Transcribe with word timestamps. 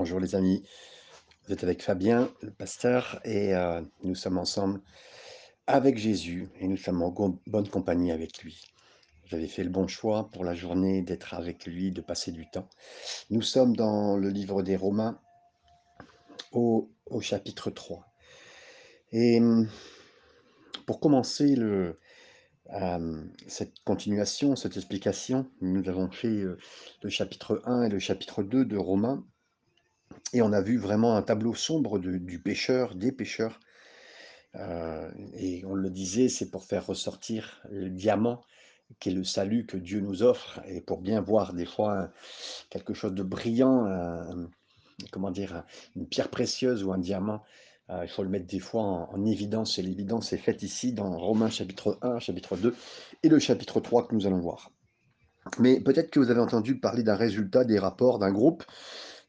Bonjour 0.00 0.20
les 0.20 0.36
amis, 0.36 0.62
vous 1.44 1.52
êtes 1.52 1.64
avec 1.64 1.82
Fabien, 1.82 2.30
le 2.42 2.52
pasteur, 2.52 3.18
et 3.24 3.52
euh, 3.52 3.82
nous 4.04 4.14
sommes 4.14 4.38
ensemble 4.38 4.80
avec 5.66 5.98
Jésus 5.98 6.48
et 6.60 6.68
nous 6.68 6.76
sommes 6.76 7.02
en 7.02 7.12
bonne 7.48 7.68
compagnie 7.68 8.12
avec 8.12 8.44
lui. 8.44 8.62
Avez 9.32 9.48
fait 9.48 9.64
le 9.64 9.70
bon 9.70 9.88
choix 9.88 10.30
pour 10.30 10.44
la 10.44 10.54
journée 10.54 11.02
d'être 11.02 11.34
avec 11.34 11.66
lui, 11.66 11.90
de 11.90 12.00
passer 12.00 12.30
du 12.30 12.48
temps. 12.48 12.68
Nous 13.30 13.42
sommes 13.42 13.74
dans 13.74 14.16
le 14.16 14.28
livre 14.28 14.62
des 14.62 14.76
Romains 14.76 15.18
au, 16.52 16.88
chapitre 17.20 17.72
3. 17.72 18.06
Et 19.10 19.40
hum, 19.40 19.68
pour 20.86 21.00
commencer 21.00 21.56
euh, 21.58 21.92
cette 23.48 23.80
continuation, 23.80 24.54
cette 24.54 24.76
explication, 24.76 25.50
nous 25.60 25.88
avons 25.88 26.08
fait 26.08 26.28
euh, 26.28 26.56
le 27.02 27.10
chapitre 27.10 27.62
1 27.64 27.82
et 27.82 27.88
le 27.88 27.98
chapitre 27.98 28.44
2 28.44 28.64
de 28.64 28.76
Romains. 28.76 29.26
Et 30.32 30.42
on 30.42 30.52
a 30.52 30.60
vu 30.60 30.78
vraiment 30.78 31.16
un 31.16 31.22
tableau 31.22 31.54
sombre 31.54 31.98
du 31.98 32.38
pécheur, 32.38 32.94
des 32.94 33.12
pécheurs. 33.12 33.60
Euh, 34.56 35.10
et 35.34 35.64
on 35.66 35.74
le 35.74 35.90
disait, 35.90 36.28
c'est 36.28 36.50
pour 36.50 36.64
faire 36.64 36.86
ressortir 36.86 37.62
le 37.70 37.90
diamant 37.90 38.42
qui 39.00 39.10
est 39.10 39.12
le 39.12 39.24
salut 39.24 39.66
que 39.66 39.76
Dieu 39.76 40.00
nous 40.00 40.22
offre, 40.22 40.60
et 40.66 40.80
pour 40.80 41.02
bien 41.02 41.20
voir 41.20 41.52
des 41.52 41.66
fois 41.66 42.08
quelque 42.70 42.94
chose 42.94 43.12
de 43.12 43.22
brillant, 43.22 43.86
comment 45.10 45.30
dire, 45.30 45.54
un- 45.56 45.64
une 45.96 46.06
pierre 46.06 46.30
précieuse 46.30 46.84
ou 46.84 46.92
un 46.92 46.98
diamant, 46.98 47.42
euh, 47.90 48.00
il 48.04 48.08
faut 48.08 48.22
le 48.22 48.30
mettre 48.30 48.46
des 48.46 48.60
fois 48.60 48.82
en, 48.82 49.10
en 49.12 49.24
évidence, 49.26 49.78
et 49.78 49.82
l'évidence 49.82 50.32
est 50.32 50.38
faite 50.38 50.62
ici 50.62 50.92
dans 50.92 51.18
Romains 51.18 51.50
chapitre 51.50 51.98
1, 52.02 52.18
chapitre 52.18 52.56
2 52.56 52.74
et 53.22 53.28
le 53.28 53.38
chapitre 53.38 53.80
3 53.80 54.06
que 54.06 54.14
nous 54.14 54.26
allons 54.26 54.40
voir. 54.40 54.70
Mais 55.58 55.80
peut-être 55.80 56.10
que 56.10 56.20
vous 56.20 56.30
avez 56.30 56.40
entendu 56.40 56.78
parler 56.78 57.02
d'un 57.02 57.14
résultat 57.16 57.64
des 57.64 57.78
rapports 57.78 58.18
d'un 58.18 58.32
groupe 58.32 58.64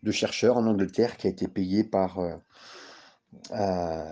de 0.04 0.12
chercheurs 0.12 0.58
en 0.58 0.66
Angleterre 0.66 1.18
qui 1.18 1.28
a 1.28 1.30
été 1.30 1.48
payé 1.48 1.84
par, 1.84 2.20
euh, 2.20 2.36
euh, 3.52 4.06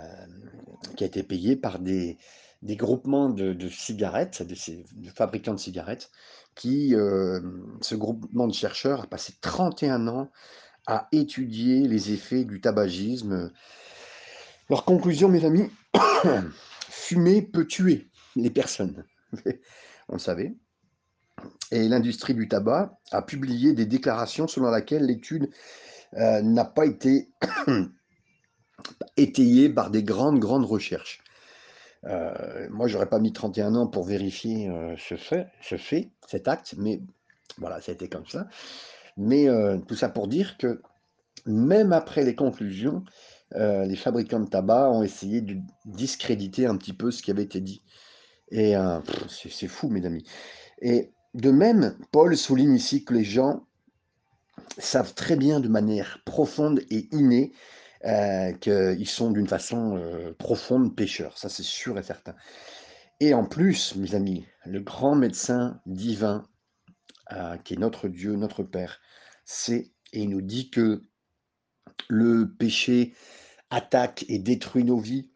qui 0.95 1.03
a 1.03 1.07
été 1.07 1.23
payé 1.23 1.55
par 1.55 1.79
des, 1.79 2.17
des 2.61 2.75
groupements 2.75 3.29
de, 3.29 3.53
de 3.53 3.69
cigarettes, 3.69 4.43
de 4.43 5.09
fabricants 5.09 5.53
de 5.53 5.59
cigarettes, 5.59 6.11
qui, 6.55 6.95
euh, 6.95 7.39
ce 7.81 7.95
groupement 7.95 8.47
de 8.47 8.53
chercheurs 8.53 9.03
a 9.03 9.07
passé 9.07 9.33
31 9.41 10.07
ans 10.07 10.31
à 10.87 11.07
étudier 11.11 11.87
les 11.87 12.11
effets 12.13 12.45
du 12.45 12.61
tabagisme. 12.61 13.51
Leur 14.69 14.85
conclusion, 14.85 15.29
mes 15.29 15.45
amis, 15.45 15.69
fumer 16.89 17.41
peut 17.41 17.67
tuer 17.67 18.09
les 18.35 18.49
personnes. 18.49 19.05
On 20.09 20.13
le 20.13 20.19
savait. 20.19 20.55
Et 21.71 21.87
l'industrie 21.87 22.33
du 22.33 22.47
tabac 22.47 22.97
a 23.11 23.21
publié 23.21 23.73
des 23.73 23.85
déclarations 23.85 24.47
selon 24.47 24.71
lesquelles 24.71 25.05
l'étude 25.05 25.49
euh, 26.13 26.41
n'a 26.41 26.65
pas 26.65 26.85
été 26.85 27.29
étayée 29.17 29.69
par 29.69 29.89
des 29.89 30.03
grandes, 30.03 30.39
grandes 30.39 30.65
recherches. 30.65 31.21
Euh, 32.05 32.67
moi, 32.69 32.87
j'aurais 32.87 33.09
pas 33.09 33.19
mis 33.19 33.33
31 33.33 33.75
ans 33.75 33.87
pour 33.87 34.05
vérifier 34.05 34.69
euh, 34.69 34.95
ce, 34.97 35.15
fait, 35.15 35.47
ce 35.61 35.77
fait, 35.77 36.09
cet 36.27 36.47
acte, 36.47 36.75
mais 36.77 37.01
voilà, 37.57 37.81
ça 37.81 37.91
a 37.91 37.95
été 37.95 38.07
comme 38.07 38.27
ça. 38.27 38.47
Mais 39.17 39.49
euh, 39.49 39.77
tout 39.79 39.95
ça 39.95 40.09
pour 40.09 40.27
dire 40.27 40.57
que 40.57 40.81
même 41.45 41.91
après 41.93 42.23
les 42.23 42.35
conclusions, 42.35 43.03
les 43.55 43.95
fabricants 43.95 44.41
de 44.41 44.49
tabac 44.49 44.89
ont 44.89 45.03
essayé 45.03 45.39
de 45.39 45.55
discréditer 45.85 46.65
un 46.65 46.75
petit 46.75 46.91
peu 46.91 47.11
ce 47.11 47.23
qui 47.23 47.31
avait 47.31 47.43
été 47.43 47.61
dit. 47.61 47.81
Et 48.51 48.73
c'est 49.29 49.69
fou, 49.69 49.87
mes 49.87 50.05
amis. 50.05 50.25
Et 50.81 51.13
de 51.33 51.51
même, 51.51 51.97
Paul 52.11 52.35
souligne 52.37 52.75
ici 52.75 53.03
que 53.03 53.13
les 53.13 53.23
gens 53.23 53.67
savent 54.77 55.13
très 55.13 55.35
bien 55.35 55.59
de 55.59 55.67
manière 55.67 56.19
profonde 56.25 56.81
et 56.89 57.07
innée 57.11 57.53
euh, 58.05 58.53
qu'ils 58.53 59.09
sont 59.09 59.31
d'une 59.31 59.47
façon 59.47 59.97
euh, 59.97 60.33
profonde 60.37 60.95
pécheurs. 60.95 61.37
Ça, 61.37 61.49
c'est 61.49 61.63
sûr 61.63 61.97
et 61.97 62.03
certain. 62.03 62.35
Et 63.19 63.33
en 63.33 63.45
plus, 63.45 63.95
mes 63.95 64.13
amis, 64.13 64.45
le 64.65 64.79
grand 64.79 65.15
médecin 65.15 65.81
divin, 65.87 66.45
euh, 67.31 67.57
qui 67.57 67.73
est 67.73 67.77
notre 67.77 68.07
Dieu, 68.07 68.35
notre 68.35 68.63
Père, 68.63 68.99
sait 69.45 69.91
et 70.13 70.27
nous 70.27 70.41
dit 70.41 70.69
que 70.69 71.01
le 72.07 72.53
péché 72.53 73.15
attaque 73.69 74.25
et 74.29 74.37
détruit 74.39 74.83
nos 74.83 74.99
vies, 74.99 75.29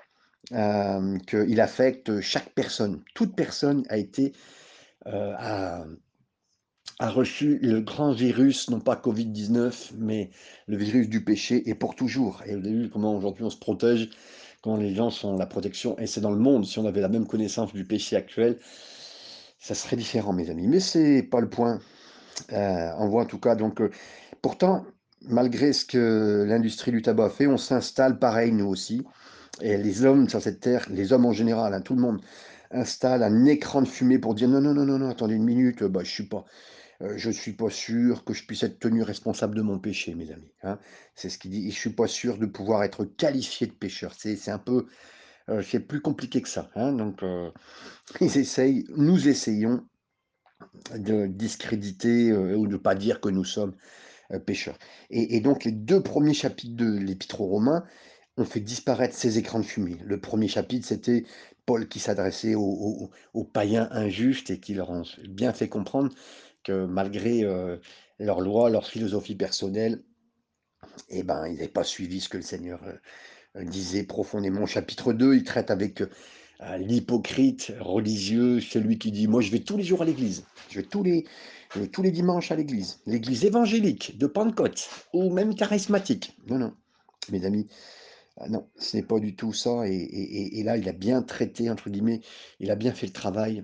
qu'il 1.28 1.62
affecte 1.62 2.20
chaque 2.20 2.54
personne. 2.54 3.04
Toute 3.16 3.36
personne 3.36 3.86
a 3.90 3.98
été 3.98 4.34
euh, 5.08 5.34
a, 7.00 7.10
reçu 7.10 7.58
le 7.62 7.82
grand 7.82 8.12
virus, 8.12 8.70
non 8.70 8.80
pas 8.80 8.96
Covid-19, 8.96 9.94
mais 9.98 10.30
le 10.68 10.78
virus 10.78 11.10
du 11.10 11.24
péché, 11.24 11.68
et 11.70 11.76
pour 11.76 11.96
toujours. 11.96 12.44
Et 12.46 12.56
vous 12.56 12.66
avez 12.66 12.74
vu 12.74 12.90
comment 12.90 13.16
aujourd'hui 13.16 13.44
on 13.44 13.50
se 13.50 13.58
protège, 13.58 14.10
quand 14.62 14.78
les 14.78 14.94
gens 14.94 15.10
sont 15.10 15.36
la 15.38 15.48
protection, 15.48 15.98
et 15.98 16.06
c'est 16.06 16.22
dans 16.22 16.32
le 16.32 16.38
monde, 16.38 16.66
si 16.66 16.78
on 16.78 16.86
avait 16.86 17.02
la 17.02 17.10
même 17.10 17.26
connaissance 17.26 17.74
du 17.74 17.86
péché 17.86 18.16
actuel, 18.16 18.60
ça 19.60 19.76
serait 19.76 19.96
différent, 19.96 20.34
mes 20.34 20.50
amis. 20.50 20.68
Mais 20.68 20.80
c'est 20.80 21.24
pas 21.24 21.40
le 21.40 21.50
point. 21.50 21.80
Euh, 22.54 22.90
on 22.98 23.08
voit 23.08 23.24
en 23.24 23.26
tout 23.28 23.40
cas, 23.40 23.56
donc, 23.56 23.82
euh, 23.82 23.92
pourtant, 24.42 24.86
malgré 25.22 25.74
ce 25.74 25.86
que 25.86 26.46
l'industrie 26.48 26.92
du 26.92 27.02
tabac 27.02 27.30
fait, 27.30 27.48
on 27.48 27.58
s'installe 27.58 28.20
pareil, 28.20 28.52
nous 28.52 28.68
aussi. 28.68 29.04
Et 29.62 29.78
les 29.78 30.06
hommes 30.06 30.28
sur 30.30 30.42
cette 30.42 30.60
terre, 30.60 30.88
les 30.90 31.14
hommes 31.14 31.26
en 31.26 31.34
général, 31.34 31.74
hein, 31.74 31.82
tout 31.82 31.96
le 31.96 32.02
monde, 32.02 32.22
installe 32.74 33.24
un 33.24 33.46
écran 33.46 33.82
de 33.82 33.88
fumée 33.88 34.20
pour 34.20 34.36
dire 34.36 34.48
non, 34.50 34.62
non, 34.62 34.74
non, 34.74 34.86
non, 34.86 35.00
non, 35.00 35.10
attendez 35.10 35.36
une 35.36 35.44
minute, 35.46 35.84
bah, 35.84 36.02
je 36.04 36.10
suis 36.12 36.28
pas, 36.28 36.46
euh, 37.02 37.14
je 37.18 37.30
suis 37.32 37.54
pas 37.54 37.70
sûr 37.70 38.24
que 38.26 38.34
je 38.34 38.46
puisse 38.46 38.64
être 38.64 38.80
tenu 38.80 39.04
responsable 39.04 39.56
de 39.56 39.62
mon 39.62 39.80
péché, 39.80 40.16
mes 40.16 40.32
amis. 40.32 40.54
hein. 40.64 40.80
C'est 41.16 41.30
ce 41.30 41.38
qu'il 41.40 41.52
dit. 41.52 41.72
Je 41.72 41.78
suis 41.80 41.92
pas 41.92 42.08
sûr 42.08 42.38
de 42.38 42.46
pouvoir 42.48 42.84
être 42.84 43.06
qualifié 43.06 43.68
de 43.68 43.74
pécheur. 43.74 44.14
C'est, 44.18 44.50
un 44.50 44.60
peu, 44.60 44.88
euh, 45.50 45.64
c'est 45.64 45.82
plus 45.82 46.02
compliqué 46.02 46.42
que 46.42 46.50
ça. 46.50 46.70
hein. 46.76 46.94
Donc, 46.94 47.24
euh, 47.24 47.52
ils 48.22 48.38
essayent, 48.38 48.86
nous 48.98 49.28
essayons 49.28 49.86
de 50.96 51.28
discréditer 51.28 52.34
ou 52.34 52.68
de 52.68 52.78
pas 52.78 52.96
dire 52.96 53.20
que 53.20 53.30
nous 53.30 53.44
sommes 53.44 53.76
pécheurs. 54.46 54.78
Et, 55.10 55.38
et 55.38 55.42
donc, 55.42 55.66
les 55.66 55.72
deux 55.72 56.02
premiers 56.02 56.34
chapitres 56.34 56.76
de 56.76 56.92
l'Épître 57.00 57.42
aux 57.42 57.48
Romains 57.48 57.86
ont 58.38 58.46
fait 58.46 58.60
disparaître 58.60 59.16
ces 59.16 59.38
écrans 59.38 59.60
de 59.60 59.66
fumée. 59.66 59.98
Le 60.04 60.20
premier 60.20 60.48
chapitre, 60.48 60.88
c'était 60.88 61.26
Paul 61.66 61.88
qui 61.88 62.00
s'adressait 62.00 62.56
aux, 62.56 63.12
païens 63.54 63.88
injustes 63.92 64.50
et 64.50 64.60
qui 64.60 64.74
leur 64.74 64.90
ont 64.90 65.04
bien 65.28 65.54
fait 65.54 65.70
comprendre 65.70 66.14
que 66.64 66.86
malgré 66.86 67.44
euh, 67.44 67.78
leurs 68.20 68.42
lois, 68.42 68.70
leur 68.70 68.88
philosophie 68.88 69.36
personnelle, 69.36 70.04
eh 71.10 71.24
ben, 71.24 71.48
ils 71.48 71.56
n'avaient 71.56 71.68
pas 71.68 71.84
suivi 71.84 72.22
ce 72.22 72.30
que 72.30 72.38
le 72.38 72.44
Seigneur 72.44 72.82
euh, 73.56 73.64
disait 73.64 74.04
profondément. 74.04 74.66
Chapitre 74.66 75.14
2, 75.14 75.36
il 75.36 75.44
traite 75.44 75.72
avec 75.72 76.02
euh, 76.02 76.78
l'hypocrite 76.78 77.74
religieux, 77.80 78.60
celui 78.62 79.00
qui 79.00 79.12
dit, 79.12 79.28
moi 79.28 79.42
je 79.42 79.52
vais 79.52 79.60
tous 79.60 79.78
les 79.78 79.84
jours 79.84 80.04
à 80.04 80.06
l'église, 80.06 80.46
je 80.70 80.80
vais 80.80 80.86
tous 80.86 81.02
les, 81.02 81.26
euh, 81.78 81.88
tous 81.88 82.04
les 82.04 82.12
dimanches 82.12 82.52
à 82.52 82.56
l'église, 82.56 83.00
l'église 83.08 83.46
évangélique 83.46 84.18
de 84.18 84.28
Pentecôte, 84.28 84.88
ou 85.12 85.32
même 85.32 85.56
charismatique. 85.56 86.38
Non, 86.48 86.60
non, 86.60 86.74
mes 87.32 87.46
amis, 87.46 87.68
ah 88.44 88.50
non, 88.50 88.70
ce 88.76 88.98
n'est 88.98 89.04
pas 89.04 89.20
du 89.20 89.36
tout 89.36 89.54
ça. 89.54 89.84
Et, 89.86 90.64
là, 90.64 90.78
il 90.78 90.90
a 90.90 90.94
bien 90.94 91.22
traité, 91.22 91.70
entre 91.70 91.90
guillemets, 91.90 92.22
il 92.60 92.72
a 92.72 92.76
bien 92.76 92.92
fait 92.92 93.06
le 93.06 93.14
travail, 93.14 93.64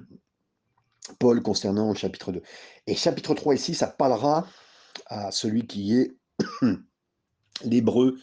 Paul, 1.19 1.41
concernant 1.41 1.89
le 1.89 1.95
chapitre 1.95 2.31
2. 2.31 2.41
Et 2.85 2.95
chapitre 2.95 3.33
3 3.33 3.55
ici, 3.55 3.73
ça 3.73 3.87
parlera 3.87 4.47
à 5.07 5.31
celui 5.31 5.65
qui 5.65 5.95
est 5.97 6.15
l'hébreu, 7.63 8.19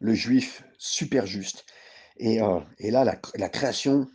le 0.00 0.14
juif 0.14 0.64
super 0.78 1.26
juste. 1.26 1.66
Et, 2.16 2.40
euh, 2.40 2.60
là, 2.80 3.04
la 3.04 3.48
création 3.48 4.08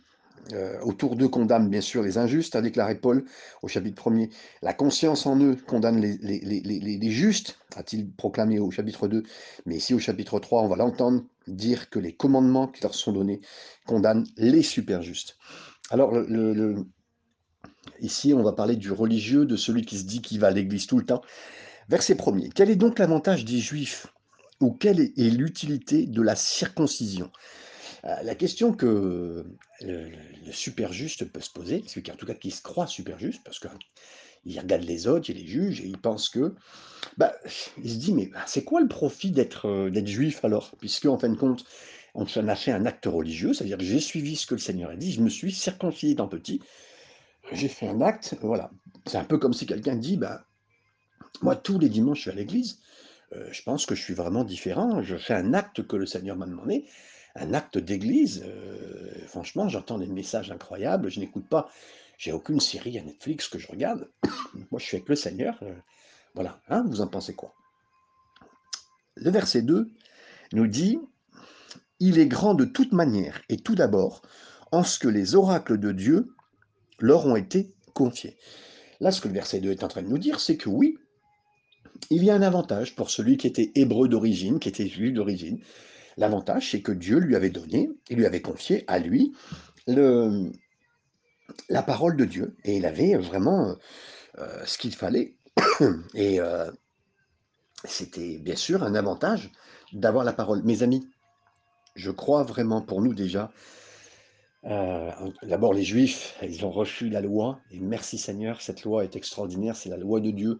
euh, 0.52 0.78
autour 0.82 1.16
d'eux 1.16 1.28
condamne 1.28 1.68
bien 1.68 1.80
sûr 1.80 2.02
les 2.02 2.18
injustes, 2.18 2.56
a 2.56 2.62
déclaré 2.62 2.96
Paul 2.96 3.24
au 3.62 3.68
chapitre 3.68 4.02
1er. 4.02 4.30
La 4.62 4.74
conscience 4.74 5.26
en 5.26 5.40
eux 5.40 5.56
condamne 5.66 6.00
les, 6.00 6.16
les- 6.18 6.40
les- 6.40 6.80
les- 6.98 7.10
justes, 7.10 7.58
a-t-il 7.76 8.10
proclamé 8.12 8.58
au 8.58 8.70
chapitre 8.70 9.08
2. 9.08 9.22
Mais 9.66 9.76
ici 9.76 9.94
au 9.94 9.98
chapitre 9.98 10.38
3, 10.40 10.62
on 10.62 10.68
va 10.68 10.76
l'entendre 10.76 11.24
dire 11.46 11.90
que 11.90 11.98
les 11.98 12.14
commandements 12.14 12.68
qui 12.68 12.82
leur 12.82 12.94
sont 12.94 13.12
donnés 13.12 13.40
condamnent 13.86 14.26
les 14.36 14.62
super 14.62 15.02
justes. 15.02 15.36
Alors, 15.90 16.14
ici, 18.00 18.32
on 18.34 18.42
va 18.42 18.52
parler 18.52 18.76
du 18.76 18.90
religieux, 18.92 19.44
de 19.46 19.56
celui 19.56 19.84
qui 19.84 19.98
se 19.98 20.04
dit 20.04 20.20
qu'il 20.22 20.40
va 20.40 20.48
à 20.48 20.50
l'église 20.50 20.86
tout 20.86 20.98
le 20.98 21.06
temps. 21.06 21.22
Verset 21.88 22.14
1er. 22.14 22.50
Quel 22.54 22.70
est 22.70 22.76
donc 22.76 22.98
l'avantage 22.98 23.44
des 23.44 23.58
juifs 23.58 24.06
ou 24.60 24.72
quelle 24.72 25.00
est 25.00 25.30
l'utilité 25.30 26.06
de 26.06 26.22
la 26.22 26.36
circoncision? 26.36 27.30
La 28.04 28.34
question 28.34 28.72
que 28.72 29.44
le, 29.80 30.10
super 30.52 30.92
juste 30.92 31.24
peut 31.24 31.40
se 31.40 31.50
poser, 31.50 31.82
celui 31.86 32.02
qui 32.02 32.12
en 32.12 32.16
tout 32.16 32.26
cas 32.26 32.34
qui 32.34 32.50
se 32.50 32.62
croit 32.62 32.86
super 32.86 33.18
juste, 33.18 33.42
parce 33.44 33.58
qu'il 33.58 34.60
regarde 34.60 34.82
les 34.82 35.06
autres, 35.06 35.30
il 35.30 35.36
les 35.36 35.46
juge 35.46 35.80
et 35.80 35.86
il 35.86 35.96
pense 35.96 36.28
que, 36.28 36.54
bah, 37.16 37.34
il 37.82 37.90
se 37.90 37.96
dit 37.96 38.12
mais 38.12 38.26
bah, 38.26 38.44
c'est 38.46 38.64
quoi 38.64 38.80
le 38.80 38.88
profit 38.88 39.30
d'être 39.30 39.68
euh, 39.68 40.06
juif 40.06 40.44
alors, 40.44 40.72
puisque 40.78 41.06
en 41.06 41.18
fin 41.18 41.30
de 41.30 41.36
compte 41.36 41.64
on 42.14 42.24
a 42.24 42.54
fait 42.54 42.70
un 42.70 42.86
acte 42.86 43.06
religieux, 43.06 43.54
c'est-à-dire 43.54 43.78
que 43.78 43.84
j'ai 43.84 43.98
suivi 43.98 44.36
ce 44.36 44.46
que 44.46 44.54
le 44.54 44.60
Seigneur 44.60 44.90
a 44.90 44.96
dit, 44.96 45.12
je 45.12 45.20
me 45.20 45.28
suis 45.28 45.50
circoncis 45.50 46.12
étant 46.12 46.28
petit, 46.28 46.60
j'ai 47.52 47.68
fait 47.68 47.88
un 47.88 48.00
acte, 48.00 48.36
voilà. 48.40 48.70
C'est 49.06 49.18
un 49.18 49.24
peu 49.24 49.38
comme 49.38 49.52
si 49.52 49.66
quelqu'un 49.66 49.96
dit 49.96 50.16
bah 50.16 50.44
moi 51.42 51.56
tous 51.56 51.78
les 51.78 51.88
dimanches 51.88 52.18
je 52.18 52.22
suis 52.22 52.30
à 52.30 52.34
l'église, 52.34 52.78
euh, 53.32 53.48
je 53.50 53.62
pense 53.62 53.86
que 53.86 53.94
je 53.94 54.02
suis 54.02 54.14
vraiment 54.14 54.44
différent. 54.44 55.02
Je 55.02 55.16
fais 55.16 55.34
un 55.34 55.54
acte 55.54 55.86
que 55.86 55.96
le 55.96 56.06
Seigneur 56.06 56.36
m'a 56.36 56.46
demandé, 56.46 56.84
un 57.34 57.54
acte 57.54 57.78
d'église. 57.78 58.44
euh, 58.46 59.26
franchement, 59.26 59.68
j'entends 59.68 59.98
des 59.98 60.06
messages 60.06 60.50
incroyables, 60.50 61.10
je 61.10 61.20
n'écoute 61.20 61.48
pas. 61.48 61.70
J'ai 62.18 62.32
aucune 62.32 62.60
série 62.60 62.98
à 62.98 63.02
Netflix 63.02 63.48
que 63.48 63.58
je 63.58 63.68
regarde. 63.68 64.08
Moi, 64.70 64.78
je 64.78 64.84
suis 64.84 64.96
avec 64.96 65.08
le 65.08 65.16
Seigneur. 65.16 65.58
euh, 65.62 65.74
voilà, 66.34 66.60
hein, 66.68 66.84
vous 66.86 67.00
en 67.00 67.06
pensez 67.06 67.34
quoi? 67.34 67.54
Le 69.16 69.30
verset 69.30 69.62
2 69.62 69.90
nous 70.52 70.66
dit 70.66 70.98
Il 72.00 72.18
est 72.18 72.26
grand 72.26 72.54
de 72.54 72.64
toute 72.64 72.92
manière 72.92 73.42
et 73.48 73.56
tout 73.56 73.74
d'abord 73.74 74.22
en 74.72 74.82
ce 74.82 74.98
que 74.98 75.08
les 75.08 75.34
oracles 75.34 75.78
de 75.78 75.92
Dieu 75.92 76.34
leur 76.98 77.26
ont 77.26 77.36
été 77.36 77.72
confiés. 77.94 78.36
Là, 79.00 79.12
ce 79.12 79.20
que 79.20 79.28
le 79.28 79.34
verset 79.34 79.60
2 79.60 79.70
est 79.70 79.84
en 79.84 79.88
train 79.88 80.02
de 80.02 80.08
nous 80.08 80.18
dire, 80.18 80.40
c'est 80.40 80.56
que 80.56 80.68
oui, 80.68 80.98
il 82.10 82.24
y 82.24 82.30
a 82.30 82.34
un 82.34 82.42
avantage 82.42 82.96
pour 82.96 83.10
celui 83.10 83.36
qui 83.36 83.46
était 83.46 83.70
hébreu 83.74 84.08
d'origine, 84.08 84.58
qui 84.58 84.68
était 84.68 84.88
juif 84.88 85.12
d'origine. 85.12 85.60
L'avantage, 86.16 86.70
c'est 86.70 86.82
que 86.82 86.92
Dieu 86.92 87.18
lui 87.18 87.36
avait 87.36 87.50
donné, 87.50 87.90
il 88.08 88.18
lui 88.18 88.26
avait 88.26 88.42
confié 88.42 88.84
à 88.86 88.98
lui 88.98 89.34
la 89.86 91.82
parole 91.82 92.16
de 92.16 92.24
Dieu. 92.24 92.56
Et 92.64 92.76
il 92.76 92.86
avait 92.86 93.16
vraiment 93.16 93.76
euh, 94.38 94.64
ce 94.64 94.78
qu'il 94.78 94.94
fallait. 94.94 95.36
Et 96.14 96.40
euh, 96.40 96.70
c'était 97.84 98.38
bien 98.38 98.56
sûr 98.56 98.82
un 98.82 98.94
avantage 98.94 99.50
d'avoir 99.92 100.24
la 100.24 100.32
parole. 100.32 100.62
Mes 100.62 100.82
amis, 100.82 101.08
je 101.94 102.10
crois 102.10 102.42
vraiment 102.42 102.82
pour 102.82 103.02
nous 103.02 103.14
déjà, 103.14 103.52
euh, 104.66 105.10
d'abord 105.42 105.74
les 105.74 105.84
Juifs, 105.84 106.36
ils 106.42 106.64
ont 106.64 106.70
reçu 106.70 107.10
la 107.10 107.20
loi, 107.20 107.60
et 107.70 107.80
merci 107.80 108.16
Seigneur, 108.16 108.62
cette 108.62 108.82
loi 108.82 109.04
est 109.04 109.14
extraordinaire, 109.14 109.76
c'est 109.76 109.90
la 109.90 109.98
loi 109.98 110.20
de 110.20 110.30
Dieu. 110.30 110.58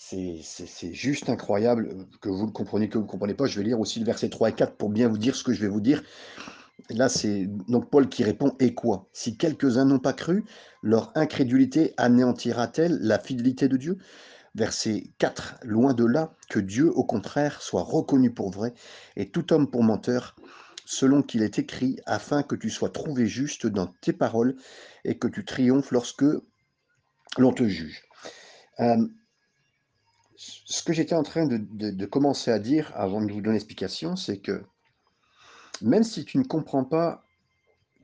C'est 0.00 0.94
juste 0.94 1.28
incroyable 1.28 1.88
euh, 1.90 2.04
que 2.20 2.28
vous 2.28 2.46
le 2.46 2.52
compreniez, 2.52 2.88
que 2.88 2.98
vous 2.98 3.04
ne 3.04 3.10
comprenez 3.10 3.34
pas. 3.34 3.46
Je 3.46 3.58
vais 3.58 3.64
lire 3.64 3.80
aussi 3.80 3.98
le 3.98 4.06
verset 4.06 4.28
3 4.28 4.50
et 4.50 4.52
4 4.52 4.76
pour 4.76 4.90
bien 4.90 5.08
vous 5.08 5.18
dire 5.18 5.34
ce 5.34 5.42
que 5.42 5.52
je 5.52 5.60
vais 5.60 5.68
vous 5.68 5.80
dire. 5.80 6.04
Là, 6.90 7.08
c'est 7.08 7.46
donc 7.68 7.90
Paul 7.90 8.08
qui 8.08 8.22
répond, 8.22 8.54
et 8.60 8.74
quoi? 8.74 9.08
Si 9.12 9.36
quelques-uns 9.36 9.84
n'ont 9.84 9.98
pas 9.98 10.12
cru, 10.12 10.44
leur 10.82 11.10
incrédulité 11.16 11.94
anéantira-t-elle 11.96 12.96
la 13.00 13.18
fidélité 13.18 13.66
de 13.66 13.76
Dieu? 13.76 13.98
Verset 14.54 15.10
4, 15.18 15.56
loin 15.64 15.94
de 15.94 16.04
là, 16.04 16.32
que 16.48 16.60
Dieu, 16.60 16.92
au 16.94 17.02
contraire, 17.02 17.60
soit 17.60 17.82
reconnu 17.82 18.30
pour 18.30 18.50
vrai, 18.50 18.74
et 19.16 19.28
tout 19.28 19.52
homme 19.52 19.68
pour 19.68 19.82
menteur, 19.82 20.36
selon 20.86 21.22
qu'il 21.22 21.42
est 21.42 21.58
écrit, 21.58 21.98
afin 22.06 22.44
que 22.44 22.54
tu 22.54 22.70
sois 22.70 22.90
trouvé 22.90 23.26
juste 23.26 23.66
dans 23.66 23.88
tes 24.00 24.12
paroles, 24.12 24.54
et 25.04 25.18
que 25.18 25.26
tu 25.26 25.44
triomphes 25.44 25.90
lorsque 25.90 26.24
l'on 27.36 27.52
te 27.52 27.64
juge. 27.64 28.04
Euh, 28.80 29.08
ce 30.38 30.84
que 30.84 30.92
j'étais 30.92 31.16
en 31.16 31.24
train 31.24 31.46
de, 31.46 32.06
commencer 32.06 32.52
à 32.52 32.60
dire 32.60 32.92
avant 32.94 33.20
de 33.20 33.32
vous 33.32 33.40
donner 33.40 33.54
l'explication, 33.54 34.14
c'est 34.14 34.38
que 34.38 34.62
même 35.82 36.04
si 36.04 36.24
tu 36.24 36.38
ne 36.38 36.44
comprends 36.44 36.84
pas 36.84 37.24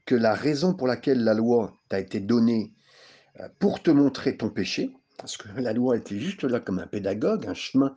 que 0.05 0.17
la 0.17 0.35
raison 0.35 0.75
pour 0.75 0.89
laquelle 0.89 1.23
la 1.23 1.35
loi 1.35 1.73
t'a 1.89 2.01
été 2.01 2.19
donnée 2.19 2.73
euh, 3.39 3.49
pour 3.61 3.83
te 3.83 3.91
montrer 3.91 4.37
ton 4.37 4.51
péché, 4.51 4.91
parce 5.17 5.37
que 5.37 5.49
la 5.61 5.73
loi 5.73 5.97
était 5.97 6.19
juste 6.19 6.43
là 6.43 6.59
comme 6.59 6.81
un 6.81 6.89
pédagogue, 6.89 7.47
un 7.47 7.55
chemin 7.55 7.97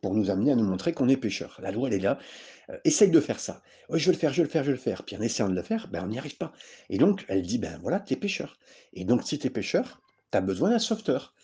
pour 0.00 0.14
nous 0.14 0.30
amener 0.30 0.52
à 0.52 0.56
nous 0.56 0.64
montrer 0.64 0.94
qu'on 0.94 1.10
est 1.10 1.18
pécheur. 1.18 1.58
La 1.62 1.70
loi, 1.70 1.88
elle 1.88 1.94
est 1.94 2.00
là. 2.00 2.18
euh, 2.70 2.78
essaye 2.84 3.10
de 3.10 3.20
faire 3.20 3.38
ça. 3.38 3.62
Oui, 3.90 4.00
je 4.00 4.06
vais 4.06 4.12
le 4.12 4.18
faire, 4.18 4.32
je 4.32 4.38
vais 4.38 4.44
le 4.44 4.50
faire, 4.50 4.64
je 4.64 4.70
vais 4.70 4.76
le 4.76 4.82
faire. 4.82 5.02
Puis 5.04 5.14
en 5.16 5.20
essayant 5.20 5.50
de 5.50 5.54
le 5.54 5.62
faire, 5.62 5.88
ben, 5.88 6.02
on 6.04 6.08
n'y 6.08 6.18
arrive 6.18 6.38
pas. 6.38 6.52
Et 6.88 6.96
donc, 6.96 7.26
elle 7.28 7.42
dit, 7.42 7.58
ben 7.58 7.78
voilà, 7.82 8.00
tu 8.00 8.14
es 8.14 8.16
pécheur. 8.16 8.58
Et 8.94 9.04
donc, 9.04 9.24
si 9.24 9.38
tu 9.38 9.46
es 9.46 9.50
pécheur, 9.50 10.00
tu 10.32 10.38
as 10.38 10.40
besoin 10.40 10.70
d'un 10.70 10.78
sauveteur. 10.78 11.34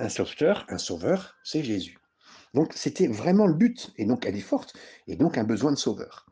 Un 0.00 0.08
sauveteur, 0.08 0.64
un 0.70 0.78
sauveur, 0.78 1.36
c'est 1.44 1.62
Jésus. 1.62 1.98
Donc, 2.54 2.72
c'était 2.74 3.06
vraiment 3.06 3.46
le 3.46 3.52
but. 3.52 3.92
Et 3.98 4.06
donc, 4.06 4.24
elle 4.24 4.34
est 4.34 4.40
forte. 4.40 4.74
Et 5.06 5.14
donc, 5.14 5.36
un 5.36 5.44
besoin 5.44 5.72
de 5.72 5.76
sauveur. 5.76 6.26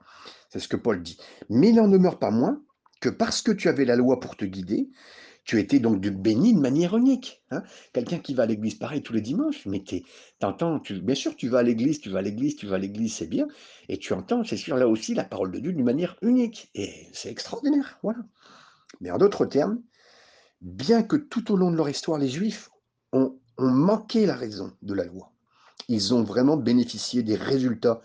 C'est 0.48 0.58
ce 0.58 0.68
que 0.68 0.76
Paul 0.76 1.02
dit. 1.02 1.18
Mais 1.50 1.68
il 1.68 1.74
n'en 1.74 1.86
demeure 1.86 2.18
pas 2.18 2.30
moins 2.30 2.62
que 3.02 3.10
parce 3.10 3.42
que 3.42 3.52
tu 3.52 3.68
avais 3.68 3.84
la 3.84 3.94
loi 3.94 4.20
pour 4.20 4.36
te 4.36 4.46
guider, 4.46 4.88
tu 5.44 5.60
étais 5.60 5.80
donc 5.80 6.00
béni 6.00 6.54
de 6.54 6.60
manière 6.60 6.96
unique. 6.96 7.42
hein. 7.50 7.62
Quelqu'un 7.92 8.18
qui 8.18 8.32
va 8.32 8.44
à 8.44 8.46
l'église 8.46 8.76
pareil 8.76 9.02
tous 9.02 9.12
les 9.12 9.20
dimanches, 9.20 9.66
mais 9.66 9.84
t'entends, 10.38 10.80
tu, 10.80 11.00
bien 11.02 11.14
sûr, 11.14 11.36
tu 11.36 11.48
vas 11.48 11.58
à 11.58 11.62
l'église, 11.62 12.00
tu 12.00 12.08
vas 12.08 12.20
à 12.20 12.22
l'église, 12.22 12.56
tu 12.56 12.66
vas 12.66 12.76
à 12.76 12.78
l'église, 12.78 13.14
c'est 13.14 13.26
bien, 13.26 13.46
et 13.90 13.98
tu 13.98 14.14
entends, 14.14 14.44
c'est 14.44 14.56
sûr, 14.56 14.76
là 14.78 14.88
aussi, 14.88 15.14
la 15.14 15.24
parole 15.24 15.52
de 15.52 15.58
Dieu 15.58 15.74
d'une 15.74 15.84
manière 15.84 16.16
unique. 16.22 16.70
Et 16.74 17.06
c'est 17.12 17.30
extraordinaire, 17.30 17.98
voilà. 18.02 18.20
Mais 19.02 19.10
en 19.10 19.18
d'autres 19.18 19.44
termes, 19.44 19.82
bien 20.62 21.02
que 21.02 21.16
tout 21.16 21.52
au 21.52 21.56
long 21.56 21.70
de 21.70 21.76
leur 21.76 21.90
histoire, 21.90 22.18
les 22.18 22.28
Juifs 22.28 22.70
ont, 23.12 23.38
ont 23.58 23.70
manqué 23.70 24.26
la 24.26 24.37
raison 24.37 24.72
de 24.82 24.94
la 24.94 25.05
loi, 25.05 25.32
ils 25.88 26.14
ont 26.14 26.22
vraiment 26.22 26.56
bénéficié 26.56 27.22
des 27.22 27.37
résultats 27.37 28.00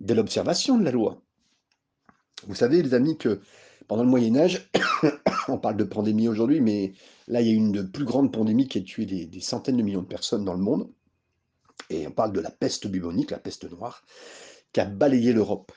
de 0.00 0.14
l'observation 0.14 0.78
de 0.78 0.84
la 0.84 0.90
loi. 0.90 1.20
Vous 2.46 2.54
savez, 2.54 2.82
les 2.82 2.94
amis, 2.94 3.16
que 3.16 3.40
pendant 3.88 4.02
le 4.02 4.08
Moyen 4.08 4.36
Âge, 4.36 4.70
on 5.48 5.58
parle 5.58 5.76
de 5.76 5.84
pandémie 5.84 6.28
aujourd'hui, 6.28 6.60
mais 6.60 6.92
là, 7.28 7.40
il 7.40 7.46
y 7.46 7.50
a 7.50 7.54
une 7.54 7.72
de 7.72 7.82
plus 7.82 8.04
grande 8.04 8.32
pandémie 8.32 8.68
qui 8.68 8.78
a 8.78 8.82
tué 8.82 9.06
des, 9.06 9.40
centaines 9.40 9.76
de 9.76 9.82
millions 9.82 10.02
de 10.02 10.06
personnes 10.06 10.44
dans 10.44 10.54
le 10.54 10.60
monde. 10.60 10.90
Et 11.90 12.06
on 12.06 12.10
parle 12.10 12.32
de 12.32 12.40
la 12.40 12.50
peste 12.50 12.86
bubonique, 12.86 13.30
la 13.30 13.38
peste 13.38 13.70
noire, 13.70 14.04
qui 14.72 14.80
a 14.80 14.84
balayé 14.84 15.32
l'Europe 15.32 15.72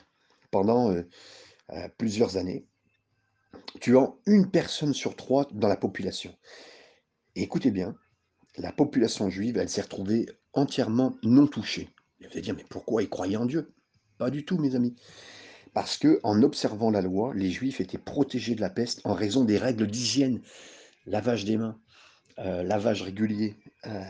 pendant 0.50 0.90
euh, 0.90 1.02
euh, 1.72 1.88
plusieurs 1.98 2.36
années, 2.36 2.66
tuant 3.80 4.18
une 4.26 4.50
personne 4.50 4.92
sur 4.92 5.14
trois 5.14 5.46
dans 5.52 5.68
la 5.68 5.76
population. 5.76 6.34
Écoutez 7.36 7.70
bien, 7.70 7.94
la 8.60 8.72
population 8.72 9.30
juive, 9.30 9.56
elle 9.58 9.68
s'est 9.68 9.82
retrouvée 9.82 10.26
entièrement 10.52 11.16
non 11.22 11.46
touchée. 11.46 11.88
Et 12.20 12.26
vous 12.26 12.32
allez 12.32 12.42
dire, 12.42 12.54
mais 12.56 12.64
pourquoi 12.68 13.02
ils 13.02 13.08
croyaient 13.08 13.36
en 13.36 13.46
Dieu? 13.46 13.72
Pas 14.18 14.30
du 14.30 14.44
tout, 14.44 14.58
mes 14.58 14.74
amis. 14.74 14.94
Parce 15.72 15.96
que 15.98 16.20
en 16.24 16.42
observant 16.42 16.90
la 16.90 17.00
loi, 17.00 17.32
les 17.34 17.50
Juifs 17.50 17.80
étaient 17.80 17.98
protégés 17.98 18.54
de 18.54 18.60
la 18.60 18.70
peste 18.70 19.00
en 19.04 19.14
raison 19.14 19.44
des 19.44 19.58
règles 19.58 19.86
d'hygiène, 19.86 20.40
lavage 21.06 21.44
des 21.44 21.56
mains, 21.56 21.78
euh, 22.38 22.62
lavage 22.62 23.02
régulier, 23.02 23.56
euh, 23.86 24.02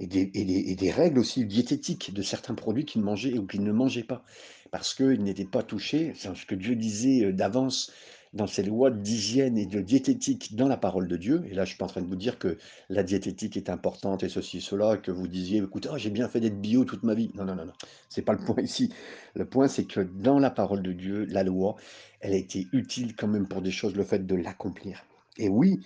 et, 0.00 0.06
des, 0.06 0.30
et 0.34 0.74
des- 0.74 0.90
règles 0.90 1.18
aussi 1.18 1.44
diététiques 1.46 2.12
de 2.12 2.22
certains 2.22 2.54
produits 2.54 2.84
qu'ils 2.84 3.02
mangeaient 3.02 3.38
ou 3.38 3.46
qu'ils 3.46 3.62
ne 3.62 3.72
mangeaient 3.72 4.04
pas, 4.04 4.24
parce 4.70 4.94
qu'ils 4.94 5.22
n'étaient 5.22 5.44
pas 5.46 5.62
touchés. 5.62 6.12
C'est 6.16 6.34
ce 6.36 6.46
que 6.46 6.54
Dieu 6.54 6.76
disait 6.76 7.24
euh, 7.26 7.32
d'avance 7.32 7.92
dans 8.32 8.46
ses 8.46 8.62
lois 8.62 8.90
d'hygiène 8.90 9.56
et 9.56 9.66
de 9.66 9.80
diététique 9.80 10.56
dans 10.56 10.68
la 10.68 10.76
parole 10.76 11.08
de 11.08 11.16
Dieu. 11.16 11.44
Et 11.50 11.54
là, 11.54 11.64
je 11.64 11.70
suis 11.70 11.78
pas 11.78 11.86
en 11.86 11.88
train 11.88 12.02
de 12.02 12.06
vous 12.06 12.16
dire 12.16 12.38
que 12.38 12.58
la 12.88 13.02
diététique 13.02 13.56
est 13.56 13.70
importante 13.70 14.22
et 14.22 14.28
ceci, 14.28 14.60
cela, 14.60 14.96
que 14.96 15.10
vous 15.10 15.28
disiez, 15.28 15.58
écoutez, 15.58 15.88
ah, 15.92 15.98
j'ai 15.98 16.10
bien 16.10 16.28
fait 16.28 16.40
d'être 16.40 16.60
bio 16.60 16.84
toute 16.84 17.02
ma 17.02 17.14
vie. 17.14 17.30
Non, 17.34 17.44
non, 17.44 17.54
non, 17.54 17.66
non. 17.66 17.72
C'est 18.08 18.22
pas 18.22 18.32
le 18.32 18.44
point 18.44 18.62
ici. 18.62 18.92
Le 19.34 19.44
point, 19.44 19.68
c'est 19.68 19.84
que 19.84 20.00
dans 20.00 20.38
la 20.38 20.50
parole 20.50 20.82
de 20.82 20.92
Dieu, 20.92 21.24
la 21.26 21.42
loi, 21.42 21.76
elle 22.20 22.32
a 22.32 22.36
été 22.36 22.66
utile 22.72 23.14
quand 23.16 23.28
même 23.28 23.48
pour 23.48 23.62
des 23.62 23.70
choses, 23.70 23.94
le 23.94 24.04
fait 24.04 24.26
de 24.26 24.34
l'accomplir. 24.34 25.04
Et 25.38 25.48
oui, 25.48 25.80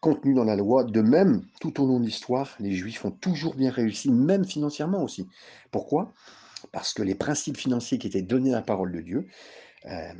contenu 0.00 0.34
dans 0.34 0.44
la 0.44 0.56
loi, 0.56 0.84
de 0.84 1.00
même, 1.00 1.42
tout 1.60 1.80
au 1.80 1.86
long 1.86 2.00
de 2.00 2.04
l'histoire, 2.04 2.56
les 2.58 2.72
Juifs 2.72 3.04
ont 3.04 3.10
toujours 3.12 3.54
bien 3.54 3.70
réussi, 3.70 4.10
même 4.10 4.44
financièrement 4.44 5.02
aussi. 5.02 5.28
Pourquoi? 5.70 6.12
Parce 6.72 6.92
que 6.92 7.02
les 7.02 7.14
principes 7.14 7.56
financiers 7.56 7.98
qui 7.98 8.08
étaient 8.08 8.22
donnés 8.22 8.52
à 8.52 8.56
la 8.56 8.62
parole 8.62 8.92
de 8.92 9.00
Dieu 9.00 9.28
euh, 9.86 10.12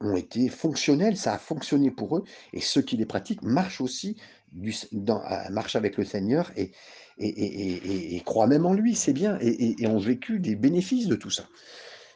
ont 0.00 0.16
été 0.16 0.48
fonctionnels, 0.48 1.16
ça 1.16 1.34
a 1.34 1.38
fonctionné 1.38 1.90
pour 1.90 2.16
eux, 2.16 2.24
et 2.52 2.60
ceux 2.60 2.82
qui 2.82 2.96
les 2.96 3.06
pratiquent 3.06 3.42
marchent 3.42 3.80
aussi, 3.80 4.16
du, 4.52 4.74
dans, 4.92 5.22
euh, 5.24 5.48
marchent 5.50 5.76
avec 5.76 5.96
le 5.96 6.04
Seigneur 6.04 6.50
et, 6.56 6.72
et, 7.18 7.28
et, 7.28 8.16
et, 8.16 8.20
croient 8.20 8.46
même 8.46 8.66
en 8.66 8.72
lui, 8.72 8.94
c'est 8.94 9.12
bien, 9.12 9.38
et, 9.40 9.86
ont 9.86 9.98
vécu 9.98 10.40
des 10.40 10.56
bénéfices 10.56 11.06
de 11.06 11.16
tout 11.16 11.30
ça. 11.30 11.44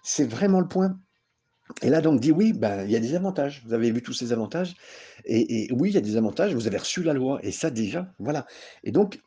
C'est 0.03 0.25
vraiment 0.25 0.61
le 0.61 0.69
point. 0.69 0.99
Et 1.83 1.91
là, 1.91 2.01
donc, 2.01 2.21
dit 2.21 2.33
oui, 2.33 2.53
ben, 2.53 2.85
il 2.85 2.91
y 2.91 2.97
a 2.97 3.01
des 3.01 3.15
avantages. 3.15 3.63
Vous 3.67 3.73
avez 3.73 3.91
vu 3.91 4.03
tous 4.03 4.13
ces 4.13 4.33
avantages. 4.33 4.75
Et 5.25 5.69
oui, 5.73 5.91
il 5.91 5.95
y 5.95 5.99
a 5.99 6.03
des 6.03 6.17
avantages. 6.17 6.55
Vous 6.55 6.67
avez 6.67 6.77
reçu 6.77 7.03
la 7.03 7.15
loi. 7.15 7.39
Et 7.43 7.53
ça, 7.53 7.71
déjà, 7.71 8.13
voilà. 8.19 8.47
Et 8.83 8.93
donc, 8.93 9.19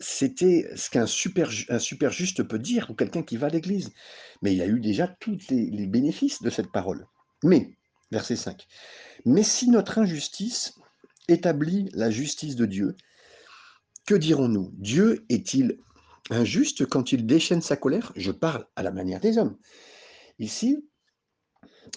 c'était 0.00 0.68
ce 0.76 0.90
qu'un 0.90 1.06
super, 1.06 1.50
un 1.68 1.78
super 1.78 2.10
juste 2.10 2.42
peut 2.42 2.58
dire 2.58 2.90
ou 2.90 2.94
quelqu'un 2.94 3.22
qui 3.22 3.36
va 3.36 3.46
à 3.46 3.50
l'église. 3.50 3.92
Mais 4.42 4.54
il 4.54 4.62
a 4.62 4.66
eu 4.66 4.80
déjà 4.80 5.08
tous 5.08 5.38
les, 5.50 5.70
les 5.70 5.86
bénéfices 5.86 6.42
de 6.42 6.50
cette 6.50 6.72
parole. 6.72 7.06
Mais, 7.42 7.76
verset 8.10 8.36
5, 8.36 8.66
mais 9.24 9.42
si 9.42 9.68
notre 9.68 9.98
injustice 9.98 10.74
établit 11.28 11.88
la 11.94 12.10
justice 12.10 12.56
de 12.56 12.66
Dieu, 12.66 12.96
que 14.06 14.14
dirons-nous? 14.14 14.70
Dieu 14.74 15.24
est-il 15.28 15.78
injuste 16.30 16.86
quand 16.86 17.12
il 17.12 17.26
déchaîne 17.26 17.62
sa 17.62 17.76
colère? 17.76 18.12
Je 18.16 18.32
parle 18.32 18.66
à 18.76 18.82
la 18.82 18.90
manière 18.90 19.20
des 19.20 19.38
hommes. 19.38 19.56
Ici, 20.38 20.84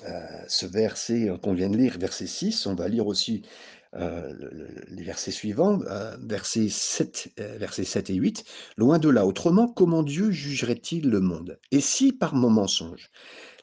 euh, 0.06 0.44
ce 0.48 0.66
verset 0.66 1.30
euh, 1.30 1.38
qu'on 1.38 1.54
vient 1.54 1.70
de 1.70 1.77
lire, 1.77 1.98
verset 1.98 2.27
6, 2.27 2.66
on 2.68 2.75
va 2.75 2.88
lire 2.88 3.08
aussi 3.08 3.42
euh, 3.96 4.34
le- 4.34 4.50
le- 4.51 4.86
les 4.89 5.03
versets 5.03 5.32
suivants, 5.32 5.79
euh, 5.88 6.17
versets 6.22 6.70
7, 6.70 7.29
euh, 7.39 7.58
versets 7.58 7.84
7 7.84 8.10
et 8.10 8.15
8. 8.15 8.44
Loin 8.77 9.00
de 9.00 9.10
là, 9.10 9.25
autrement, 9.25 9.67
comment 9.67 10.03
Dieu 10.03 10.32
jugerait-il 10.32 11.10
le 11.10 11.20
monde? 11.20 11.60
Et 11.72 11.82
si 11.82 12.12
par 12.12 12.36
mon 12.36 12.50
mensonge, 12.50 13.10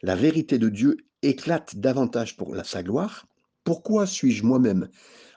la 0.03 0.17
vérité 0.17 0.59
de 0.59 0.69
Dieu 0.69 0.97
éclate 1.23 1.77
davantage 1.77 2.37
pour 2.37 2.55
sa 2.65 2.83
gloire, 2.83 3.27
pourquoi 3.65 4.07
suis-je 4.07 4.45
moi-même 4.45 4.89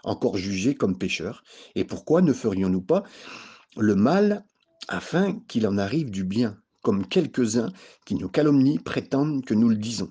encore 0.03 0.37
jugé 0.37 0.75
comme 0.75 0.97
pécheur? 0.97 1.43
Et 1.75 1.85
pourquoi 1.85 2.21
ne 2.21 2.33
ferions-nous 2.33 2.81
pas 2.81 3.03
le 3.77 3.95
mal 3.95 4.45
afin 4.87 5.39
qu'il 5.47 5.67
en 5.67 5.77
arrive 5.77 6.11
du 6.11 6.23
bien 6.23 6.57
comme 6.81 7.07
quelques-uns 7.07 7.71
qui 8.05 8.15
nous 8.15 8.29
calomnient 8.29 8.79
prétendent 8.83 9.45
que 9.45 9.53
nous 9.53 9.69
le 9.69 9.75
disons? 9.77 10.09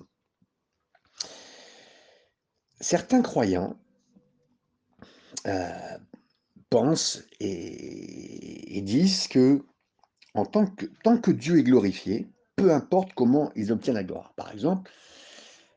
Certains 2.79 3.21
croyants 3.21 3.79
euh, 5.45 5.97
pensent 6.69 7.23
et, 7.39 8.81
disent 8.81 9.27
que, 9.27 9.63
en 10.33 10.45
tant 10.45 10.65
que, 10.65 10.85
tant 11.03 11.17
que 11.17 11.31
Dieu 11.31 11.59
est 11.59 11.63
glorifié, 11.63 12.27
peu 12.55 12.71
importe 12.71 13.13
comment 13.13 13.51
ils 13.55 13.71
obtiennent 13.71 13.95
la 13.95 14.03
gloire. 14.03 14.33
Par 14.35 14.51
exemple, 14.51 14.89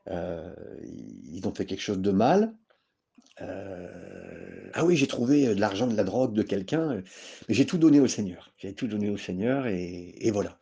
euh, 0.09 0.53
ils 0.83 1.45
ont 1.47 1.53
fait 1.53 1.65
quelque 1.65 1.81
chose 1.81 1.99
de 1.99 2.11
mal. 2.11 2.53
Euh, 3.41 4.69
ah 4.73 4.85
oui, 4.85 4.95
j'ai 4.95 5.07
trouvé 5.07 5.53
de 5.53 5.59
l'argent, 5.59 5.87
de 5.87 5.95
la 5.95 6.03
drogue 6.03 6.33
de 6.33 6.43
quelqu'un, 6.43 7.01
mais 7.47 7.53
j'ai 7.53 7.65
tout 7.65 7.77
donné 7.77 7.99
au 7.99 8.07
Seigneur. 8.07 8.53
J'ai 8.57 8.73
tout 8.73 8.87
donné 8.87 9.09
au 9.09 9.17
Seigneur 9.17 9.67
et, 9.67 10.31
voilà. 10.31 10.59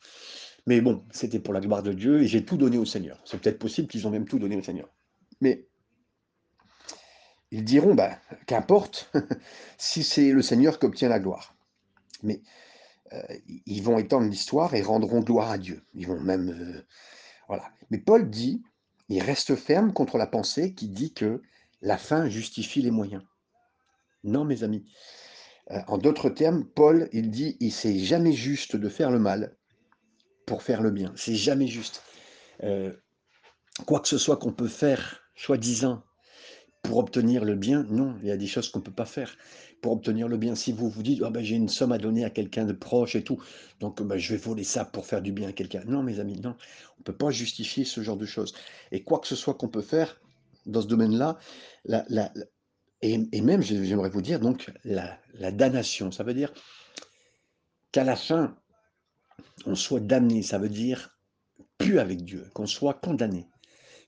Mais 0.68 0.82
bon, 0.82 1.04
c'était 1.12 1.40
pour 1.40 1.54
la 1.54 1.62
gloire 1.62 1.84
de 1.84 1.94
Dieu 1.94 2.22
et 2.22 2.28
j'ai 2.28 2.44
tout 2.44 2.58
donné 2.58 2.78
au 2.78 2.86
Seigneur. 2.86 3.22
C'est 3.26 3.40
peut-être 3.40 3.60
possible 3.60 3.88
qu'ils 3.88 4.08
ont 4.08 4.12
même 4.12 4.28
tout 4.28 4.40
donné 4.40 4.56
au 4.56 4.64
Seigneur. 4.64 4.90
Mais 5.42 5.69
ils 7.52 7.64
diront, 7.64 7.96
bah, 7.96 8.20
qu'importe 8.46 9.12
si 9.78 10.04
c'est 10.04 10.32
le 10.32 10.42
Seigneur 10.42 10.80
qui 10.80 10.86
obtient 10.86 11.10
la 11.10 11.20
gloire. 11.20 11.56
Mais 12.24 12.42
euh, 13.14 13.22
ils 13.66 13.82
vont 13.82 13.98
étendre 13.98 14.30
l'histoire 14.30 14.76
et 14.76 14.82
rendront 14.82 15.22
gloire 15.22 15.50
à 15.50 15.58
Dieu. 15.58 15.84
Ils 15.96 16.08
vont 16.08 16.20
même... 16.20 16.50
Euh, 16.50 16.86
voilà. 17.48 17.72
Mais 17.90 17.98
Paul 17.98 18.30
dit, 18.30 18.62
il 19.08 19.22
reste 19.24 19.56
ferme 19.56 19.94
contre 19.94 20.18
la 20.18 20.28
pensée 20.28 20.74
qui 20.74 20.90
dit 20.90 21.14
que 21.14 21.42
la 21.82 21.98
fin 21.98 22.30
justifie 22.30 22.82
les 22.82 22.92
moyens. 22.92 23.24
Non, 24.24 24.46
mes 24.46 24.64
amis. 24.64 24.86
Euh, 25.72 25.80
en 25.88 25.98
d'autres 25.98 26.30
termes, 26.30 26.66
Paul, 26.66 27.10
il 27.14 27.32
dit, 27.32 27.58
il 27.60 27.72
c'est 27.72 27.98
jamais 27.98 28.34
juste 28.34 28.76
de 28.76 28.90
faire 28.90 29.10
le 29.10 29.20
mal 29.20 29.56
pour 30.46 30.62
faire 30.62 30.82
le 30.82 30.92
bien. 30.92 31.14
C'est 31.16 31.36
jamais 31.36 31.68
juste. 31.68 32.04
quoi 33.86 34.02
que 34.02 34.08
ce 34.08 34.18
soit 34.18 34.38
qu'on 34.38 34.52
peut 34.52 34.68
faire, 34.68 35.22
soi-disant, 35.36 36.04
pour 36.82 36.98
obtenir 36.98 37.46
le 37.46 37.56
bien, 37.56 37.84
non, 37.90 38.16
il 38.22 38.28
y 38.28 38.32
a 38.32 38.38
des 38.38 38.48
choses 38.48 38.70
qu'on 38.70 38.80
ne 38.80 38.84
peut 38.84 38.92
pas 38.92 39.06
faire. 39.06 39.36
Pour 39.82 39.94
obtenir 39.94 40.28
le 40.28 40.38
bien, 40.38 40.56
si 40.56 40.72
vous 40.72 40.90
vous 40.90 41.04
dites, 41.04 41.22
oh 41.24 41.30
ben, 41.30 41.44
j'ai 41.44 41.56
une 41.56 41.70
somme 41.70 41.92
à 41.92 41.98
donner 41.98 42.26
à 42.26 42.30
quelqu'un 42.30 42.66
de 42.66 42.74
proche 42.74 43.16
et 43.16 43.24
tout, 43.24 43.42
donc 43.80 44.02
ben, 44.02 44.18
je 44.18 44.34
vais 44.34 44.40
voler 44.40 44.64
ça 44.64 44.86
pour 44.86 45.06
faire 45.06 45.22
du 45.22 45.32
bien 45.32 45.50
à 45.50 45.54
quelqu'un. 45.54 45.84
Non, 45.86 46.04
mes 46.04 46.20
amis, 46.20 46.40
non, 46.40 46.56
on 46.98 47.00
ne 47.00 47.04
peut 47.04 47.16
pas 47.16 47.32
justifier 47.32 47.86
ce 47.86 48.02
genre 48.02 48.18
de 48.18 48.26
choses. 48.26 48.54
Et 48.92 49.04
quoi 49.04 49.20
que 49.20 49.28
ce 49.28 49.36
soit 49.36 49.54
qu'on 49.54 49.70
peut 49.70 49.82
faire 49.82 50.20
dans 50.66 50.82
ce 50.82 50.88
domaine-là, 50.88 51.38
la, 51.86 52.06
la, 52.10 52.32
et, 53.02 53.42
même, 53.42 53.62
j'aimerais 53.62 54.10
vous 54.10 54.22
dire, 54.22 54.40
donc, 54.40 54.72
la, 54.84 55.18
la 55.34 55.52
damnation, 55.52 56.12
ça 56.12 56.24
veut 56.24 56.34
dire 56.34 56.54
qu'à 57.92 58.04
la 58.04 58.16
fin, 58.16 58.58
on 59.66 59.76
soit 59.76 60.02
damné, 60.02 60.44
ça 60.44 60.58
veut 60.58 60.70
dire 60.70 61.18
plus 61.78 62.00
avec 62.00 62.24
Dieu, 62.24 62.50
qu'on 62.54 62.68
soit 62.68 62.96
condamné. 62.96 63.48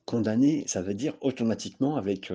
Condamné, 0.06 0.64
ça 0.68 0.82
veut 0.82 0.94
dire 0.94 1.16
automatiquement 1.22 1.96
avec 1.96 2.34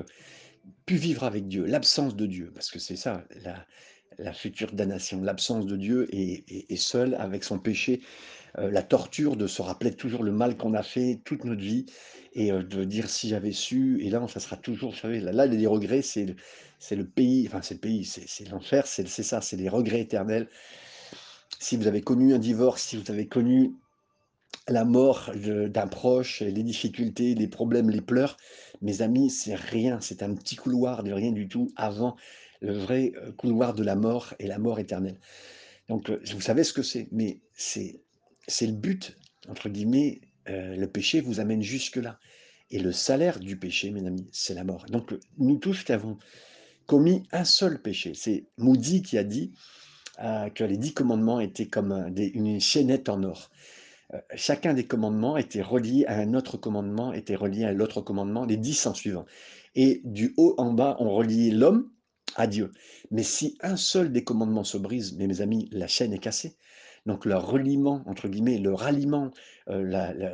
plus 0.86 0.96
vivre 0.96 1.24
avec 1.24 1.48
Dieu, 1.48 1.64
l'absence 1.64 2.16
de 2.16 2.26
Dieu, 2.26 2.50
parce 2.54 2.70
que 2.70 2.78
c'est 2.78 2.96
ça, 2.96 3.24
la, 4.18 4.32
future 4.32 4.72
damnation, 4.72 5.22
l'absence 5.22 5.66
de 5.66 5.76
Dieu 5.76 6.08
et, 6.12 6.76
seul 6.76 7.14
avec 7.14 7.44
son 7.44 7.58
péché, 7.58 8.00
la 8.56 8.82
torture 8.82 9.36
de 9.36 9.46
se 9.46 9.62
rappeler 9.62 9.92
toujours 9.94 10.22
le 10.22 10.32
mal 10.32 10.56
qu'on 10.56 10.74
a 10.74 10.82
fait 10.82 11.20
toute 11.24 11.44
notre 11.44 11.60
vie 11.60 11.86
et 12.32 12.50
de 12.50 12.84
dire 12.84 13.08
si 13.08 13.28
j'avais 13.28 13.52
su, 13.52 13.98
et 14.02 14.10
là, 14.10 14.26
ça 14.28 14.40
sera 14.40 14.56
toujours, 14.56 14.92
vous 14.92 14.98
savez, 14.98 15.20
là, 15.20 15.46
les 15.46 15.66
regrets, 15.66 16.02
c'est 16.02 16.26
le 16.26 17.06
pays, 17.06 17.46
enfin, 17.48 17.62
c'est 17.62 17.74
le 17.74 17.80
pays, 17.80 18.04
c'est 18.04 18.48
l'enfer, 18.50 18.86
c'est 18.86 19.06
ça, 19.06 19.40
c'est 19.40 19.56
les 19.56 19.68
regrets 19.68 20.00
éternels. 20.00 20.48
Si 21.58 21.76
vous 21.76 21.86
avez 21.86 22.02
connu 22.02 22.34
un 22.34 22.38
divorce, 22.38 22.82
si 22.82 22.96
vous 22.96 23.10
avez 23.10 23.26
connu 23.26 23.74
la 24.68 24.84
mort 24.84 25.30
d'un 25.34 25.86
proche, 25.86 26.40
les 26.40 26.62
difficultés, 26.62 27.34
les 27.34 27.48
problèmes, 27.48 27.90
les 27.90 28.00
pleurs, 28.00 28.36
mes 28.82 29.02
amis, 29.02 29.30
c'est 29.30 29.54
rien, 29.54 30.00
c'est 30.00 30.22
un 30.22 30.34
petit 30.34 30.56
couloir 30.56 31.02
de 31.02 31.12
rien 31.12 31.32
du 31.32 31.48
tout 31.48 31.72
avant 31.76 32.16
le 32.60 32.72
vrai 32.72 33.12
euh, 33.16 33.32
couloir 33.32 33.74
de 33.74 33.84
la 33.84 33.96
mort 33.96 34.34
et 34.38 34.46
la 34.46 34.58
mort 34.58 34.78
éternelle. 34.78 35.18
Donc, 35.88 36.10
euh, 36.10 36.20
vous 36.32 36.40
savez 36.40 36.64
ce 36.64 36.72
que 36.72 36.82
c'est, 36.82 37.08
mais 37.12 37.38
c'est 37.54 38.00
le 38.60 38.72
but, 38.72 39.16
entre 39.48 39.68
guillemets, 39.68 40.20
euh, 40.48 40.76
le 40.76 40.86
péché 40.88 41.20
vous 41.20 41.40
amène 41.40 41.62
jusque-là. 41.62 42.18
Et 42.70 42.80
le 42.80 42.90
salaire 42.90 43.38
du 43.38 43.56
péché, 43.56 43.90
mes 43.90 44.04
amis, 44.04 44.28
c'est 44.32 44.54
la 44.54 44.64
mort. 44.64 44.86
Donc, 44.86 45.14
nous 45.38 45.56
tous 45.56 45.84
qui 45.84 45.92
avons 45.92 46.18
commis 46.86 47.22
un 47.30 47.44
seul 47.44 47.80
péché, 47.80 48.12
c'est 48.14 48.46
Moody 48.58 49.02
qui 49.02 49.18
a 49.18 49.24
dit 49.24 49.52
que 50.54 50.64
les 50.64 50.78
dix 50.78 50.94
commandements 50.94 51.40
étaient 51.40 51.66
comme 51.66 51.92
une 52.16 52.58
chaînette 52.58 53.08
en 53.10 53.22
or. 53.22 53.50
Euh, 54.14 54.18
chacun 54.34 54.74
des 54.74 54.86
commandements 54.86 55.36
était 55.36 55.62
relié 55.62 56.04
à 56.06 56.18
un 56.18 56.34
autre 56.34 56.56
commandement, 56.56 57.12
était 57.12 57.34
relié 57.34 57.64
à 57.64 57.72
l'autre 57.72 58.00
commandement, 58.00 58.44
les 58.44 58.56
dix 58.56 58.86
en 58.86 58.94
suivant. 58.94 59.26
Et 59.74 60.00
du 60.04 60.34
haut 60.36 60.54
en 60.58 60.72
bas, 60.72 60.96
on 61.00 61.10
reliait 61.10 61.50
l'homme 61.50 61.90
à 62.36 62.46
Dieu. 62.46 62.72
Mais 63.10 63.22
si 63.22 63.56
un 63.60 63.76
seul 63.76 64.12
des 64.12 64.24
commandements 64.24 64.64
se 64.64 64.78
brise, 64.78 65.16
mes 65.16 65.40
amis, 65.40 65.68
la 65.72 65.86
chaîne 65.86 66.12
est 66.12 66.18
cassée. 66.18 66.56
Donc 67.06 67.24
le 67.24 67.36
reliement, 67.36 68.02
entre 68.06 68.28
guillemets, 68.28 68.58
le 68.58 68.74
ralliement, 68.74 69.30
euh, 69.68 69.80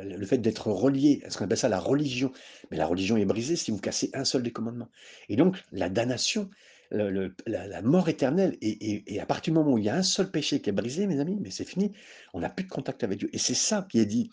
le 0.03 0.25
fait 0.25 0.39
d'être 0.39 0.71
relié, 0.71 1.21
ce 1.29 1.37
qu'on 1.37 1.45
appelle 1.45 1.57
ça 1.57 1.69
la 1.69 1.79
religion, 1.79 2.31
mais 2.71 2.77
la 2.77 2.87
religion 2.87 3.15
est 3.15 3.25
brisée 3.25 3.55
si 3.55 3.69
vous 3.69 3.79
cassez 3.79 4.09
un 4.13 4.25
seul 4.25 4.41
des 4.41 4.51
commandements. 4.51 4.89
Et 5.29 5.35
donc 5.35 5.63
la 5.71 5.89
damnation, 5.89 6.49
la, 6.93 7.81
mort 7.81 8.09
éternelle. 8.09 8.57
Et, 8.61 9.19
à 9.19 9.25
partir 9.25 9.53
du 9.53 9.59
moment 9.59 9.73
où 9.73 9.77
il 9.77 9.85
y 9.85 9.89
a 9.89 9.95
un 9.95 10.03
seul 10.03 10.29
péché 10.31 10.61
qui 10.61 10.69
est 10.69 10.73
brisé, 10.73 11.07
mes 11.07 11.19
amis, 11.19 11.37
mais 11.41 11.51
c'est 11.51 11.65
fini. 11.65 11.91
On 12.33 12.39
n'a 12.39 12.49
plus 12.49 12.65
de 12.65 12.69
contact 12.69 13.03
avec 13.03 13.19
Dieu. 13.19 13.29
Et 13.33 13.37
c'est 13.37 13.53
ça 13.53 13.85
qui 13.89 13.99
est 13.99 14.05
dit 14.05 14.29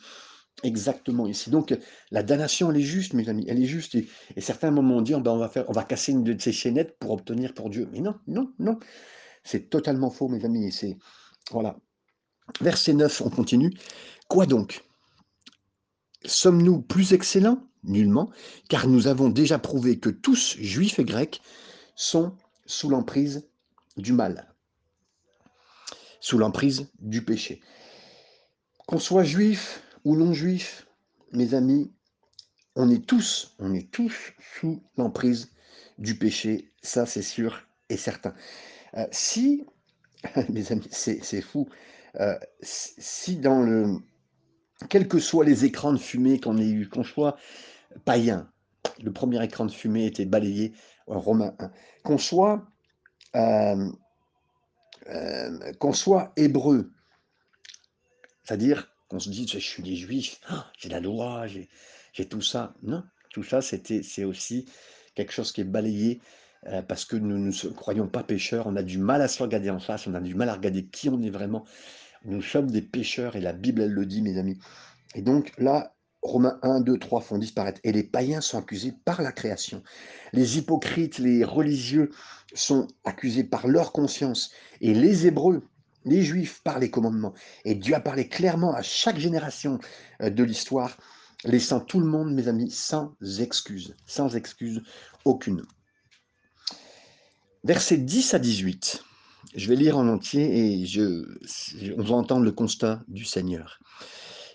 exactement 0.63 1.27
ici. 1.27 1.51
Donc 1.51 1.77
la 2.11 2.23
damnation, 2.23 2.71
elle 2.71 2.79
est 2.79 2.83
juste, 2.83 3.15
mes 3.15 3.29
amis, 3.29 3.47
elle 3.49 3.63
est 3.63 3.67
juste. 3.67 3.95
Et, 3.95 4.07
certains 4.39 4.71
moments 4.71 4.99
oh, 4.99 5.21
ben, 5.21 5.31
on, 5.31 5.39
va 5.39 5.49
faire, 5.49 5.69
on 5.69 5.73
va 5.73 5.85
casser 5.85 6.13
une 6.13 6.25
de 6.25 6.41
ces 6.41 6.53
chaînettes 6.53 6.99
pour 6.99 7.13
obtenir 7.13 7.55
pour 7.55 7.71
Dieu. 7.71 7.89
Mais 7.93 8.01
non, 8.01 8.15
non, 8.27 8.53
non. 8.59 8.79
C'est 9.43 9.71
totalement 9.71 10.11
faux, 10.11 10.29
mes 10.29 10.45
amis. 10.45 10.71
C'est 10.73 10.97
voilà. 11.51 11.77
Verset 12.61 12.95
9, 12.95 13.23
on 13.23 13.31
continue. 13.31 13.73
Quoi 14.29 14.47
donc? 14.47 14.85
Sommes-nous 16.25 16.83
plus 16.83 17.13
excellents? 17.13 17.67
Nullement, 17.83 18.31
car 18.69 18.87
nous 18.87 19.07
avons 19.07 19.31
déjà 19.31 19.59
prouvé 19.59 19.99
que 19.99 20.11
tous, 20.11 20.59
juifs 20.59 20.99
et 20.99 21.05
grecs, 21.05 21.41
sont 21.95 22.37
sous 22.71 22.89
l'emprise 22.89 23.49
du 23.97 24.13
mal, 24.13 24.55
sous 26.21 26.39
l'emprise 26.39 26.89
du 27.01 27.25
péché. 27.25 27.61
Qu'on 28.87 29.01
soit 29.01 29.25
juif 29.25 29.83
ou 30.05 30.17
non 30.17 30.33
juif, 30.33 30.87
mes 31.33 31.55
amis, 31.55 31.93
on 32.77 32.89
est 32.89 33.05
tous, 33.05 33.57
on 33.59 33.75
est 33.75 33.91
tous 33.91 34.33
sous 34.61 34.83
l'emprise 34.97 35.51
du 35.99 36.17
péché, 36.17 36.73
ça 36.81 37.07
c'est 37.07 37.23
sûr 37.23 37.61
et 37.89 37.97
certain. 37.97 38.35
Euh, 38.95 39.07
si, 39.11 39.67
mes 40.49 40.71
amis, 40.71 40.89
c'est 40.93 41.43
fou, 41.43 41.69
euh, 42.21 42.39
si 42.63 43.37
dans 43.37 43.63
le, 43.63 43.99
quels 44.89 45.09
que 45.09 45.19
soient 45.19 45.45
les 45.45 45.65
écrans 45.65 45.93
de 45.93 45.99
fumée 45.99 46.39
qu'on 46.39 46.59
ait 46.59 46.71
eu, 46.71 46.89
qu'on 46.89 47.05
soit 47.05 47.37
païen, 48.05 48.49
le 49.03 49.13
premier 49.13 49.43
écran 49.45 49.67
de 49.67 49.73
fumée 49.73 50.07
était 50.07 50.25
balayé 50.25 50.73
Romain 51.19 51.55
1, 51.59 51.71
qu'on 52.05 52.19
soit, 52.19 52.67
euh, 53.37 53.91
euh, 55.09 55.73
qu'on 55.75 55.93
soit 55.93 56.33
hébreu, 56.37 56.93
c'est-à-dire 58.45 58.93
qu'on 59.09 59.19
se 59.19 59.29
dise 59.29 59.51
je 59.51 59.59
suis 59.59 59.83
des 59.83 59.97
juifs, 59.97 60.41
ah, 60.49 60.71
j'ai 60.79 60.89
la 60.89 61.01
loi, 61.01 61.47
j'ai 61.47 62.29
tout 62.29 62.43
ça. 62.43 62.75
Non, 62.83 63.03
tout 63.31 63.43
ça 63.43 63.61
c'est 63.61 64.25
aussi 64.25 64.67
quelque 65.15 65.33
chose 65.33 65.53
qui 65.53 65.61
est 65.61 65.65
balayé 65.65 66.21
euh, 66.67 66.83
parce 66.83 67.05
que 67.05 67.17
nous 67.17 67.39
ne 67.39 67.73
croyons 67.73 68.07
pas 68.07 68.23
pécheurs, 68.23 68.67
on 68.67 68.77
a 68.77 68.83
du 68.83 68.99
mal 68.99 69.23
à 69.23 69.29
se 69.29 69.43
regarder 69.43 69.71
en 69.71 69.81
face, 69.81 70.07
on 70.07 70.15
a 70.15 70.21
du 70.21 70.35
mal 70.35 70.49
à 70.49 70.55
regarder 70.55 70.87
qui 70.87 71.09
on 71.09 71.23
est 71.23 71.31
vraiment. 71.31 71.65
Nous 72.25 72.43
sommes 72.43 72.71
des 72.71 72.83
pécheurs 72.83 73.35
et 73.37 73.41
la 73.41 73.55
Bible 73.55 73.81
elle 73.81 73.93
le 73.93 74.05
dit 74.05 74.21
mes 74.21 74.39
amis. 74.39 74.59
Et 75.15 75.23
donc 75.23 75.53
là, 75.59 75.95
Romains 76.23 76.59
1, 76.63 76.81
2, 76.81 76.99
3 76.99 77.21
font 77.21 77.39
disparaître. 77.39 77.81
Et 77.85 77.93
les 77.93 78.03
païens 78.03 78.41
sont 78.41 78.59
accusés 78.59 78.95
par 79.05 79.23
la 79.23 79.33
création. 79.33 79.83
Les 80.33 80.59
hypocrites, 80.59 81.19
les 81.19 81.45
religieux 81.45 82.11
sont 82.55 82.89
accusés 83.05 83.45
par 83.45 83.67
leur 83.67 83.93
conscience. 83.93 84.51
Et 84.81 84.93
les 84.95 85.27
Hébreux, 85.27 85.63
les 86.05 86.23
Juifs, 86.23 86.61
par 86.63 86.79
les 86.79 86.91
commandements. 86.91 87.35
Et 87.65 87.75
Dieu 87.75 87.95
a 87.95 88.01
parlé 88.01 88.29
clairement 88.29 88.75
à 88.75 88.83
chaque 88.83 89.19
génération 89.19 89.79
euh, 90.23 90.31
de 90.31 90.45
l'histoire, 90.45 90.97
laissant 91.45 91.81
tout 91.81 92.01
le 92.01 92.07
monde, 92.07 92.35
mes 92.35 92.49
amis, 92.49 92.71
sans 92.71 93.15
excuse. 93.41 93.97
Sans 94.07 94.37
excuse 94.37 94.83
aucune. 95.25 95.63
Versets 97.65 97.99
10 97.99 98.35
à 98.35 98.39
18. 98.39 99.05
Je 99.55 99.69
vais 99.69 99.77
lire 99.77 99.99
en 99.99 100.07
entier 100.07 100.83
et 100.83 100.87
je, 100.87 101.27
on 101.97 102.03
va 102.03 102.15
entendre 102.15 102.45
le 102.45 102.53
constat 102.53 103.03
du 103.09 103.25
Seigneur. 103.25 103.81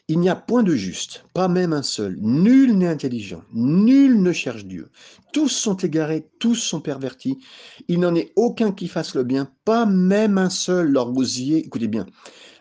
Il 0.07 0.19
n'y 0.19 0.29
a 0.29 0.35
point 0.35 0.62
de 0.62 0.75
juste, 0.75 1.25
pas 1.33 1.47
même 1.47 1.74
un 1.74 1.81
seul. 1.81 2.17
Nul 2.21 2.77
n'est 2.77 2.88
intelligent, 2.88 3.41
nul 3.53 4.21
ne 4.21 4.31
cherche 4.31 4.65
Dieu. 4.65 4.91
Tous 5.33 5.50
sont 5.50 5.77
égarés, 5.77 6.29
tous 6.38 6.53
sont 6.53 6.79
pervertis. 6.79 7.39
Il 7.88 8.01
n'en 8.01 8.13
est 8.13 8.31
aucun 8.35 8.71
qui 8.71 8.88
fasse 8.88 9.15
le 9.15 9.24
bien, 9.24 9.51
pas 9.65 9.88
même 9.88 10.38
un 10.38 10.51
seul. 10.51 10.91
Leur 10.91 11.12
gosier, 11.12 11.65
écoutez 11.65 11.88
bien, 11.88 12.05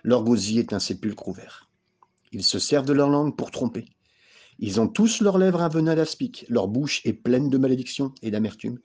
leur 0.04 0.24
gosier 0.24 0.60
est 0.60 0.72
un 0.72 0.78
sépulcre 0.78 1.28
ouvert. 1.28 1.68
Ils 2.32 2.44
se 2.44 2.58
servent 2.58 2.86
de 2.86 2.94
leur 2.94 3.10
langue 3.10 3.36
pour 3.36 3.50
tromper. 3.50 3.84
Ils 4.58 4.80
ont 4.80 4.88
tous 4.88 5.20
leurs 5.20 5.36
lèvres 5.36 5.60
un 5.60 5.68
venin 5.68 5.96
d'aspic, 5.96 6.46
leur 6.48 6.68
bouche 6.68 7.02
est 7.04 7.12
pleine 7.12 7.50
de 7.50 7.58
malédiction 7.58 8.14
et 8.22 8.30
d'amertume. 8.30 8.78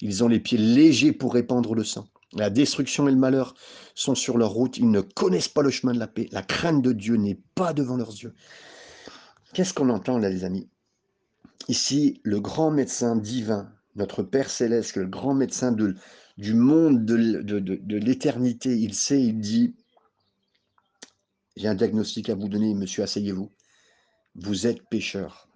Ils 0.00 0.22
ont 0.22 0.28
les 0.28 0.40
pieds 0.40 0.58
légers 0.58 1.12
pour 1.12 1.34
répandre 1.34 1.74
le 1.74 1.82
sang. 1.82 2.06
La 2.36 2.50
destruction 2.50 3.08
et 3.08 3.10
le 3.10 3.16
malheur 3.16 3.54
sont 3.94 4.14
sur 4.14 4.36
leur 4.36 4.50
route. 4.50 4.76
Ils 4.76 4.90
ne 4.90 5.00
connaissent 5.00 5.48
pas 5.48 5.62
le 5.62 5.70
chemin 5.70 5.94
de 5.94 5.98
la 5.98 6.06
paix. 6.06 6.28
La 6.32 6.42
crainte 6.42 6.82
de 6.82 6.92
Dieu 6.92 7.16
n'est 7.16 7.40
pas 7.54 7.72
devant 7.72 7.96
leurs 7.96 8.12
yeux. 8.12 8.34
Qu'est-ce 9.54 9.72
qu'on 9.72 9.88
entend 9.88 10.18
là, 10.18 10.28
les 10.28 10.44
amis? 10.44 10.68
Ici, 11.68 12.20
le 12.22 12.40
grand 12.40 12.70
médecin 12.70 13.16
divin, 13.16 13.72
notre 13.96 14.22
Père 14.22 14.50
céleste, 14.50 14.96
le 14.96 15.06
grand 15.06 15.34
médecin 15.34 15.72
de, 15.72 15.94
du 16.36 16.52
monde, 16.52 17.04
de, 17.04 17.40
de 17.40 17.96
l'éternité, 17.96 18.76
il 18.78 18.94
sait, 18.94 19.22
il 19.22 19.40
dit, 19.40 19.74
j'ai 21.56 21.68
un 21.68 21.74
diagnostic 21.74 22.28
à 22.28 22.34
vous 22.34 22.48
donner, 22.48 22.74
monsieur, 22.74 23.02
asseyez-vous. 23.02 23.50
Vous 24.34 24.66
êtes 24.66 24.86
pécheur. 24.90 25.48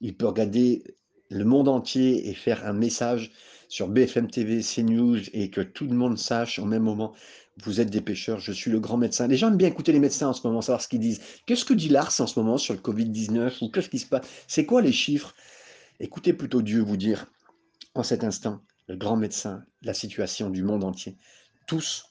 Il 0.00 0.16
peut 0.16 0.26
regarder 0.26 0.82
le 1.30 1.44
monde 1.44 1.68
entier 1.68 2.28
et 2.28 2.34
faire 2.34 2.66
un 2.66 2.72
message 2.72 3.30
sur 3.72 3.88
BFM 3.88 4.30
TV, 4.30 4.60
CNews 4.60 5.30
et 5.32 5.48
que 5.48 5.62
tout 5.62 5.86
le 5.86 5.94
monde 5.94 6.18
sache 6.18 6.58
au 6.58 6.66
même 6.66 6.82
moment, 6.82 7.14
vous 7.64 7.80
êtes 7.80 7.88
des 7.88 8.02
pêcheurs, 8.02 8.38
je 8.38 8.52
suis 8.52 8.70
le 8.70 8.78
grand 8.78 8.98
médecin. 8.98 9.26
Les 9.26 9.38
gens 9.38 9.48
aiment 9.48 9.56
bien 9.56 9.68
écouter 9.68 9.92
les 9.92 9.98
médecins 9.98 10.28
en 10.28 10.34
ce 10.34 10.46
moment, 10.46 10.60
savoir 10.60 10.82
ce 10.82 10.88
qu'ils 10.88 11.00
disent. 11.00 11.22
Qu'est-ce 11.46 11.64
que 11.64 11.72
dit 11.72 11.88
l'ARS 11.88 12.20
en 12.20 12.26
ce 12.26 12.38
moment 12.38 12.58
sur 12.58 12.74
le 12.74 12.80
Covid-19 12.80 13.64
ou 13.64 13.70
qu'est-ce 13.70 13.88
qui 13.88 13.98
se 13.98 14.04
passe? 14.04 14.26
C'est 14.46 14.66
quoi 14.66 14.82
les 14.82 14.92
chiffres? 14.92 15.34
Écoutez 16.00 16.34
plutôt 16.34 16.60
Dieu 16.60 16.82
vous 16.82 16.98
dire 16.98 17.24
en 17.94 18.02
cet 18.02 18.24
instant, 18.24 18.60
le 18.88 18.96
grand 18.96 19.16
médecin, 19.16 19.64
la 19.80 19.94
situation 19.94 20.50
du 20.50 20.62
monde 20.62 20.84
entier. 20.84 21.16
Tous 21.66 22.04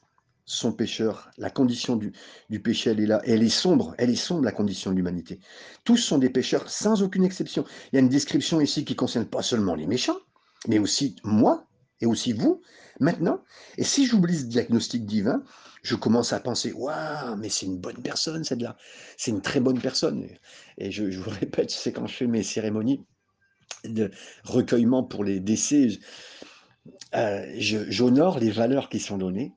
sont 0.45 0.73
pécheurs. 0.73 1.29
La 1.37 1.51
condition 1.51 1.95
du, 1.95 2.11
du 2.49 2.59
péché, 2.59 2.89
elle 2.89 3.01
est 3.01 3.05
là. 3.05 3.21
elle 3.23 3.43
est 3.43 3.49
sombre. 3.49 3.93
Elle 3.99 4.09
est 4.09 4.15
sombre, 4.15 4.45
la 4.45 4.51
condition 4.51 4.89
de 4.89 4.95
l'humanité. 4.95 5.39
Tous 5.83 5.97
sont 5.97 6.17
des 6.17 6.31
pécheurs, 6.31 6.67
sans 6.71 7.03
aucune 7.03 7.23
exception. 7.23 7.65
Il 7.93 7.97
y 7.97 7.99
a 7.99 8.01
une 8.01 8.09
description 8.09 8.61
ici 8.61 8.83
qui 8.83 8.95
concerne 8.95 9.27
pas 9.27 9.43
seulement 9.43 9.75
les 9.75 9.85
méchants, 9.85 10.17
mais 10.67 10.79
aussi 10.79 11.15
moi 11.23 11.65
et 12.01 12.05
aussi 12.05 12.33
vous, 12.33 12.61
maintenant. 12.99 13.43
Et 13.77 13.83
si 13.83 14.05
j'oublie 14.05 14.37
ce 14.37 14.45
diagnostic 14.45 15.05
divin, 15.05 15.43
je 15.83 15.95
commence 15.95 16.33
à 16.33 16.39
penser, 16.39 16.71
waouh, 16.73 17.35
mais 17.37 17.49
c'est 17.49 17.65
une 17.65 17.77
bonne 17.77 18.01
personne, 18.01 18.43
celle-là. 18.43 18.77
C'est 19.17 19.31
une 19.31 19.41
très 19.41 19.59
bonne 19.59 19.79
personne. 19.79 20.27
Et 20.77 20.91
je, 20.91 21.03
vous 21.03 21.29
répète, 21.39 21.71
c'est 21.71 21.91
quand 21.91 22.07
je 22.07 22.15
fais 22.15 22.27
mes 22.27 22.43
cérémonies 22.43 23.05
de 23.83 24.11
recueillement 24.43 25.03
pour 25.03 25.23
les 25.23 25.39
décès, 25.39 25.87
euh, 27.15 27.45
j'honore 27.57 28.39
les 28.39 28.51
valeurs 28.51 28.89
qui 28.89 28.99
sont 28.99 29.17
données 29.17 29.53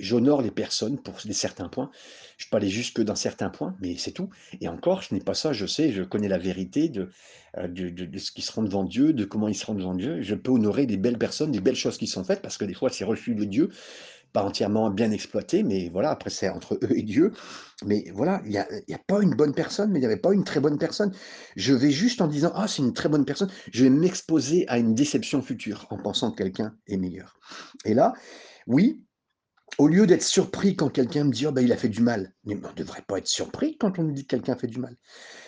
j'honore 0.00 0.42
les 0.42 0.50
personnes 0.50 0.98
pour 0.98 1.14
des 1.24 1.32
certains 1.32 1.68
points. 1.68 1.90
Je 2.36 2.46
peux 2.50 2.56
aller 2.56 2.70
jusque 2.70 3.00
d'un 3.00 3.14
certain 3.14 3.50
point, 3.50 3.76
mais 3.80 3.96
c'est 3.96 4.12
tout. 4.12 4.30
Et 4.60 4.68
encore, 4.68 5.02
ce 5.02 5.14
n'est 5.14 5.20
pas 5.20 5.34
ça, 5.34 5.52
je 5.52 5.66
sais, 5.66 5.92
je 5.92 6.02
connais 6.02 6.28
la 6.28 6.38
vérité 6.38 6.90
euh, 7.56 7.68
de, 7.68 7.88
de, 7.88 8.18
ce 8.18 8.32
qui 8.32 8.42
seront 8.42 8.62
devant 8.62 8.84
Dieu, 8.84 9.12
de 9.12 9.24
comment 9.24 9.48
ils 9.48 9.54
seront 9.54 9.74
devant 9.74 9.94
Dieu. 9.94 10.22
Je 10.22 10.34
peux 10.34 10.50
honorer 10.50 10.86
des 10.86 10.96
belles 10.96 11.18
personnes, 11.18 11.52
des 11.52 11.60
belles 11.60 11.76
choses 11.76 11.98
qui 11.98 12.06
sont 12.06 12.24
faites, 12.24 12.42
parce 12.42 12.56
que 12.56 12.64
des 12.64 12.74
fois, 12.74 12.90
c'est 12.90 13.04
reçu 13.04 13.34
de 13.34 13.44
Dieu, 13.44 13.68
pas 14.32 14.42
entièrement 14.42 14.90
bien 14.90 15.10
exploité, 15.10 15.62
mais 15.62 15.88
voilà, 15.90 16.10
après, 16.10 16.30
c'est 16.30 16.48
entre 16.48 16.78
eux 16.82 16.96
et 16.96 17.02
Dieu. 17.02 17.32
Mais 17.84 18.04
voilà, 18.14 18.40
il 18.44 18.50
n'y 18.50 18.58
a, 18.94 18.98
pas 19.06 19.20
une 19.22 19.34
bonne 19.34 19.54
personne, 19.54 19.90
mais 19.90 19.98
il 19.98 20.02
n'y 20.02 20.06
avait 20.06 20.16
pas 20.16 20.32
une 20.32 20.44
très 20.44 20.60
bonne 20.60 20.78
personne. 20.78 21.12
Je 21.56 21.74
vais 21.74 21.90
juste 21.90 22.20
en 22.20 22.26
disant, 22.26 22.52
ah, 22.54 22.68
c'est 22.68 22.82
une 22.82 22.94
très 22.94 23.08
bonne 23.08 23.24
personne, 23.24 23.50
je 23.72 23.84
vais 23.84 23.90
m'exposer 23.90 24.66
à 24.68 24.78
une 24.78 24.94
déception 24.94 25.42
future 25.42 25.86
en 25.90 25.98
pensant 25.98 26.30
que 26.30 26.36
quelqu'un 26.36 26.74
est 26.86 26.96
meilleur. 26.96 27.38
Et 27.84 27.94
là, 27.94 28.12
oui, 28.66 29.02
au 29.78 29.88
lieu 29.88 30.06
d'être 30.06 30.22
surpris 30.22 30.76
quand 30.76 30.88
quelqu'un 30.88 31.24
me 31.24 31.32
dit 31.32 31.46
oh 31.46 31.52
ben, 31.52 31.62
il 31.64 31.72
a 31.72 31.76
fait 31.76 31.88
du 31.88 32.02
mal, 32.02 32.32
mais 32.44 32.54
on 32.62 32.68
ne 32.68 32.74
devrait 32.74 33.02
pas 33.02 33.18
être 33.18 33.28
surpris 33.28 33.76
quand 33.78 33.98
on 33.98 34.04
me 34.04 34.12
dit 34.12 34.26
que 34.26 34.36
quelqu'un 34.36 34.56
fait 34.56 34.66
du 34.66 34.78
mal. 34.78 34.96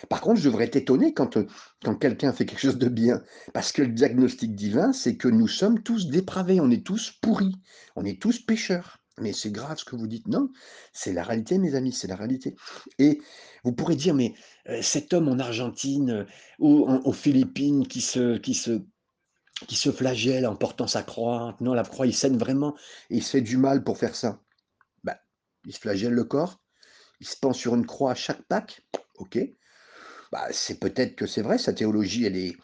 Par 0.09 0.21
contre, 0.21 0.39
je 0.39 0.49
devrais 0.49 0.65
être 0.65 0.75
étonné 0.75 1.13
quand, 1.13 1.37
euh, 1.37 1.47
quand 1.83 1.95
quelqu'un 1.95 2.33
fait 2.33 2.45
quelque 2.45 2.61
chose 2.61 2.77
de 2.77 2.89
bien. 2.89 3.21
Parce 3.53 3.71
que 3.71 3.81
le 3.81 3.89
diagnostic 3.89 4.55
divin, 4.55 4.93
c'est 4.93 5.17
que 5.17 5.27
nous 5.27 5.47
sommes 5.47 5.81
tous 5.83 6.07
dépravés, 6.07 6.59
on 6.59 6.71
est 6.71 6.85
tous 6.85 7.11
pourris, 7.21 7.55
on 7.95 8.05
est 8.05 8.21
tous 8.21 8.39
pécheurs. 8.39 8.97
Mais 9.19 9.31
c'est 9.31 9.51
grave 9.51 9.77
ce 9.77 9.85
que 9.85 9.95
vous 9.95 10.07
dites. 10.07 10.27
Non, 10.27 10.49
c'est 10.91 11.13
la 11.13 11.23
réalité, 11.23 11.59
mes 11.59 11.75
amis, 11.75 11.93
c'est 11.93 12.07
la 12.07 12.15
réalité. 12.15 12.55
Et 12.97 13.21
vous 13.63 13.71
pourrez 13.71 13.95
dire, 13.95 14.15
mais 14.15 14.33
euh, 14.69 14.81
cet 14.81 15.13
homme 15.13 15.27
en 15.27 15.37
Argentine 15.37 16.09
euh, 16.09 16.25
ou 16.57 16.87
aux 16.87 17.13
Philippines 17.13 17.87
qui 17.87 18.01
se, 18.01 18.37
qui 18.37 18.55
se 18.55 18.81
qui 19.67 19.75
se 19.75 19.91
flagelle 19.91 20.45
en 20.45 20.55
portant 20.55 20.87
sa 20.87 21.03
croix. 21.03 21.55
Non, 21.59 21.73
la 21.73 21.83
croix, 21.83 22.07
il 22.07 22.15
saigne 22.15 22.37
vraiment 22.37 22.75
et 23.09 23.17
il 23.17 23.23
se 23.23 23.31
fait 23.31 23.41
du 23.41 23.57
mal 23.57 23.83
pour 23.83 23.97
faire 23.97 24.15
ça. 24.15 24.41
Ben, 25.03 25.15
il 25.65 25.73
se 25.73 25.79
flagelle 25.79 26.13
le 26.13 26.23
corps, 26.23 26.63
il 27.19 27.27
se 27.27 27.37
pend 27.37 27.53
sur 27.53 27.75
une 27.75 27.85
croix 27.85 28.11
à 28.11 28.15
chaque 28.15 28.43
Pâques. 28.43 28.81
Ok. 29.15 29.39
Bah, 30.31 30.47
c'est 30.51 30.79
peut-être 30.79 31.15
que 31.15 31.27
c'est 31.27 31.43
vrai, 31.43 31.57
sa 31.57 31.73
théologie, 31.73 32.25
elle 32.25 32.37
est, 32.37 32.55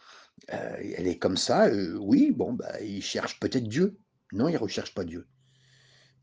euh, 0.52 0.94
elle 0.96 1.06
est 1.06 1.18
comme 1.18 1.36
ça. 1.36 1.66
Euh, 1.66 1.96
oui, 2.00 2.32
bon, 2.32 2.52
bah, 2.52 2.80
il 2.80 3.02
cherche 3.02 3.38
peut-être 3.38 3.68
Dieu. 3.68 3.98
Non, 4.32 4.48
il 4.48 4.54
ne 4.54 4.58
recherche 4.58 4.94
pas 4.94 5.04
Dieu. 5.04 5.28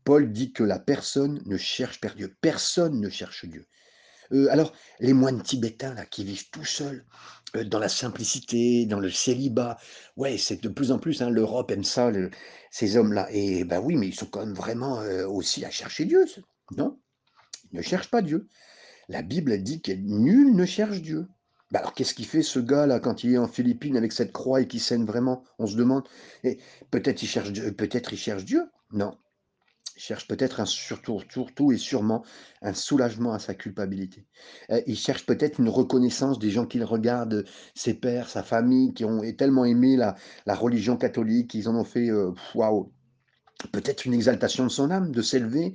Paul 0.04 0.32
dit 0.32 0.52
que 0.52 0.62
la 0.62 0.78
personne 0.78 1.42
ne 1.46 1.56
cherche 1.56 2.00
pas 2.00 2.08
Dieu. 2.10 2.36
Personne 2.40 3.00
ne 3.00 3.08
cherche 3.08 3.44
Dieu. 3.46 3.66
Euh, 4.32 4.48
alors, 4.50 4.72
les 5.00 5.12
moines 5.12 5.42
tibétains 5.42 5.94
là, 5.94 6.04
qui 6.04 6.24
vivent 6.24 6.50
tout 6.50 6.64
seuls, 6.64 7.06
dans 7.54 7.78
la 7.78 7.88
simplicité, 7.88 8.86
dans 8.86 9.00
le 9.00 9.10
célibat, 9.10 9.78
ouais, 10.16 10.36
c'est 10.38 10.62
de 10.62 10.68
plus 10.68 10.92
en 10.92 10.98
plus, 10.98 11.22
hein, 11.22 11.30
l'Europe 11.30 11.70
aime 11.70 11.84
ça, 11.84 12.10
ces 12.70 12.96
hommes-là. 12.96 13.28
Et 13.32 13.64
ben 13.64 13.80
oui, 13.80 13.96
mais 13.96 14.08
ils 14.08 14.14
sont 14.14 14.26
quand 14.26 14.40
même 14.44 14.54
vraiment 14.54 15.00
aussi 15.26 15.64
à 15.64 15.70
chercher 15.70 16.04
Dieu, 16.04 16.24
non? 16.76 16.98
Ils 17.72 17.78
ne 17.78 17.82
cherchent 17.82 18.10
pas 18.10 18.22
Dieu. 18.22 18.48
La 19.08 19.22
Bible 19.22 19.62
dit 19.62 19.80
que 19.80 19.92
nul 19.92 20.54
ne 20.54 20.66
cherche 20.66 21.00
Dieu. 21.00 21.28
Ben 21.70 21.80
alors 21.80 21.92
qu'est-ce 21.92 22.14
qu'il 22.14 22.26
fait 22.26 22.42
ce 22.42 22.58
gars-là 22.58 22.98
quand 22.98 23.24
il 23.24 23.34
est 23.34 23.38
en 23.38 23.48
Philippines 23.48 23.96
avec 23.96 24.12
cette 24.12 24.32
croix 24.32 24.62
et 24.62 24.66
qui 24.66 24.78
saigne 24.78 25.04
vraiment? 25.04 25.44
On 25.58 25.66
se 25.66 25.76
demande. 25.76 26.08
Peut-être 26.90 27.22
il 27.22 27.26
cherche, 27.26 27.52
peut-être 27.52 28.12
il 28.12 28.18
cherche 28.18 28.44
Dieu? 28.44 28.70
Non, 28.92 29.16
cherche 29.98 30.26
peut-être 30.28 30.60
un 30.60 30.66
surtout, 30.66 31.20
surtout 31.30 31.72
et 31.72 31.76
sûrement 31.76 32.24
un 32.62 32.72
soulagement 32.72 33.32
à 33.32 33.38
sa 33.38 33.54
culpabilité. 33.54 34.26
Euh, 34.70 34.80
il 34.86 34.96
cherche 34.96 35.26
peut-être 35.26 35.58
une 35.58 35.68
reconnaissance 35.68 36.38
des 36.38 36.50
gens 36.50 36.66
qu'il 36.66 36.84
regarde, 36.84 37.44
ses 37.74 37.94
pères, 37.94 38.28
sa 38.28 38.42
famille, 38.42 38.94
qui 38.94 39.04
ont 39.04 39.20
tellement 39.32 39.64
aimé 39.64 39.96
la, 39.96 40.16
la 40.46 40.54
religion 40.54 40.96
catholique, 40.96 41.50
qu'ils 41.50 41.68
en 41.68 41.74
ont 41.74 41.84
fait 41.84 42.10
euh, 42.10 42.32
waouh. 42.54 42.92
Peut-être 43.72 44.04
une 44.06 44.14
exaltation 44.14 44.64
de 44.64 44.70
son 44.70 44.90
âme, 44.92 45.10
de 45.10 45.20
s'élever, 45.20 45.72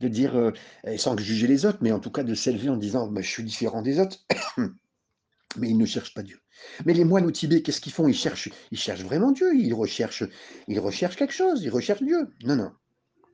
de 0.00 0.08
dire, 0.08 0.36
euh, 0.36 0.52
sans 0.96 1.18
juger 1.18 1.46
les 1.46 1.66
autres, 1.66 1.78
mais 1.82 1.92
en 1.92 2.00
tout 2.00 2.10
cas 2.10 2.22
de 2.22 2.34
s'élever 2.34 2.70
en 2.70 2.78
disant 2.78 3.08
bah, 3.08 3.20
Je 3.20 3.28
suis 3.28 3.44
différent 3.44 3.82
des 3.82 4.00
autres. 4.00 4.24
mais 5.58 5.68
il 5.68 5.76
ne 5.76 5.86
cherche 5.86 6.14
pas 6.14 6.22
Dieu. 6.22 6.38
Mais 6.84 6.94
les 6.94 7.04
moines 7.04 7.26
au 7.26 7.30
Tibet, 7.30 7.62
qu'est-ce 7.62 7.80
qu'ils 7.80 7.92
font? 7.92 8.08
Ils 8.08 8.14
cherchent, 8.14 8.50
ils 8.70 8.78
cherchent 8.78 9.02
vraiment 9.02 9.32
Dieu, 9.32 9.54
ils 9.54 9.74
recherchent, 9.74 10.24
ils 10.68 10.80
recherchent 10.80 11.16
quelque 11.16 11.34
chose, 11.34 11.62
ils 11.62 11.70
recherchent 11.70 12.02
Dieu. 12.02 12.28
Non, 12.44 12.56
non, 12.56 12.72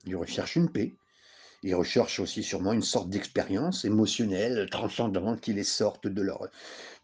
ils 0.05 0.17
recherchent 0.17 0.57
une 0.57 0.71
paix. 0.71 0.97
Ils 1.63 1.75
recherchent 1.75 2.19
aussi 2.19 2.43
sûrement 2.43 2.73
une 2.73 2.83
sorte 2.83 3.09
d'expérience 3.09 3.85
émotionnelle, 3.85 4.69
transcendante, 4.71 5.41
qui 5.41 5.53
les 5.53 5.65
sorte 5.65 6.09
de 6.09 6.23
leur, 6.23 6.49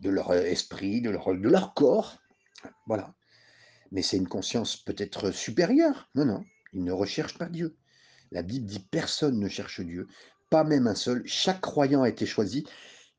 de 0.01 0.11
leur 0.11 0.33
esprit, 0.33 1.01
de 1.01 1.11
leur, 1.11 1.33
de 1.33 1.49
leur 1.49 1.75
corps. 1.75 2.19
Voilà. 2.87 3.15
Mais 3.93 4.03
c'est 4.03 4.17
une 4.17 4.29
conscience 4.29 4.77
peut-être 4.77 5.31
supérieure. 5.31 6.09
Non, 6.17 6.25
non, 6.25 6.45
ils 6.73 6.83
ne 6.83 6.93
recherchent 6.93 7.39
pas 7.39 7.49
Dieu. 7.49 7.77
La 8.33 8.43
Bible 8.43 8.67
dit 8.67 8.81
personne 8.81 9.39
ne 9.39 9.49
cherche 9.49 9.81
Dieu, 9.81 10.09
pas 10.51 10.65
même 10.65 10.87
un 10.87 10.95
seul. 10.95 11.23
Chaque 11.25 11.61
croyant 11.61 12.03
a 12.03 12.09
été 12.09 12.27
choisi 12.27 12.67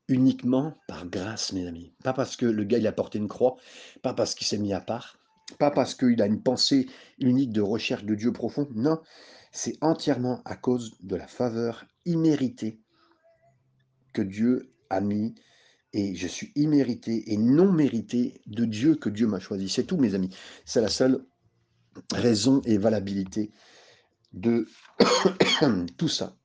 uniquement 0.08 0.76
par 0.88 1.06
grâce, 1.06 1.52
mes 1.52 1.66
amis. 1.66 1.94
Pas 2.04 2.12
parce 2.12 2.36
que 2.36 2.46
le 2.46 2.64
gars 2.64 2.78
il 2.78 2.86
a 2.86 2.92
porté 2.92 3.18
une 3.18 3.28
croix, 3.28 3.56
pas 4.02 4.12
parce 4.12 4.34
qu'il 4.34 4.46
s'est 4.46 4.58
mis 4.58 4.72
à 4.72 4.80
part, 4.80 5.18
pas 5.58 5.70
parce 5.70 5.94
qu'il 5.94 6.20
a 6.20 6.26
une 6.26 6.42
pensée 6.42 6.86
unique 7.18 7.52
de 7.52 7.60
recherche 7.60 8.04
de 8.04 8.14
Dieu 8.14 8.32
profond. 8.32 8.68
Non, 8.74 9.00
c'est 9.50 9.76
entièrement 9.80 10.42
à 10.44 10.56
cause 10.56 10.96
de 11.00 11.16
la 11.16 11.26
faveur 11.26 11.84
imméritée 12.04 12.80
que 14.12 14.22
Dieu 14.22 14.72
a 14.90 15.00
mis 15.00 15.34
et 15.92 16.14
je 16.14 16.28
suis 16.28 16.52
immérité 16.54 17.32
et 17.32 17.36
non 17.36 17.72
mérité 17.72 18.40
de 18.46 18.64
Dieu 18.64 18.94
que 18.94 19.08
Dieu 19.08 19.26
m'a 19.26 19.40
choisi. 19.40 19.68
C'est 19.68 19.84
tout, 19.84 19.96
mes 19.96 20.14
amis. 20.14 20.30
C'est 20.64 20.80
la 20.80 20.88
seule 20.88 21.24
raison 22.12 22.62
et 22.64 22.78
valabilité 22.78 23.50
de 24.32 24.66
tout 25.96 26.08
ça. 26.08 26.36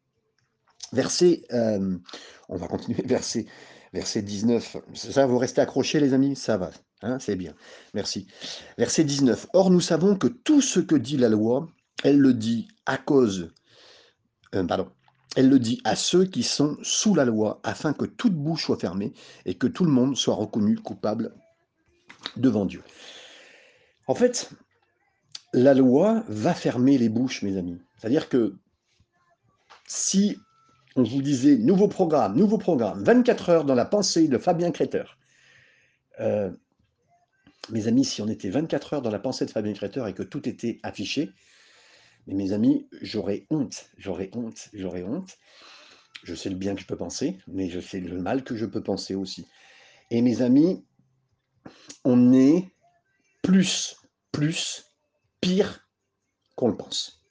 Verset, 0.94 1.44
euh, 1.52 1.98
on 2.50 2.56
va 2.56 2.68
continuer, 2.68 3.02
verset, 3.06 3.46
verset 3.94 4.22
19. 4.22 4.78
Ça, 4.94 5.26
vous 5.28 5.38
restez 5.38 5.62
accrochés, 5.62 6.00
les 6.00 6.14
amis? 6.14 6.36
Ça 6.36 6.58
va, 6.58 6.72
hein, 7.02 7.20
c'est 7.20 7.36
bien. 7.36 7.54
Merci. 7.94 8.28
Verset 8.78 9.04
19. 9.04 9.48
Or, 9.54 9.70
nous 9.70 9.82
savons 9.82 10.16
que 10.16 10.28
tout 10.28 10.62
ce 10.62 10.80
que 10.80 10.96
dit 10.96 11.18
la 11.18 11.30
loi, 11.30 11.68
elle 12.06 12.20
le 12.20 12.36
dit 12.36 12.68
à 12.86 13.00
cause, 13.00 13.52
euh, 14.54 14.64
pardon, 14.64 14.92
elle 15.36 15.50
le 15.50 15.58
dit 15.58 15.82
à 15.86 15.96
ceux 15.96 16.26
qui 16.26 16.44
sont 16.44 16.78
sous 16.84 17.16
la 17.16 17.26
loi, 17.26 17.60
afin 17.64 17.94
que 17.94 18.06
toute 18.06 18.36
bouche 18.36 18.66
soit 18.66 18.78
fermée 18.78 19.12
et 19.46 19.56
que 19.56 19.66
tout 19.66 19.86
le 19.86 19.92
monde 19.92 20.16
soit 20.16 20.36
reconnu 20.36 20.76
coupable 20.78 21.34
devant 22.38 22.66
Dieu. 22.66 22.84
En 24.06 24.14
fait, 24.14 24.52
la 25.52 25.74
loi 25.74 26.24
va 26.28 26.54
fermer 26.54 27.00
les 27.00 27.10
bouches, 27.10 27.42
mes 27.42 27.58
amis. 27.58 27.82
C'est-à-dire 27.98 28.30
que 28.30 28.54
si 29.88 30.38
on 30.96 31.02
vous 31.02 31.24
disait 31.24 31.58
nouveau 31.58 31.88
programme, 31.88 32.38
nouveau 32.38 32.60
programme, 32.60 33.04
24 33.04 33.50
heures 33.50 33.66
dans 33.66 33.74
la 33.74 33.86
pensée 33.86 34.28
de 34.28 34.38
Fabien 34.38 34.70
Créteur. 34.70 35.18
Euh, 36.20 36.52
mes 37.72 37.88
amis, 37.88 38.06
si 38.06 38.22
on 38.22 38.28
était 38.28 38.52
24 38.52 38.94
heures 38.94 39.02
dans 39.02 39.10
la 39.10 39.18
pensée 39.18 39.48
de 39.48 39.50
Fabien 39.50 39.74
Créteur 39.74 40.08
et 40.08 40.14
que 40.14 40.22
tout 40.22 40.48
était 40.48 40.78
affiché, 40.84 41.32
mais 42.28 42.34
mes 42.34 42.54
amis, 42.54 42.88
j'aurais 43.02 43.46
honte, 43.50 43.90
j'aurais 43.98 44.30
honte, 44.34 44.70
j'aurais 44.74 45.04
honte. 45.04 45.38
Je 46.24 46.34
sais 46.34 46.50
le 46.50 46.56
bien 46.56 46.74
que 46.74 46.82
je 46.82 46.88
peux 46.88 46.98
penser, 46.98 47.38
mais 47.48 47.70
je 47.70 47.80
sais 47.80 48.00
le 48.00 48.20
mal 48.20 48.44
que 48.44 48.56
je 48.56 48.66
peux 48.66 48.82
penser 48.82 49.14
aussi. 49.14 49.46
Et 50.10 50.22
mes 50.22 50.42
amis, 50.42 50.84
on 52.04 52.34
est 52.34 52.72
plus, 53.44 53.96
plus, 54.32 54.86
pire 55.40 55.88
qu'on 56.56 56.70
le 56.70 56.78
pense. 56.78 57.22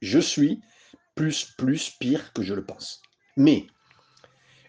Je 0.00 0.18
suis 0.18 0.62
plus, 1.14 1.52
plus, 1.58 1.90
pire 1.90 2.32
que 2.32 2.42
je 2.42 2.54
le 2.54 2.64
pense. 2.64 3.02
Mais 3.36 3.66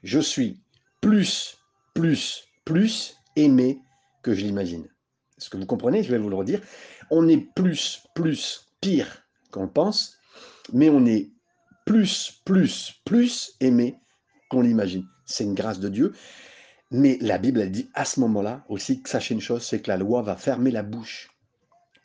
je 0.03 0.19
suis 0.19 0.59
plus, 0.99 1.57
plus, 1.93 2.43
plus 2.65 3.17
aimé 3.37 3.79
que 4.23 4.33
je 4.33 4.41
l'imagine. 4.41 4.87
Est-ce 5.37 5.49
que 5.49 5.57
vous 5.57 5.65
comprenez? 5.65 6.03
Je 6.03 6.11
vais 6.11 6.17
vous 6.17 6.29
le 6.29 6.35
redire. 6.35 6.61
On 7.11 7.27
est 7.29 7.37
plus, 7.55 8.03
plus, 8.13 8.67
pire 8.81 9.22
qu'on 9.53 9.67
pense, 9.67 10.17
mais 10.73 10.89
on 10.89 11.05
est 11.05 11.31
plus, 11.85 12.41
plus, 12.43 12.95
plus 13.05 13.55
aimé 13.59 13.95
qu'on 14.49 14.61
l'imagine. 14.61 15.05
C'est 15.25 15.43
une 15.43 15.53
grâce 15.53 15.79
de 15.79 15.89
Dieu. 15.89 16.13
Mais 16.91 17.17
la 17.21 17.37
Bible, 17.37 17.61
elle 17.61 17.71
dit 17.71 17.89
à 17.93 18.05
ce 18.05 18.19
moment-là 18.19 18.65
aussi 18.69 19.01
que 19.01 19.09
sachez 19.09 19.33
une 19.33 19.41
chose, 19.41 19.63
c'est 19.63 19.81
que 19.81 19.89
la 19.89 19.97
loi 19.97 20.21
va 20.21 20.35
fermer 20.35 20.71
la 20.71 20.83
bouche 20.83 21.29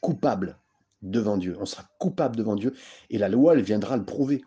coupable 0.00 0.58
devant 1.02 1.36
Dieu. 1.36 1.56
On 1.60 1.66
sera 1.66 1.84
coupable 1.98 2.36
devant 2.36 2.56
Dieu 2.56 2.74
et 3.10 3.18
la 3.18 3.28
loi, 3.28 3.54
elle 3.54 3.62
viendra 3.62 3.96
le 3.96 4.04
prouver. 4.04 4.42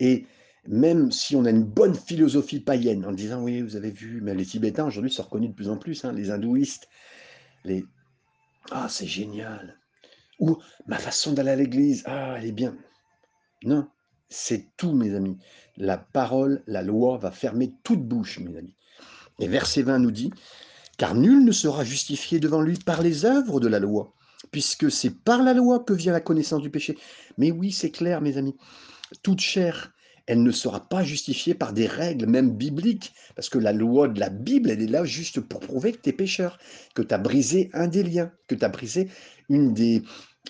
Et 0.00 0.26
même 0.66 1.12
si 1.12 1.36
on 1.36 1.44
a 1.44 1.50
une 1.50 1.64
bonne 1.64 1.94
philosophie 1.94 2.60
païenne 2.60 3.04
en 3.04 3.12
disant 3.12 3.42
oui, 3.42 3.62
vous 3.62 3.76
avez 3.76 3.90
vu, 3.90 4.20
mais 4.22 4.34
les 4.34 4.46
Tibétains 4.46 4.86
aujourd'hui 4.86 5.10
sont 5.10 5.24
reconnus 5.24 5.50
de 5.50 5.54
plus 5.54 5.68
en 5.68 5.76
plus, 5.76 6.04
hein, 6.04 6.12
les 6.12 6.30
hindouistes, 6.30 6.88
les 7.64 7.84
ah 8.70 8.88
c'est 8.88 9.06
génial, 9.06 9.78
ou 10.38 10.58
ma 10.86 10.98
façon 10.98 11.32
d'aller 11.32 11.50
à 11.50 11.56
l'église, 11.56 12.02
ah 12.06 12.36
elle 12.38 12.46
est 12.46 12.52
bien. 12.52 12.76
Non, 13.64 13.86
c'est 14.28 14.76
tout, 14.76 14.92
mes 14.92 15.14
amis. 15.14 15.38
La 15.76 15.96
parole, 15.98 16.62
la 16.66 16.82
loi 16.82 17.18
va 17.18 17.30
fermer 17.30 17.72
toute 17.82 18.02
bouche, 18.02 18.38
mes 18.40 18.56
amis. 18.56 18.74
Et 19.40 19.48
verset 19.48 19.82
20 19.82 19.98
nous 19.98 20.10
dit, 20.10 20.30
car 20.96 21.14
nul 21.14 21.44
ne 21.44 21.52
sera 21.52 21.84
justifié 21.84 22.38
devant 22.38 22.60
lui 22.60 22.78
par 22.78 23.02
les 23.02 23.24
œuvres 23.24 23.60
de 23.60 23.68
la 23.68 23.78
loi, 23.78 24.14
puisque 24.50 24.90
c'est 24.90 25.10
par 25.10 25.42
la 25.42 25.54
loi 25.54 25.80
que 25.80 25.92
vient 25.92 26.12
la 26.12 26.20
connaissance 26.20 26.62
du 26.62 26.70
péché. 26.70 26.96
Mais 27.38 27.50
oui, 27.50 27.72
c'est 27.72 27.90
clair, 27.90 28.20
mes 28.20 28.36
amis. 28.36 28.56
Toute 29.22 29.40
chair, 29.40 29.92
elle 30.26 30.42
ne 30.42 30.50
sera 30.52 30.88
pas 30.88 31.04
justifiée 31.04 31.54
par 31.54 31.72
des 31.72 31.86
règles, 31.86 32.26
même 32.26 32.56
bibliques, 32.56 33.12
parce 33.34 33.48
que 33.48 33.58
la 33.58 33.72
loi 33.72 34.08
de 34.08 34.20
la 34.20 34.30
Bible, 34.30 34.70
elle 34.70 34.82
est 34.82 34.86
là 34.86 35.04
juste 35.04 35.40
pour 35.40 35.60
prouver 35.60 35.92
que 35.92 36.00
tu 36.00 36.10
es 36.10 36.12
pécheur, 36.12 36.58
que 36.94 37.02
tu 37.02 37.12
as 37.12 37.18
brisé 37.18 37.70
un 37.74 37.88
des 37.88 38.02
liens, 38.02 38.32
que 38.48 38.54
tu 38.54 38.64
as 38.64 38.68
brisé 38.68 39.08
une 39.48 39.74
des, 39.74 40.02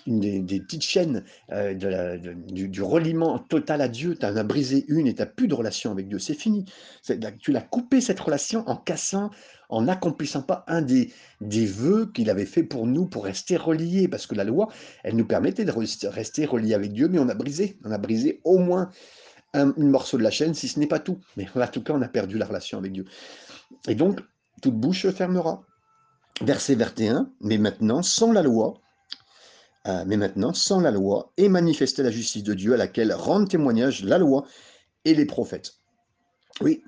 des, 0.07 0.59
petites 0.59 0.83
chaînes 0.83 1.23
euh, 1.51 1.73
du, 1.73 2.81
reliement 2.81 3.39
total 3.39 3.81
à 3.81 3.87
Dieu, 3.87 4.15
tu 4.15 4.25
en 4.25 4.35
as 4.35 4.43
brisé 4.43 4.85
une 4.87 5.07
et 5.07 5.15
tu 5.15 5.21
n'as 5.21 5.25
plus 5.25 5.47
de 5.47 5.53
relation 5.53 5.91
avec 5.91 6.07
Dieu. 6.07 6.19
C'est 6.19 6.35
fini. 6.35 6.65
Tu 7.39 7.51
l'as 7.51 7.61
coupé 7.61 8.01
cette 8.01 8.19
relation 8.19 8.63
en 8.67 8.75
cassant, 8.75 9.31
en 9.69 9.83
n'accomplissant 9.83 10.43
pas 10.43 10.63
un 10.67 10.81
des, 10.81 11.11
des 11.41 11.65
vœux 11.65 12.11
qu'il 12.13 12.29
avait 12.29 12.45
fait 12.45 12.63
pour 12.63 12.85
nous 12.85 13.07
pour 13.07 13.25
rester 13.25 13.57
reliés. 13.57 14.07
Parce 14.07 14.27
que 14.27 14.35
la 14.35 14.43
loi, 14.43 14.67
elle 15.03 15.15
nous 15.15 15.25
permettait 15.25 15.65
de 15.65 15.71
rester 15.71 16.45
reliés 16.45 16.73
avec 16.73 16.93
Dieu, 16.93 17.07
mais 17.07 17.19
on 17.19 17.29
a 17.29 17.35
brisé. 17.35 17.79
On 17.83 17.91
a 17.91 17.97
brisé 17.97 18.41
au 18.43 18.59
moins 18.59 18.91
un, 19.53 19.73
morceau 19.77 20.17
de 20.17 20.23
la 20.23 20.31
chaîne, 20.31 20.53
si 20.53 20.67
ce 20.67 20.79
n'est 20.79 20.87
pas 20.87 20.99
tout. 20.99 21.19
Mais 21.37 21.47
en 21.55 21.67
tout 21.67 21.81
cas, 21.81 21.93
on 21.93 22.01
a 22.01 22.07
perdu 22.07 22.37
la 22.37 22.45
relation 22.45 22.77
avec 22.77 22.91
Dieu. 22.91 23.05
Et 23.87 23.95
donc, 23.95 24.19
toute 24.61 24.75
bouche 24.75 25.09
fermera. 25.09 25.63
Verset 26.41 26.75
21, 26.75 27.31
mais 27.39 27.57
maintenant, 27.57 28.03
sans 28.03 28.33
la 28.33 28.41
loi, 28.41 28.81
euh, 29.87 30.03
mais 30.05 30.17
maintenant, 30.17 30.53
sans 30.53 30.79
la 30.79 30.91
loi, 30.91 31.31
et 31.37 31.47
manifester 31.47 32.01
la 32.01 32.09
justice 32.09 32.43
de 32.43 32.53
Dieu 32.53 32.73
à 32.73 32.77
laquelle 32.77 33.13
rendent 33.13 33.49
témoignage 33.49 34.03
la 34.03 34.17
loi 34.17 34.45
et 35.03 35.13
les 35.13 35.25
prophètes. 35.25 35.73
Oui, 36.61 36.83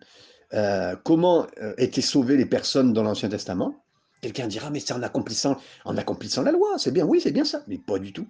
euh, 0.54 0.96
comment 1.04 1.46
euh, 1.62 1.74
étaient 1.78 2.02
sauvées 2.02 2.38
les 2.38 2.46
personnes 2.46 2.94
dans 2.94 3.04
l'Ancien 3.04 3.30
Testament? 3.30 3.76
Quelqu'un 4.22 4.48
dira, 4.48 4.72
mais 4.72 4.80
c'est 4.80 4.94
en 4.94 5.04
accomplissant, 5.04 5.58
la 5.86 6.52
loi, 6.52 6.80
c'est 6.80 6.92
bien, 6.92 7.06
oui, 7.06 7.22
c'est 7.22 7.32
bien 7.32 7.46
ça, 7.46 7.64
mais 7.68 7.78
pas 7.78 8.00
du 8.00 8.14
tout. 8.14 8.28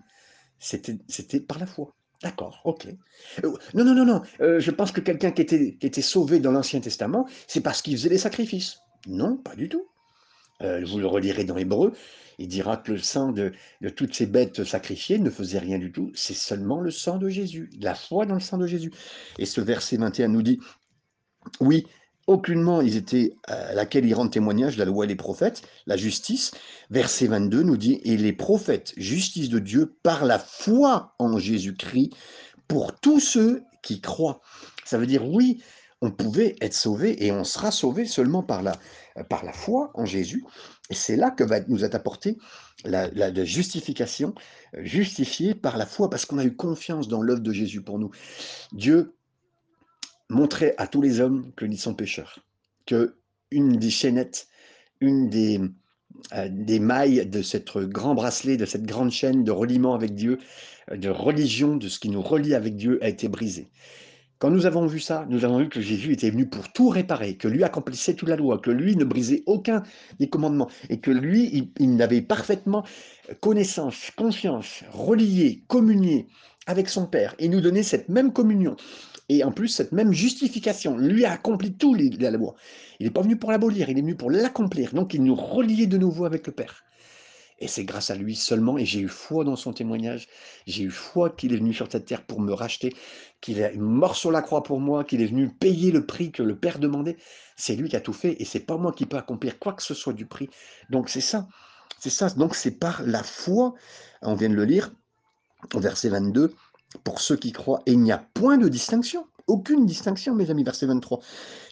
C'était 0.59 1.39
par 1.39 1.59
la 1.59 1.65
foi. 1.65 1.93
D'accord, 2.21 2.59
ok. 2.65 2.87
non, 3.43 3.85
non, 3.85 3.93
non, 3.93 4.05
non. 4.05 4.21
je 4.39 4.71
pense 4.71 4.91
que 4.91 4.99
quelqu'un 4.99 5.31
qui 5.31 5.43
était, 5.43 5.75
qui 5.75 5.87
était 5.87 6.01
sauvé 6.01 6.39
dans 6.39 6.51
l'Ancien 6.51 6.81
Testament, 6.81 7.27
c'est 7.47 7.61
parce 7.61 7.81
qu'il 7.81 7.95
faisait 7.95 8.09
des 8.09 8.17
sacrifices. 8.17 8.79
Non, 9.07 9.37
pas 9.37 9.55
du 9.55 9.69
tout. 9.69 9.87
Vous 10.61 10.99
le 10.99 11.07
relirez 11.07 11.43
dans 11.43 11.57
Hébreu, 11.57 11.93
il 12.39 12.47
dira 12.47 12.77
que 12.77 12.91
le 12.91 12.99
sang 12.99 13.31
de, 13.31 13.53
toutes 13.95 14.13
ces 14.13 14.25
bêtes 14.25 14.63
sacrifiées 14.63 15.17
ne 15.17 15.29
faisait 15.29 15.59
rien 15.59 15.79
du 15.79 15.91
tout, 15.91 16.11
c'est 16.13 16.35
seulement 16.35 16.79
le 16.79 16.91
sang 16.91 17.17
de 17.17 17.29
Jésus, 17.29 17.69
la 17.79 17.95
foi 17.95 18.25
dans 18.25 18.35
le 18.35 18.39
sang 18.39 18.57
de 18.57 18.67
Jésus. 18.67 18.91
Et 19.39 19.45
ce 19.45 19.61
verset 19.61 19.97
21 19.97 20.27
nous 20.27 20.43
dit, 20.43 20.59
oui, 21.59 21.87
aucunement 22.27 22.81
ils 22.81 22.95
étaient 22.95 23.33
à 23.47 23.73
laquelle 23.73 24.05
ils 24.05 24.13
rendent 24.13 24.31
témoignage, 24.31 24.77
la 24.77 24.85
loi 24.85 25.05
et 25.05 25.07
les 25.07 25.15
prophètes, 25.15 25.63
la 25.87 25.97
justice. 25.97 26.51
Verset 26.91 27.27
22 27.27 27.63
nous 27.63 27.77
dit, 27.77 27.99
et 28.03 28.17
les 28.17 28.33
prophètes, 28.33 28.93
justice 28.97 29.49
de 29.49 29.59
Dieu, 29.59 29.97
par 30.03 30.25
la 30.25 30.37
foi 30.37 31.15
en 31.17 31.39
Jésus-Christ, 31.39 32.11
pour 32.67 32.99
tous 32.99 33.19
ceux 33.19 33.63
qui 33.81 34.01
croient. 34.01 34.41
Ça 34.85 34.97
veut 34.97 35.07
dire, 35.07 35.27
oui, 35.27 35.63
on 36.01 36.11
pouvait 36.11 36.55
être 36.61 36.73
sauvé 36.75 37.25
et 37.25 37.31
on 37.31 37.43
sera 37.43 37.71
sauvé 37.71 38.05
seulement 38.05 38.43
par 38.43 38.61
la, 38.61 38.73
par 39.23 39.43
la 39.43 39.53
foi 39.53 39.91
en 39.93 40.05
Jésus. 40.05 40.43
Et 40.89 40.93
c'est 40.93 41.15
là 41.15 41.31
que 41.31 41.43
va 41.43 41.59
nous 41.61 41.83
être 41.83 41.95
apportée 41.95 42.37
la, 42.85 43.45
justification, 43.45 44.33
justifiée 44.73 45.55
par 45.55 45.77
la 45.77 45.85
foi, 45.85 46.09
parce 46.09 46.25
qu'on 46.25 46.37
a 46.37 46.45
eu 46.45 46.55
confiance 46.55 47.07
dans 47.07 47.21
l'œuvre 47.21 47.41
de 47.41 47.51
Jésus 47.51 47.81
pour 47.81 47.99
nous. 47.99 48.11
Dieu 48.71 49.13
montrait 50.29 50.75
à 50.77 50.87
tous 50.87 51.01
les 51.01 51.19
hommes 51.19 51.51
que 51.55 51.65
nous 51.65 51.77
sont 51.77 51.93
pécheurs, 51.93 52.39
que 52.85 53.15
une 53.51 53.77
des 53.77 53.89
chaînettes, 53.89 54.47
une 54.99 55.29
des, 55.29 55.61
euh, 56.33 56.49
des 56.51 56.79
mailles 56.79 57.25
de 57.25 57.41
cette 57.41 57.77
grand 57.77 58.13
bracelet, 58.13 58.57
de 58.57 58.65
cette 58.65 58.85
grande 58.85 59.11
chaîne 59.11 59.43
de 59.43 59.51
reliement 59.51 59.93
avec 59.93 60.15
Dieu, 60.15 60.39
de 60.91 61.09
religion, 61.09 61.75
de 61.75 61.87
ce 61.87 61.99
qui 61.99 62.09
nous 62.09 62.21
relie 62.21 62.55
avec 62.55 62.75
Dieu, 62.75 62.99
a 63.01 63.09
été 63.09 63.27
brisée. 63.29 63.69
Quand 64.39 64.51
nous 64.51 64.67
avons 64.67 64.85
vu 64.85 64.99
ça, 64.99 65.25
nous 65.29 65.45
avons 65.45 65.57
vu 65.57 65.67
que 65.67 65.81
Jésus 65.81 66.13
était 66.13 66.29
venu 66.29 66.47
pour 66.47 66.71
tout 66.71 66.89
réparer, 66.89 67.37
que 67.37 67.47
lui 67.47 67.63
accomplissait 67.63 68.13
toute 68.13 68.29
la 68.29 68.35
loi, 68.35 68.59
que 68.59 68.69
lui 68.69 68.95
ne 68.95 69.03
brisait 69.03 69.41
aucun 69.47 69.81
des 70.19 70.29
commandements, 70.29 70.69
et 70.89 70.99
que 70.99 71.09
lui, 71.09 71.71
il, 71.79 72.01
avait 72.03 72.21
parfaitement 72.21 72.83
connaissance, 73.41 74.11
conscience, 74.15 74.83
relié, 74.91 75.63
communié 75.67 76.27
avec 76.67 76.87
son 76.87 77.07
Père, 77.07 77.33
et 77.39 77.49
nous 77.49 77.61
donnait 77.61 77.81
cette 77.81 78.09
même 78.09 78.31
communion, 78.31 78.75
et 79.27 79.43
en 79.43 79.51
plus 79.51 79.69
cette 79.69 79.91
même 79.91 80.13
justification. 80.13 80.97
Lui 80.97 81.25
a 81.25 81.31
accompli 81.31 81.73
tout 81.73 81.95
la 81.95 82.29
loi. 82.29 82.53
Il 82.99 83.07
n'est 83.07 83.11
pas 83.11 83.23
venu 83.23 83.37
pour 83.37 83.51
l'abolir, 83.51 83.89
il 83.89 83.97
est 83.97 84.01
venu 84.01 84.15
pour 84.15 84.29
l'accomplir. 84.29 84.93
Donc 84.93 85.15
il 85.15 85.23
nous 85.23 85.35
reliait 85.35 85.87
de 85.87 85.97
nouveau 85.97 86.25
avec 86.25 86.45
le 86.45 86.53
Père. 86.53 86.83
Et 87.59 87.67
c'est 87.67 87.85
grâce 87.85 88.11
à 88.11 88.15
lui 88.15 88.35
seulement, 88.35 88.77
et 88.77 88.85
j'ai 88.85 88.99
eu 88.99 89.07
foi 89.07 89.43
dans 89.43 89.55
son 89.55 89.73
témoignage, 89.73 90.27
j'ai 90.67 90.83
eu 90.83 90.91
foi 90.91 91.31
qu'il 91.31 91.53
est 91.53 91.57
venu 91.57 91.73
sur 91.73 91.91
cette 91.91 92.05
terre 92.05 92.23
pour 92.23 92.39
me 92.39 92.53
racheter, 92.53 92.95
qu'il 93.41 93.57
est 93.59 93.75
mort 93.75 94.15
sur 94.15 94.31
la 94.31 94.43
croix 94.43 94.61
pour 94.61 94.79
moi, 94.79 95.03
qu'il 95.03 95.21
est 95.21 95.27
venu 95.27 95.49
payer 95.49 95.91
le 95.91 96.05
prix 96.05 96.31
que 96.31 96.43
le 96.43 96.55
Père 96.55 96.77
demandait. 96.77 97.17
C'est 97.55 97.75
lui 97.75 97.89
qui 97.89 97.95
a 97.95 98.01
tout 98.01 98.13
fait, 98.13 98.35
et 98.39 98.45
c'est 98.45 98.59
pas 98.59 98.77
moi 98.77 98.91
qui 98.91 99.07
peux 99.07 99.17
accomplir 99.17 99.57
quoi 99.57 99.73
que 99.73 99.81
ce 99.81 99.95
soit 99.95 100.13
du 100.13 100.27
prix. 100.27 100.49
Donc 100.91 101.09
c'est 101.09 101.21
ça, 101.21 101.47
c'est 101.99 102.11
ça. 102.11 102.29
Donc 102.29 102.53
c'est 102.53 102.71
par 102.71 103.01
la 103.03 103.23
foi, 103.23 103.73
on 104.21 104.35
vient 104.35 104.49
de 104.49 104.55
le 104.55 104.65
lire, 104.65 104.91
au 105.73 105.79
verset 105.79 106.09
22, 106.09 106.53
pour 107.03 107.21
ceux 107.21 107.37
qui 107.37 107.51
croient, 107.51 107.81
et 107.87 107.93
il 107.93 107.99
n'y 107.99 108.11
a 108.11 108.19
point 108.35 108.57
de 108.57 108.69
distinction, 108.69 109.25
aucune 109.47 109.85
distinction, 109.85 110.35
mes 110.35 110.51
amis, 110.51 110.63
verset 110.63 110.85
23, 110.85 111.21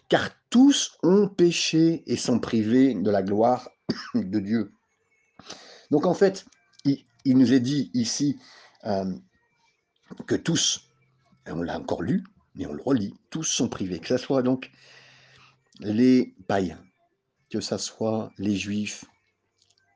car 0.09 0.29
tous 0.49 0.97
ont 1.03 1.27
péché 1.27 2.03
et 2.07 2.17
sont 2.17 2.39
privés 2.39 2.95
de 2.95 3.11
la 3.11 3.21
gloire 3.21 3.69
de 4.15 4.39
Dieu. 4.39 4.71
Donc 5.91 6.05
en 6.05 6.13
fait, 6.13 6.45
il, 6.85 7.37
nous 7.37 7.53
est 7.53 7.59
dit 7.59 7.91
ici 7.93 8.37
euh, 8.85 9.13
que 10.27 10.35
tous, 10.35 10.89
on 11.47 11.61
l'a 11.61 11.79
encore 11.79 12.01
lu, 12.01 12.23
mais 12.55 12.65
on 12.65 12.73
le 12.73 12.81
relit, 12.81 13.13
tous 13.29 13.43
sont 13.43 13.69
privés, 13.69 13.99
que 13.99 14.07
ce 14.07 14.17
soit 14.17 14.41
donc 14.41 14.71
les 15.79 16.35
païens, 16.47 16.81
que 17.49 17.59
ce 17.59 17.77
soit 17.77 18.31
les 18.37 18.55
juifs, 18.55 19.05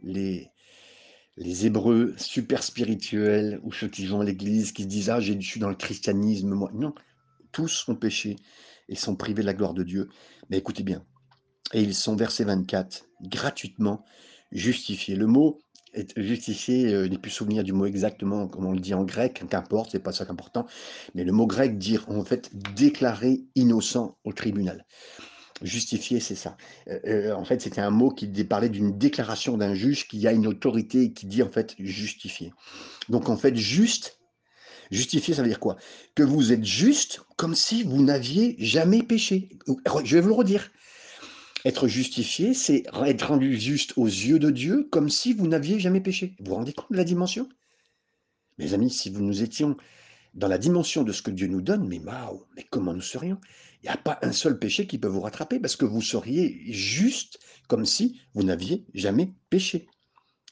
les, 0.01 0.51
les 1.37 1.65
hébreux 1.65 2.13
super 2.17 2.63
spirituels, 2.63 3.59
ou 3.63 3.71
ceux 3.71 3.87
qui 3.87 4.05
vont 4.05 4.21
à 4.21 4.25
l'église, 4.25 4.71
qui 4.71 4.83
se 4.83 4.87
disent 4.87 5.09
Ah, 5.09 5.19
je 5.19 5.33
suis 5.39 5.59
dans 5.59 5.69
le 5.69 5.75
christianisme, 5.75 6.49
moi. 6.49 6.69
Non, 6.73 6.93
tous 7.51 7.87
ont 7.87 7.95
péché 7.95 8.35
et 8.89 8.95
sont 8.95 9.15
privés 9.15 9.41
de 9.41 9.47
la 9.47 9.53
gloire 9.53 9.73
de 9.73 9.83
Dieu. 9.83 10.09
Mais 10.49 10.57
écoutez 10.57 10.83
bien, 10.83 11.05
et 11.73 11.81
ils 11.81 11.95
sont, 11.95 12.15
verset 12.15 12.43
24, 12.43 13.05
gratuitement 13.21 14.03
justifiés. 14.51 15.15
Le 15.15 15.27
mot 15.27 15.59
être 15.93 16.19
justifié, 16.21 16.93
euh, 16.93 17.05
je 17.05 17.09
n'ai 17.09 17.17
plus 17.17 17.31
souvenir 17.31 17.63
du 17.63 17.73
mot 17.73 17.85
exactement, 17.85 18.47
comme 18.47 18.65
on 18.65 18.71
le 18.71 18.79
dit 18.79 18.93
en 18.93 19.03
grec, 19.03 19.43
qu'importe, 19.49 19.91
c'est 19.91 19.99
pas 19.99 20.11
ça 20.11 20.25
qu'important, 20.25 20.65
mais 21.15 21.23
le 21.23 21.31
mot 21.31 21.47
grec 21.47 21.77
dire 21.77 22.05
en 22.09 22.23
fait 22.23 22.49
déclarer 22.75 23.41
innocent 23.55 24.17
au 24.23 24.33
tribunal. 24.33 24.85
Justifier, 25.61 26.19
c'est 26.19 26.35
ça. 26.35 26.55
Euh, 26.87 26.99
euh, 27.05 27.35
en 27.35 27.43
fait, 27.43 27.61
c'était 27.61 27.81
un 27.81 27.89
mot 27.89 28.11
qui 28.11 28.27
parlait 28.45 28.69
d'une 28.69 28.97
déclaration 28.97 29.57
d'un 29.57 29.73
juge 29.73 30.07
qui 30.07 30.25
a 30.25 30.31
une 30.31 30.47
autorité 30.47 31.11
qui 31.11 31.25
dit 31.25 31.43
en 31.43 31.49
fait 31.49 31.75
justifier. 31.79 32.53
Donc 33.09 33.27
en 33.27 33.35
fait, 33.35 33.57
juste, 33.57 34.19
justifier, 34.89 35.33
ça 35.33 35.41
veut 35.41 35.49
dire 35.49 35.59
quoi? 35.59 35.75
Que 36.15 36.23
vous 36.23 36.53
êtes 36.53 36.63
juste 36.63 37.21
comme 37.35 37.55
si 37.55 37.83
vous 37.83 38.01
n'aviez 38.01 38.55
jamais 38.59 39.03
péché. 39.03 39.49
Je 40.05 40.15
vais 40.15 40.21
vous 40.21 40.29
le 40.29 40.33
redire. 40.33 40.71
Être 41.65 41.87
justifié, 41.87 42.53
c'est 42.53 42.83
être 43.05 43.27
rendu 43.27 43.59
juste 43.59 43.93
aux 43.97 44.05
yeux 44.05 44.39
de 44.39 44.49
Dieu 44.49 44.87
comme 44.91 45.09
si 45.09 45.33
vous 45.33 45.47
n'aviez 45.47 45.79
jamais 45.79 45.99
péché. 45.99 46.35
Vous 46.39 46.51
vous 46.51 46.55
rendez 46.55 46.73
compte 46.73 46.91
de 46.91 46.97
la 46.97 47.03
dimension? 47.03 47.49
Mes 48.57 48.73
amis, 48.73 48.89
si 48.89 49.09
vous 49.09 49.23
nous 49.23 49.43
étions 49.43 49.75
dans 50.33 50.47
la 50.47 50.57
dimension 50.57 51.03
de 51.03 51.11
ce 51.11 51.21
que 51.21 51.31
Dieu 51.31 51.47
nous 51.47 51.61
donne, 51.61 51.87
mais 51.87 51.99
waouh, 51.99 52.45
mais 52.55 52.65
comment 52.69 52.93
nous 52.93 53.01
serions? 53.01 53.39
Il 53.81 53.87
n'y 53.87 53.89
a 53.89 53.97
pas 53.97 54.19
un 54.21 54.31
seul 54.31 54.57
péché 54.57 54.87
qui 54.87 54.97
peut 54.97 55.07
vous 55.07 55.21
rattraper 55.21 55.59
parce 55.59 55.75
que 55.75 55.85
vous 55.85 56.01
seriez 56.01 56.71
juste 56.71 57.39
comme 57.67 57.85
si 57.85 58.21
vous 58.33 58.43
n'aviez 58.43 58.85
jamais 58.93 59.33
péché. 59.49 59.87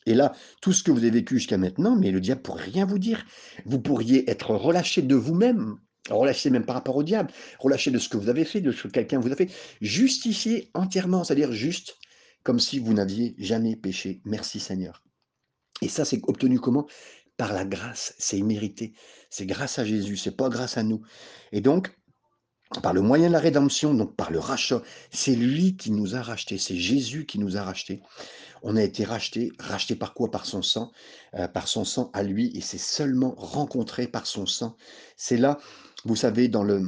Et 0.06 0.14
là, 0.14 0.34
tout 0.62 0.72
ce 0.72 0.84
que 0.84 0.92
vous 0.92 1.00
avez 1.00 1.12
vécu 1.12 1.36
jusqu'à 1.36 1.58
maintenant, 1.58 1.98
mais 1.98 2.12
le 2.12 2.22
diable 2.22 2.42
pourrait 2.42 2.64
rien 2.64 2.86
vous 2.86 3.00
dire. 3.00 3.26
Vous 3.66 3.82
pourriez 3.82 4.30
être 4.30 4.52
relâché 4.52 5.02
de 5.02 5.16
vous-même, 5.16 5.78
relâché 6.10 6.50
même 6.50 6.66
par 6.66 6.76
rapport 6.76 6.96
au 6.96 7.04
diable, 7.04 7.32
relâché 7.60 7.92
de 7.92 8.00
ce 8.00 8.10
que 8.10 8.18
vous 8.18 8.30
avez 8.30 8.46
fait, 8.46 8.62
de 8.62 8.72
ce 8.72 8.84
que 8.84 8.88
quelqu'un 8.90 9.20
vous 9.20 9.32
a 9.32 9.36
fait, 9.36 9.50
justifié 9.82 10.70
entièrement, 10.74 11.24
c'est-à-dire 11.24 11.52
juste 11.52 11.98
comme 12.44 12.60
si 12.60 12.80
vous 12.80 12.94
n'aviez 12.94 13.36
jamais 13.38 13.76
péché. 13.76 14.22
Merci 14.24 14.60
Seigneur. 14.60 15.04
Et 15.82 15.90
ça, 15.90 16.06
c'est 16.06 16.22
obtenu 16.24 16.60
comment? 16.60 16.88
Par 17.36 17.54
la 17.54 17.66
grâce, 17.66 18.16
c'est 18.18 18.38
immérité. 18.38 18.94
C'est 19.30 19.46
grâce 19.46 19.80
à 19.80 19.86
Jésus, 19.86 20.18
c'est 20.18 20.36
pas 20.36 20.50
grâce 20.50 20.78
à 20.78 20.84
nous. 20.84 21.02
Et 21.52 21.62
donc, 21.62 21.97
par 22.82 22.94
le 22.94 23.02
moyen 23.02 23.28
de 23.28 23.34
la 23.34 23.40
rédemption, 23.40 23.94
donc 23.94 24.16
par 24.16 24.32
le 24.32 24.40
rachat, 24.40 24.82
c'est 25.12 25.36
lui 25.36 25.76
qui 25.78 25.92
nous 25.92 26.16
a 26.16 26.22
rachetés, 26.22 26.58
c'est 26.58 26.76
Jésus 26.76 27.26
qui 27.26 27.40
nous 27.40 27.58
a 27.58 27.64
rachetés. 27.64 28.02
On 28.64 28.76
a 28.76 28.84
été 28.84 29.04
racheté, 29.04 29.52
racheté 29.60 29.96
par 29.96 30.14
quoi? 30.14 30.32
Par 30.32 30.46
son 30.46 30.62
sang, 30.62 30.92
euh, 31.36 31.48
par 31.48 31.68
son 31.68 31.86
sang 31.86 32.10
à 32.14 32.24
lui, 32.24 32.52
et 32.56 32.62
c'est 32.62 32.78
seulement 32.78 33.36
rencontré 33.38 34.08
par 34.08 34.26
son 34.28 34.46
sang. 34.46 34.76
C'est 35.16 35.38
là, 35.38 35.60
vous 36.06 36.16
savez, 36.16 36.48
dans 36.48 36.64
le, 36.64 36.82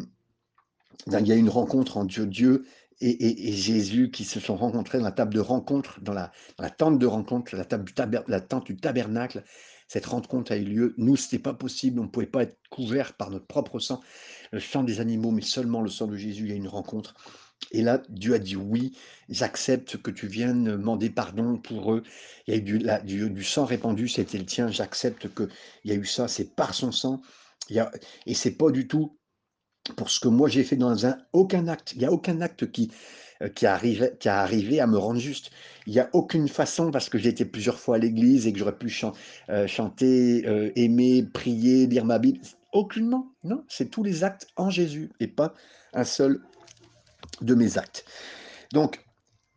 il 1.07 1.27
y 1.27 1.31
a 1.31 1.35
une 1.35 1.49
rencontre 1.49 1.97
entre 1.97 2.25
Dieu 2.25 2.65
et, 3.01 3.53
Jésus 3.53 4.11
qui 4.11 4.25
se 4.25 4.39
sont 4.39 4.57
rencontrés 4.57 4.97
dans 4.97 5.05
la 5.05 5.11
table 5.11 5.33
de 5.33 5.39
rencontre, 5.39 5.99
dans 6.01 6.13
la, 6.13 6.31
tente 6.69 6.99
de 6.99 7.05
rencontre, 7.05 7.55
la, 7.55 7.65
table 7.65 7.85
du 7.85 7.93
la 8.27 8.41
tente 8.41 8.65
du 8.65 8.75
tabernacle. 8.75 9.43
Cette 9.87 10.05
rencontre 10.05 10.51
a 10.51 10.57
eu 10.57 10.65
lieu. 10.65 10.93
Nous, 10.97 11.15
ce 11.15 11.25
n'était 11.25 11.39
pas 11.39 11.53
possible. 11.53 11.99
On 11.99 12.03
ne 12.03 12.09
pouvait 12.09 12.27
pas 12.27 12.43
être 12.43 12.57
couverts 12.69 13.13
par 13.13 13.31
notre 13.31 13.47
propre 13.47 13.79
sang, 13.79 14.01
le 14.51 14.59
sang 14.59 14.83
des 14.83 14.99
animaux, 14.99 15.31
mais 15.31 15.41
seulement 15.41 15.81
le 15.81 15.89
sang 15.89 16.07
de 16.07 16.15
Jésus. 16.15 16.43
Il 16.45 16.49
y 16.49 16.53
a 16.53 16.55
une 16.55 16.67
rencontre. 16.67 17.13
Et 17.71 17.81
là, 17.81 18.01
Dieu 18.09 18.33
a 18.33 18.39
dit 18.39 18.55
oui, 18.55 18.97
j'accepte 19.27 19.97
que 19.97 20.11
tu 20.11 20.27
viennes 20.27 20.63
demander 20.65 21.09
pardon 21.09 21.57
pour 21.57 21.93
eux. 21.93 22.03
Il 22.47 22.53
y 22.53 22.57
a 22.57 22.59
eu 22.59 23.03
du, 23.03 23.29
du, 23.29 23.43
sang 23.43 23.65
répandu, 23.65 24.07
c'était 24.07 24.37
le 24.37 24.45
tien. 24.45 24.69
J'accepte 24.69 25.33
qu'il 25.33 25.49
y 25.85 25.91
a 25.91 25.95
eu 25.95 26.05
ça, 26.05 26.27
c'est 26.27 26.55
par 26.55 26.73
son 26.73 26.91
sang. 26.91 27.21
Il 27.69 27.75
y 27.75 27.79
a, 27.79 27.91
et 28.25 28.33
c'est 28.33 28.55
pas 28.55 28.71
du 28.71 28.87
tout 28.87 29.17
pour 29.95 30.09
ce 30.09 30.19
que 30.19 30.27
moi 30.27 30.49
j'ai 30.49 30.63
fait 30.63 30.75
dans 30.75 31.05
un 31.05 31.17
aucun 31.33 31.67
acte. 31.67 31.93
Il 31.93 31.99
n'y 31.99 32.05
a 32.05 32.11
aucun 32.11 32.41
acte 32.41 32.71
qui, 32.71 32.91
euh, 33.41 33.49
qui, 33.49 33.65
arrive, 33.65 34.15
qui 34.19 34.29
a 34.29 34.39
arrivé 34.39 34.79
à 34.79 34.87
me 34.87 34.97
rendre 34.97 35.19
juste. 35.19 35.51
Il 35.87 35.93
n'y 35.93 35.99
a 35.99 36.09
aucune 36.13 36.47
façon, 36.47 36.91
parce 36.91 37.09
que 37.09 37.17
j'ai 37.17 37.29
été 37.29 37.45
plusieurs 37.45 37.79
fois 37.79 37.95
à 37.95 37.99
l'église 37.99 38.47
et 38.47 38.53
que 38.53 38.59
j'aurais 38.59 38.77
pu 38.77 38.93
euh, 39.49 39.67
chanter, 39.67 40.45
euh, 40.45 40.71
aimer, 40.75 41.23
prier, 41.23 41.87
lire 41.87 42.05
ma 42.05 42.19
Bible. 42.19 42.39
Aucunement, 42.71 43.33
non, 43.43 43.63
c'est 43.67 43.89
tous 43.89 44.03
les 44.03 44.23
actes 44.23 44.47
en 44.55 44.69
Jésus 44.69 45.11
et 45.19 45.27
pas 45.27 45.53
un 45.93 46.03
seul 46.03 46.41
de 47.41 47.55
mes 47.55 47.77
actes. 47.77 48.05
Donc, 48.73 49.03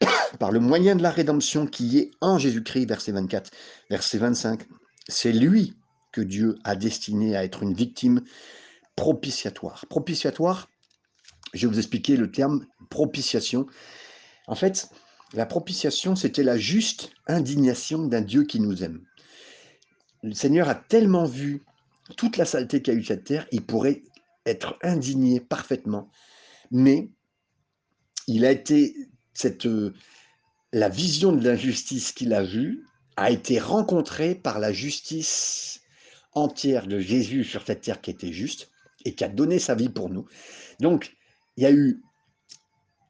par 0.38 0.50
le 0.50 0.60
moyen 0.60 0.96
de 0.96 1.02
la 1.02 1.10
rédemption 1.10 1.66
qui 1.66 1.98
est 1.98 2.10
en 2.20 2.38
Jésus-Christ, 2.38 2.86
verset 2.86 3.12
24, 3.12 3.50
verset 3.90 4.18
25, 4.18 4.62
c'est 5.08 5.32
lui 5.32 5.74
que 6.12 6.20
Dieu 6.20 6.58
a 6.64 6.76
destiné 6.76 7.36
à 7.36 7.44
être 7.44 7.62
une 7.62 7.74
victime 7.74 8.22
propitiatoire. 8.96 9.86
Propitiatoire, 9.88 10.70
je 11.54 11.66
vais 11.66 11.72
vous 11.72 11.78
expliquer 11.78 12.16
le 12.16 12.30
terme 12.30 12.66
propitiation. 12.90 13.66
En 14.46 14.54
fait, 14.54 14.88
la 15.34 15.46
propitiation, 15.46 16.14
c'était 16.14 16.42
la 16.42 16.58
juste 16.58 17.10
indignation 17.26 18.06
d'un 18.06 18.20
Dieu 18.20 18.44
qui 18.44 18.60
nous 18.60 18.84
aime. 18.84 19.02
Le 20.22 20.34
Seigneur 20.34 20.68
a 20.68 20.74
tellement 20.74 21.24
vu 21.24 21.62
toute 22.16 22.36
la 22.36 22.44
saleté 22.44 22.82
qu'a 22.82 22.92
eu 22.92 23.04
cette 23.04 23.24
terre, 23.24 23.46
il 23.52 23.64
pourrait 23.64 24.02
être 24.46 24.76
indigné 24.82 25.40
parfaitement, 25.40 26.10
mais 26.70 27.10
il 28.26 28.44
a 28.44 28.50
été 28.50 28.94
cette 29.34 29.66
la 30.72 30.88
vision 30.88 31.32
de 31.32 31.44
l'injustice 31.44 32.12
qu'il 32.12 32.32
a 32.32 32.42
vue 32.42 32.86
a 33.16 33.30
été 33.30 33.58
rencontrée 33.58 34.34
par 34.34 34.58
la 34.58 34.72
justice 34.72 35.82
entière 36.32 36.86
de 36.86 36.98
Jésus 36.98 37.44
sur 37.44 37.64
cette 37.66 37.82
terre 37.82 38.00
qui 38.00 38.10
était 38.10 38.32
juste 38.32 38.70
et 39.04 39.14
qui 39.14 39.22
a 39.24 39.28
donné 39.28 39.58
sa 39.58 39.74
vie 39.74 39.90
pour 39.90 40.08
nous. 40.08 40.26
Donc, 40.80 41.14
il 41.56 41.64
y 41.64 41.66
a 41.66 41.72
eu 41.72 42.02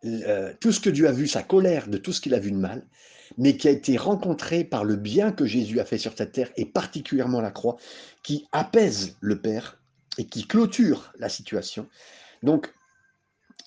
euh, 0.05 0.53
tout 0.61 0.73
ce 0.73 0.81
que 0.81 0.91
Dieu 0.91 1.07
a 1.07 1.13
vu, 1.13 1.29
sa 1.29 1.43
colère 1.45 1.87
de 1.87 1.99
tout 1.99 2.13
ce 2.13 2.21
qu'il 2.21 2.35
a 2.35 2.41
vu 2.41 2.51
de 2.51 2.57
mal, 2.57 2.85
mais 3.39 3.57
qui 3.57 3.69
a 3.69 3.71
été 3.71 3.97
rencontré 3.97 4.65
par 4.65 4.85
le 4.85 4.97
bien 4.97 5.33
que 5.33 5.47
Jésus 5.47 5.81
a 5.81 5.85
fait 5.85 5.99
sur 5.99 6.17
cette 6.17 6.33
terre, 6.33 6.51
et 6.57 6.67
particulièrement 6.67 7.41
la 7.41 7.51
croix, 7.51 7.77
qui 8.23 8.47
apaise 8.53 9.17
le 9.21 9.41
Père 9.41 9.81
et 10.19 10.27
qui 10.27 10.47
clôture 10.47 11.13
la 11.19 11.29
situation. 11.29 11.89
Donc, 12.43 12.73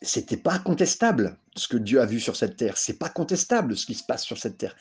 c'était 0.02 0.38
pas 0.38 0.60
contestable 0.60 1.38
ce 1.56 1.68
que 1.68 1.78
Dieu 1.78 2.02
a 2.02 2.06
vu 2.06 2.20
sur 2.20 2.36
cette 2.36 2.58
terre. 2.58 2.78
C'est 2.78 3.00
pas 3.00 3.10
contestable 3.10 3.78
ce 3.78 3.86
qui 3.86 3.96
se 3.96 4.04
passe 4.04 4.24
sur 4.24 4.38
cette 4.38 4.58
terre. 4.58 4.76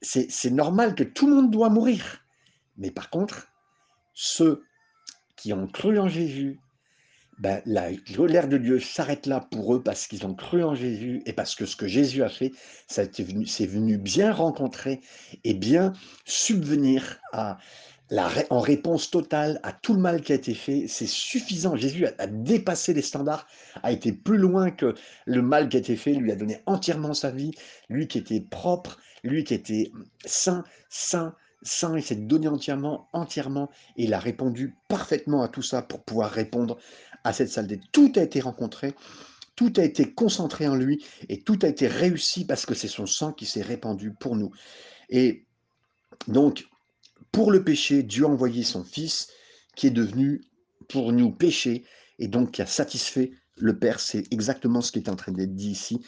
C'est 0.00 0.50
normal 0.50 0.94
que 0.94 1.04
tout 1.04 1.28
le 1.28 1.36
monde 1.36 1.50
doit 1.50 1.68
mourir. 1.68 2.24
Mais 2.76 2.90
par 2.90 3.10
contre, 3.10 3.48
ceux 4.14 4.64
qui 5.36 5.52
ont 5.52 5.68
cru 5.68 5.98
en 5.98 6.08
Jésus, 6.08 6.58
ben, 7.42 7.60
de 7.66 8.56
Dieu 8.56 8.78
s'arrête 8.78 9.26
là 9.26 9.40
pour 9.50 9.74
eux 9.74 9.82
parce 9.82 10.06
qu'ils 10.06 10.24
ont 10.24 10.34
cru 10.34 10.62
en 10.62 10.76
Jésus 10.76 11.22
et 11.26 11.32
parce 11.32 11.56
que 11.56 11.66
ce 11.66 11.74
que 11.74 11.88
Jésus 11.88 12.22
a 12.22 12.28
fait, 12.28 12.52
c'est 12.86 13.18
venu, 13.18 13.98
bien 13.98 14.32
rencontrer 14.32 15.00
et 15.42 15.52
bien 15.52 15.92
subvenir 16.24 17.20
en 17.32 18.60
réponse 18.60 19.10
totale 19.10 19.58
à 19.64 19.72
tout 19.72 19.92
le 19.92 19.98
mal 19.98 20.20
qui 20.20 20.30
a 20.30 20.36
été 20.36 20.54
fait. 20.54 20.86
C'est 20.86 21.08
suffisant. 21.08 21.74
Jésus 21.74 22.06
a, 22.06 22.12
a, 22.18 22.28
dépassé 22.28 22.94
les 22.94 23.02
standards, 23.02 23.48
a 23.82 23.90
été 23.90 24.12
plus 24.12 24.38
loin 24.38 24.70
que 24.70 24.94
le 25.26 25.42
mal 25.42 25.68
qui 25.68 25.78
a 25.78 25.80
été 25.80 25.96
fait, 25.96 26.12
lui 26.12 26.30
a 26.30 26.36
donné 26.36 26.60
entièrement 26.66 27.12
sa 27.12 27.32
vie, 27.32 27.50
lui 27.88 28.06
qui 28.06 28.18
était 28.18 28.40
propre, 28.40 28.98
lui 29.24 29.42
qui 29.42 29.54
était 29.54 29.90
saint, 30.24 30.62
saint, 30.90 31.34
saint, 31.62 31.96
il 31.96 32.02
s'est 32.02 32.16
donné 32.16 32.48
entièrement, 32.48 33.08
entièrement, 33.12 33.70
et 33.96 34.04
il 34.04 34.14
a 34.14 34.18
répondu 34.18 34.74
parfaitement 34.88 35.42
à 35.42 35.48
tout 35.48 35.62
ça 35.62 35.82
pour 35.82 36.02
pouvoir 36.02 36.30
répondre 36.30 36.78
à 37.24 37.32
cette 37.32 37.50
saleté. 37.50 37.80
Tout 37.92 38.12
a 38.16 38.22
été 38.22 38.40
rencontré, 38.40 38.94
tout 39.56 39.72
a 39.76 39.84
été 39.84 40.12
concentré 40.12 40.66
en 40.66 40.74
lui, 40.74 41.04
et 41.28 41.40
tout 41.40 41.58
a 41.62 41.68
été 41.68 41.86
réussi 41.86 42.44
parce 42.44 42.66
que 42.66 42.74
c'est 42.74 42.88
son 42.88 43.06
sang 43.06 43.32
qui 43.32 43.46
s'est 43.46 43.62
répandu 43.62 44.12
pour 44.12 44.36
nous. 44.36 44.50
Et 45.08 45.44
donc, 46.28 46.66
pour 47.30 47.50
le 47.50 47.64
péché, 47.64 48.02
Dieu 48.02 48.24
a 48.24 48.28
envoyé 48.28 48.62
son 48.62 48.84
Fils 48.84 49.28
qui 49.76 49.86
est 49.86 49.90
devenu 49.90 50.42
pour 50.88 51.12
nous 51.12 51.30
pécher, 51.30 51.84
et 52.18 52.28
donc 52.28 52.52
qui 52.52 52.62
a 52.62 52.66
satisfait 52.66 53.32
le 53.56 53.78
Père. 53.78 54.00
C'est 54.00 54.30
exactement 54.32 54.80
ce 54.80 54.92
qui 54.92 54.98
est 54.98 55.08
en 55.08 55.16
train 55.16 55.32
d'être 55.32 55.54
dit 55.54 55.70
ici, 55.70 56.04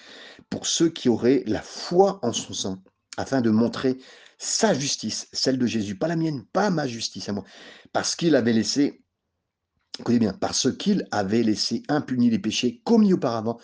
pour 0.50 0.66
ceux 0.66 0.90
qui 0.90 1.08
auraient 1.08 1.42
la 1.46 1.62
foi 1.62 2.18
en 2.22 2.32
son 2.32 2.52
sang, 2.52 2.82
afin 3.16 3.40
de 3.40 3.50
montrer 3.50 3.98
sa 4.38 4.74
justice, 4.74 5.28
celle 5.32 5.58
de 5.58 5.66
Jésus, 5.66 5.96
pas 5.96 6.08
la 6.08 6.16
mienne, 6.16 6.44
pas 6.52 6.70
ma 6.70 6.86
justice 6.86 7.28
à 7.28 7.32
moi, 7.32 7.44
parce 7.92 8.16
qu'il 8.16 8.34
avait 8.34 8.52
laissé, 8.52 9.03
parce 10.40 10.72
qu'il 10.76 11.06
avait 11.10 11.42
laissé 11.42 11.82
impunis 11.88 12.30
les 12.30 12.38
péchés 12.38 12.80
commis 12.84 13.12
auparavant, 13.12 13.58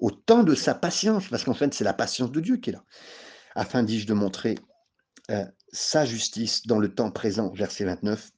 au 0.00 0.10
temps 0.10 0.42
de 0.42 0.54
sa 0.54 0.74
patience, 0.74 1.28
parce 1.28 1.44
qu'en 1.44 1.54
fait 1.54 1.72
c'est 1.74 1.84
la 1.84 1.94
patience 1.94 2.32
de 2.32 2.40
Dieu 2.40 2.56
qui 2.56 2.70
est 2.70 2.72
là, 2.74 2.84
afin, 3.54 3.82
dis-je, 3.82 4.06
de 4.06 4.14
montrer 4.14 4.56
euh, 5.30 5.44
sa 5.72 6.04
justice 6.04 6.66
dans 6.66 6.78
le 6.78 6.94
temps 6.94 7.10
présent, 7.10 7.52
verset 7.52 7.84
29, 7.84 8.30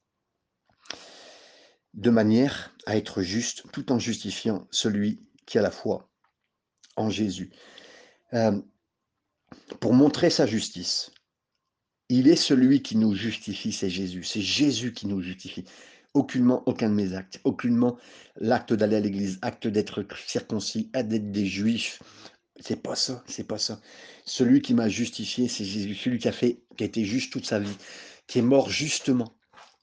de 1.95 2.11
manière 2.11 2.75
à 2.87 2.97
être 2.97 3.23
juste 3.23 3.65
tout 3.73 3.91
en 3.93 3.99
justifiant 3.99 4.67
celui 4.71 5.21
qui 5.47 5.59
a 5.59 5.63
la 5.63 5.71
foi 5.71 6.09
en 6.97 7.11
Jésus. 7.11 7.51
Euh, 8.35 8.61
pour 9.81 9.95
montrer 9.95 10.31
sa 10.31 10.47
justice, 10.47 11.11
il 12.09 12.29
est 12.29 12.37
celui 12.37 12.83
qui 12.83 12.97
nous 12.97 13.15
justifie, 13.15 13.73
c'est 13.73 13.91
Jésus. 13.91 14.25
C'est 14.25 14.41
Jésus 14.41 14.93
qui 14.93 15.07
nous 15.07 15.21
justifie. 15.21 15.65
Aucunement, 16.19 16.65
aucun 16.67 16.89
de 16.91 16.95
mes 16.95 17.15
actes. 17.15 17.41
Aucunement 17.45 17.97
l'acte 18.41 18.73
d'aller 18.73 18.97
à 18.97 19.01
l'église, 19.01 19.39
acte 19.41 19.69
d'être 19.69 20.05
circoncis, 20.27 20.91
d'être 20.93 21.31
des 21.31 21.47
juifs, 21.47 22.03
C'est 22.59 22.83
pas 22.83 22.97
ça, 22.97 23.23
c'est 23.29 23.47
pas 23.47 23.57
ça. 23.57 23.81
Celui 24.25 24.61
qui 24.61 24.75
m'a 24.75 24.89
justifié, 24.89 25.47
c'est 25.47 25.65
Jésus, 25.65 25.95
celui 25.95 26.19
qui 26.19 26.27
a 26.27 26.33
fait, 26.33 26.65
qui 26.77 26.83
a 26.83 26.87
été 26.89 27.05
juste 27.05 27.33
toute 27.33 27.47
sa 27.47 27.61
vie, 27.61 27.77
qui 28.27 28.41
est 28.41 28.43
mort 28.43 28.69
justement, 28.69 29.37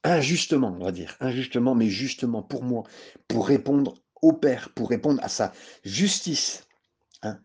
injustement, 0.03 0.75
on 0.77 0.83
va 0.83 0.91
dire, 0.91 1.15
injustement, 1.21 1.73
mais 1.73 1.87
justement 1.87 2.43
pour 2.43 2.63
moi, 2.63 2.83
pour 3.29 3.47
répondre 3.47 3.93
au 4.21 4.33
Père, 4.33 4.73
pour 4.75 4.89
répondre 4.89 5.23
à 5.23 5.29
sa 5.29 5.53
justice. 5.85 6.67
Hein. 7.23 7.39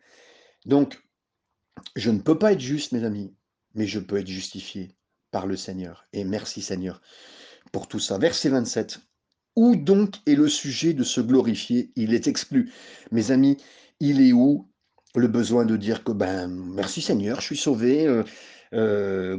Donc, 0.66 1.00
je 1.94 2.11
ne 2.11 2.18
peux 2.18 2.40
pas 2.40 2.55
être 2.55 2.61
juste, 2.61 2.90
mes 2.90 3.05
amis, 3.05 3.33
mais 3.76 3.87
je 3.87 4.00
peux 4.00 4.16
être 4.16 4.26
justifié 4.26 4.96
par 5.31 5.46
le 5.46 5.57
Seigneur. 5.57 6.09
Et 6.12 6.24
merci 6.24 6.61
Seigneur 6.61 7.00
pour 7.73 7.89
tout 7.89 7.99
ça. 7.99 8.19
Verset 8.19 8.51
27. 8.51 9.01
Où 9.57 9.77
donc 9.77 10.17
est 10.27 10.35
le 10.35 10.49
sujet 10.49 10.95
de 10.95 11.05
se 11.05 11.21
glorifier? 11.21 11.93
Il 11.97 12.15
est 12.15 12.29
exclu. 12.29 12.73
Mes 13.11 13.31
amis, 13.31 13.57
il 14.01 14.21
est 14.21 14.33
où 14.33 14.69
le 15.17 15.29
besoin 15.29 15.65
de 15.65 15.77
dire 15.77 16.05
que, 16.05 16.13
ben, 16.13 16.49
merci 16.49 17.03
Seigneur, 17.03 17.41
je 17.41 17.47
suis 17.47 17.57
sauvé, 17.57 18.07
euh, 18.07 18.23
euh, 18.75 19.39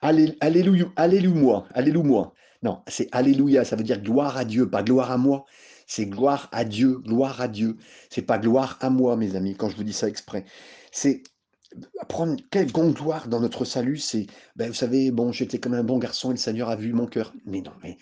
alléluia, 0.00 0.86
alléluia, 0.96 1.64
alléluia. 1.74 2.32
Non, 2.62 2.82
c'est 2.86 3.08
alléluia, 3.12 3.64
ça 3.64 3.76
veut 3.76 3.84
dire 3.84 4.00
gloire 4.00 4.36
à 4.36 4.44
Dieu, 4.44 4.68
pas 4.68 4.82
gloire 4.82 5.10
à 5.10 5.18
moi. 5.18 5.44
C'est 5.86 6.06
gloire 6.06 6.48
à 6.52 6.64
Dieu, 6.64 6.98
gloire 6.98 7.40
à 7.40 7.48
Dieu. 7.48 7.76
C'est 8.10 8.22
pas 8.22 8.38
gloire 8.38 8.78
à 8.80 8.90
moi, 8.90 9.16
mes 9.16 9.34
amis, 9.34 9.56
quand 9.56 9.68
je 9.68 9.76
vous 9.76 9.84
dis 9.84 9.92
ça 9.92 10.08
exprès. 10.08 10.44
C'est 10.92 11.22
prendre 12.08 12.36
grande 12.52 12.94
gloire 12.94 13.28
dans 13.28 13.40
notre 13.40 13.64
salut, 13.64 13.98
c'est, 13.98 14.26
ben, 14.56 14.68
vous 14.68 14.74
savez, 14.74 15.10
bon, 15.10 15.32
j'étais 15.32 15.58
comme 15.58 15.74
un 15.74 15.84
bon 15.84 15.98
garçon 15.98 16.30
et 16.30 16.34
le 16.34 16.38
Seigneur 16.38 16.68
a 16.68 16.76
vu 16.76 16.92
mon 16.92 17.06
cœur. 17.06 17.32
Mais 17.46 17.60
non, 17.60 17.72
mais, 17.82 17.98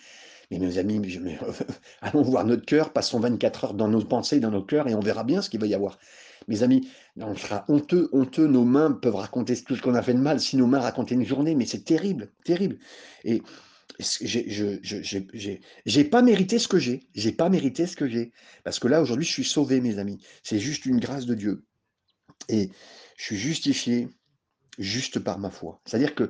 mais 0.51 0.59
mes 0.59 0.77
amis, 0.77 1.01
allons 2.01 2.21
voir 2.21 2.45
notre 2.45 2.65
cœur, 2.65 2.91
passons 2.91 3.19
24 3.19 3.63
heures 3.65 3.73
dans 3.73 3.87
nos 3.87 4.03
pensées, 4.03 4.39
dans 4.39 4.51
nos 4.51 4.63
cœurs, 4.63 4.87
et 4.87 4.95
on 4.95 4.99
verra 4.99 5.23
bien 5.23 5.41
ce 5.41 5.49
qu'il 5.49 5.59
va 5.59 5.67
y 5.67 5.75
avoir. 5.75 5.99
Mes 6.47 6.63
amis, 6.63 6.89
on 7.17 7.35
sera 7.35 7.65
honteux, 7.67 8.09
honteux, 8.11 8.47
nos 8.47 8.63
mains 8.63 8.91
peuvent 8.91 9.15
raconter 9.15 9.55
tout 9.55 9.75
ce 9.75 9.81
qu'on 9.81 9.93
a 9.93 10.01
fait 10.01 10.15
de 10.15 10.19
mal, 10.19 10.39
si 10.39 10.57
nos 10.57 10.65
mains 10.65 10.79
racontaient 10.79 11.15
une 11.15 11.25
journée, 11.25 11.53
mais 11.53 11.65
c'est 11.65 11.83
terrible, 11.83 12.31
terrible. 12.43 12.79
Et 13.23 13.43
j'ai 15.85 16.03
pas 16.05 16.21
mérité 16.23 16.57
ce 16.57 16.67
que 16.67 16.79
j'ai, 16.79 17.07
j'ai 17.13 17.31
pas 17.31 17.49
mérité 17.49 17.85
ce 17.85 17.95
que 17.95 18.07
j'ai, 18.07 18.31
parce 18.63 18.79
que 18.79 18.87
là, 18.87 19.01
aujourd'hui, 19.01 19.25
je 19.25 19.31
suis 19.31 19.43
sauvé, 19.43 19.81
mes 19.81 19.99
amis. 19.99 20.17
C'est 20.41 20.59
juste 20.59 20.87
une 20.87 20.99
grâce 20.99 21.25
de 21.27 21.35
Dieu. 21.35 21.65
Et 22.47 22.71
je 23.19 23.25
suis 23.25 23.37
justifié 23.37 24.07
juste 24.77 25.19
par 25.19 25.39
ma 25.39 25.51
foi. 25.51 25.81
C'est-à-dire 25.85 26.15
que 26.15 26.29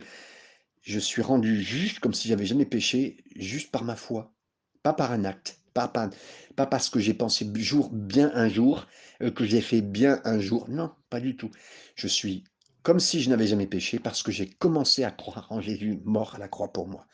je 0.82 0.97
suis 0.97 1.21
rendu 1.21 1.62
juste 1.62 1.99
comme 1.99 2.15
si 2.15 2.28
j'avais 2.28 2.47
jamais 2.47 2.65
péché, 2.65 3.23
juste 3.36 3.69
par 3.69 3.84
ma 3.84 3.95
foi, 3.95 4.34
pas 4.82 4.93
par 4.93 5.12
un 5.12 5.23
acte, 5.23 5.60
pas, 5.75 5.88
pas, 5.88 6.10
pas 6.56 6.65
parce 6.65 6.89
que 6.89 6.99
j'ai 6.99 7.13
pensé 7.13 7.45
bien 7.45 8.32
un 8.34 8.49
jour, 8.49 8.88
euh, 9.21 9.30
que 9.30 9.45
j'ai 9.45 9.62
fait 9.62 9.82
bien 9.82 10.19
un 10.25 10.39
jour. 10.39 10.67
Non, 10.67 10.91
pas 11.12 11.19
du 11.19 11.38
tout. 11.38 11.52
Je 11.93 12.08
suis 12.08 12.43
comme 12.82 12.99
si 12.99 13.21
je 13.21 13.30
n'avais 13.30 13.45
jamais 13.45 13.67
péché 13.67 13.99
parce 13.99 14.23
que 14.23 14.32
j'ai 14.32 14.49
commencé 14.49 15.04
à 15.04 15.12
croire 15.12 15.45
en 15.52 15.62
Jésus 15.62 16.02
mort 16.06 16.34
à 16.36 16.39
la 16.39 16.47
croix 16.47 16.73
pour 16.73 16.88
moi. 16.88 17.06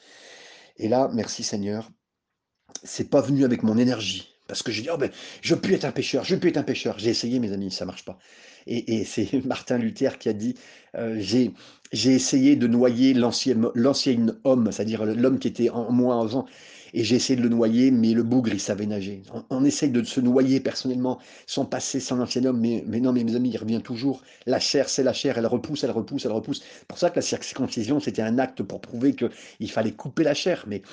Et 0.77 0.87
là, 0.87 1.09
merci 1.13 1.43
Seigneur, 1.43 1.91
c'est 2.85 3.09
pas 3.09 3.19
venu 3.19 3.43
avec 3.43 3.61
mon 3.61 3.77
énergie. 3.77 4.34
Parce 4.47 4.61
que 4.63 4.71
je 4.71 4.81
dis, 4.81 4.89
oh 4.91 4.97
ben, 4.97 5.09
je 5.41 5.55
peux 5.55 5.71
être 5.73 5.85
un 5.85 5.91
pécheur, 5.91 6.23
je 6.23 6.35
peux 6.35 6.47
être 6.47 6.57
un 6.57 6.63
pécheur. 6.63 6.99
J'ai 6.99 7.09
essayé, 7.09 7.39
mes 7.39 7.51
amis, 7.51 7.71
ça 7.71 7.85
marche 7.85 8.05
pas. 8.05 8.17
Et, 8.67 9.03
c'est 9.05 9.43
Martin 9.45 9.77
Luther 9.77 10.17
qui 10.17 10.29
a 10.29 10.33
dit, 10.33 10.55
euh, 10.95 11.19
j'ai 11.19 11.51
essayé 11.93 12.55
de 12.55 12.67
noyer 12.67 13.13
l'ancien 13.13 13.57
homme, 14.43 14.71
c'est-à-dire 14.71 15.05
l'homme 15.05 15.39
qui 15.39 15.47
était 15.47 15.69
en 15.69 15.91
moi 15.91 16.21
avant, 16.21 16.45
et 16.95 17.03
j'ai 17.03 17.17
essayé 17.17 17.35
de 17.35 17.43
le 17.43 17.49
noyer, 17.49 17.91
mais 17.91 18.13
le 18.13 18.23
bougre, 18.23 18.53
il 18.53 18.59
savait 18.61 18.85
nager. 18.85 19.21
On, 19.49 19.65
essaye 19.65 19.89
de 19.89 20.01
se 20.03 20.21
noyer 20.21 20.61
personnellement, 20.61 21.19
sans 21.45 21.65
passer, 21.65 21.99
sans 21.99 22.15
l'ancien 22.15 22.45
homme, 22.45 22.61
mais, 22.61 22.85
mais 22.87 23.01
non, 23.01 23.11
mes 23.11 23.35
amis, 23.35 23.49
il 23.49 23.57
revient 23.57 23.81
toujours. 23.81 24.21
La 24.45 24.61
chair, 24.61 24.87
c'est 24.87 25.03
la 25.03 25.11
chair, 25.11 25.37
elle 25.37 25.45
repousse, 25.45 25.83
elle 25.83 25.91
repousse, 25.91 26.23
elle 26.23 26.31
repousse. 26.31 26.63
C'est 26.63 26.87
pour 26.87 26.97
ça 26.97 27.09
que 27.09 27.17
la 27.17 27.21
circoncision, 27.21 27.99
c'était 27.99 28.21
un 28.21 28.39
acte 28.39 28.63
pour 28.63 28.79
prouver 28.79 29.13
qu'il 29.13 29.69
fallait 29.69 29.91
couper 29.91 30.23
la 30.23 30.33
chair, 30.33 30.63
mais 30.67 30.83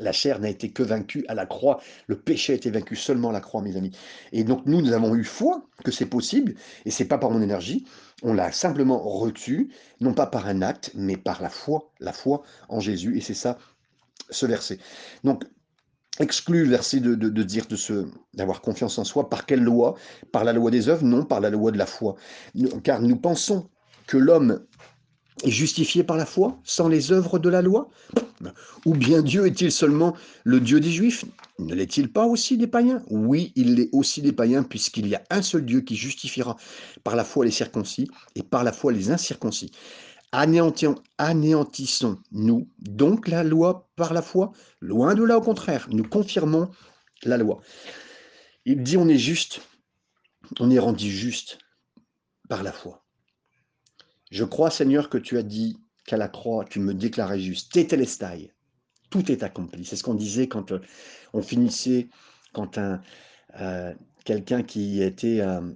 la 0.00 0.10
chair 0.10 0.40
n'a 0.40 0.48
été 0.48 0.70
que 0.70 0.82
vaincue 0.82 1.24
à 1.28 1.34
la 1.34 1.46
croix. 1.46 1.80
Le 2.08 2.18
péché 2.18 2.54
a 2.54 2.56
été 2.56 2.68
vaincu 2.72 2.96
seulement 2.96 3.30
à 3.30 3.32
la 3.32 3.40
croix, 3.40 3.62
mes 3.62 3.76
amis. 3.76 3.92
Et 4.32 4.42
donc, 4.42 4.66
nous, 4.66 4.82
nous 4.82 4.92
avons 4.92 5.14
eu 5.14 5.22
foi 5.22 5.64
que 5.84 5.92
c'est 5.92 6.06
possible, 6.06 6.56
et 6.86 6.90
c'est 6.90 7.04
pas 7.04 7.18
par 7.18 7.30
mon 7.30 7.40
énergie, 7.40 7.84
on 8.24 8.34
l'a 8.34 8.50
simplement 8.50 8.98
reçu, 8.98 9.70
non 10.00 10.14
pas 10.14 10.26
par 10.26 10.46
un 10.46 10.62
acte, 10.62 10.90
mais 10.94 11.16
par 11.16 11.40
la 11.40 11.50
foi, 11.50 11.90
la 12.00 12.12
foi 12.12 12.42
en 12.68 12.80
Jésus, 12.80 13.16
et 13.16 13.20
c'est 13.20 13.34
ça 13.34 13.58
ce 14.30 14.46
verset. 14.46 14.78
Donc, 15.24 15.44
exclut 16.18 16.64
le 16.64 16.70
verset 16.70 17.00
de, 17.00 17.14
dire 17.42 17.66
de 17.66 17.76
d'avoir 18.34 18.60
confiance 18.60 18.98
en 18.98 19.04
soi. 19.04 19.30
Par 19.30 19.46
quelle 19.46 19.62
loi? 19.62 19.94
Par 20.30 20.44
la 20.44 20.52
loi 20.52 20.70
des 20.70 20.88
œuvres? 20.88 21.04
Non, 21.04 21.24
par 21.24 21.40
la 21.40 21.50
loi 21.50 21.70
de 21.70 21.78
la 21.78 21.86
foi. 21.86 22.16
Car 22.82 23.00
nous 23.00 23.16
pensons 23.16 23.68
que 24.06 24.16
l'homme 24.16 24.64
est 25.44 25.50
justifié 25.50 26.04
par 26.04 26.16
la 26.16 26.26
foi, 26.26 26.60
sans 26.64 26.88
les 26.88 27.10
œuvres 27.12 27.38
de 27.38 27.48
la 27.48 27.62
loi? 27.62 27.88
Ou 28.84 28.94
bien 28.94 29.22
Dieu 29.22 29.46
est-il 29.46 29.72
seulement 29.72 30.14
le 30.44 30.60
Dieu 30.60 30.80
des 30.80 30.90
Juifs? 30.90 31.24
Ne 31.58 31.74
l'est-il 31.74 32.12
pas 32.12 32.26
aussi 32.26 32.58
des 32.58 32.66
païens? 32.66 33.02
Oui, 33.08 33.52
il 33.56 33.76
l'est 33.76 33.88
aussi 33.92 34.20
des 34.20 34.32
païens, 34.32 34.62
puisqu'il 34.62 35.06
y 35.08 35.14
a 35.14 35.22
un 35.30 35.42
seul 35.42 35.64
Dieu 35.64 35.80
qui 35.80 35.96
justifiera 35.96 36.56
par 37.04 37.16
la 37.16 37.24
foi 37.24 37.44
les 37.44 37.50
circoncis 37.50 38.08
et 38.34 38.42
par 38.42 38.64
la 38.64 38.72
foi 38.72 38.92
les 38.92 39.10
incirconcis 39.10 39.70
anéantissons-nous 40.32 42.68
donc 42.78 43.28
la 43.28 43.44
loi 43.44 43.90
par 43.96 44.14
la 44.14 44.22
foi? 44.22 44.52
Loin 44.80 45.14
de 45.14 45.22
là, 45.22 45.36
au 45.38 45.42
contraire, 45.42 45.86
nous 45.90 46.04
confirmons 46.04 46.70
la 47.24 47.36
loi. 47.36 47.60
Il 48.64 48.82
dit 48.82 48.96
on 48.96 49.08
est 49.08 49.18
juste, 49.18 49.60
on 50.58 50.70
est 50.70 50.78
rendu 50.78 51.10
juste 51.10 51.58
par 52.48 52.62
la 52.62 52.72
foi. 52.72 53.04
Je 54.30 54.44
crois, 54.44 54.70
Seigneur, 54.70 55.10
que 55.10 55.18
tu 55.18 55.36
as 55.36 55.42
dit 55.42 55.76
qu'à 56.06 56.16
la 56.16 56.28
croix, 56.28 56.64
tu 56.64 56.80
me 56.80 56.94
déclarais 56.94 57.40
juste. 57.40 57.72
Tétélestai. 57.72 58.54
Tout 59.10 59.30
est 59.30 59.42
accompli. 59.42 59.84
C'est 59.84 59.96
ce 59.96 60.02
qu'on 60.02 60.14
disait 60.14 60.48
quand 60.48 60.72
euh, 60.72 60.80
on 61.34 61.42
finissait, 61.42 62.08
quand 62.54 62.78
un, 62.78 63.02
euh, 63.60 63.92
quelqu'un 64.24 64.62
qui 64.62 65.02
était 65.02 65.42
un 65.42 65.74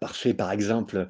parfait, 0.00 0.34
par 0.34 0.50
exemple, 0.50 1.06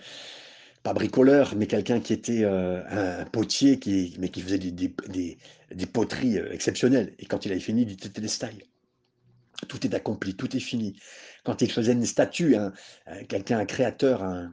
pas 0.86 0.94
bricoleur, 0.94 1.56
mais 1.56 1.66
quelqu'un 1.66 1.98
qui 1.98 2.12
était 2.12 2.44
euh, 2.44 3.20
un 3.20 3.24
potier, 3.24 3.80
qui, 3.80 4.14
mais 4.20 4.28
qui 4.28 4.40
faisait 4.40 4.58
des, 4.60 4.70
des, 4.70 5.86
poteries 5.86 6.38
euh, 6.38 6.52
exceptionnelles. 6.52 7.12
Et 7.18 7.26
quand 7.26 7.44
il 7.44 7.50
avait 7.50 7.60
fini, 7.60 7.82
il 7.82 7.86
dit 7.88 7.96
Tétélestai. 7.96 8.56
Tout 9.66 9.84
est 9.84 9.92
accompli, 9.94 10.36
tout 10.36 10.56
est 10.56 10.60
fini. 10.60 10.96
Quand 11.44 11.60
il 11.60 11.72
faisait 11.72 11.90
une 11.90 12.06
statue, 12.06 12.54
quelqu'un, 13.28 13.58
un 13.58 13.64
créateur, 13.64 14.22
un, 14.22 14.52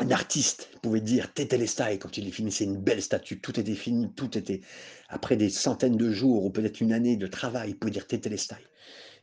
un 0.00 0.10
artiste 0.10 0.70
pouvait 0.82 1.00
dire 1.00 1.32
Tétélestai 1.32 2.00
quand 2.00 2.16
il 2.16 2.32
finissait 2.32 2.64
une 2.64 2.78
belle 2.78 3.02
statue, 3.02 3.40
tout 3.40 3.60
était 3.60 3.76
fini, 3.76 4.12
tout 4.14 4.36
était 4.36 4.62
après 5.08 5.36
des 5.36 5.50
centaines 5.50 5.96
de 5.96 6.10
jours 6.10 6.44
ou 6.44 6.50
peut-être 6.50 6.80
une 6.80 6.92
année 6.92 7.16
de 7.16 7.28
travail, 7.28 7.70
il 7.70 7.78
pouvait 7.78 7.92
dire 7.92 8.08
Tétélestai. 8.08 8.56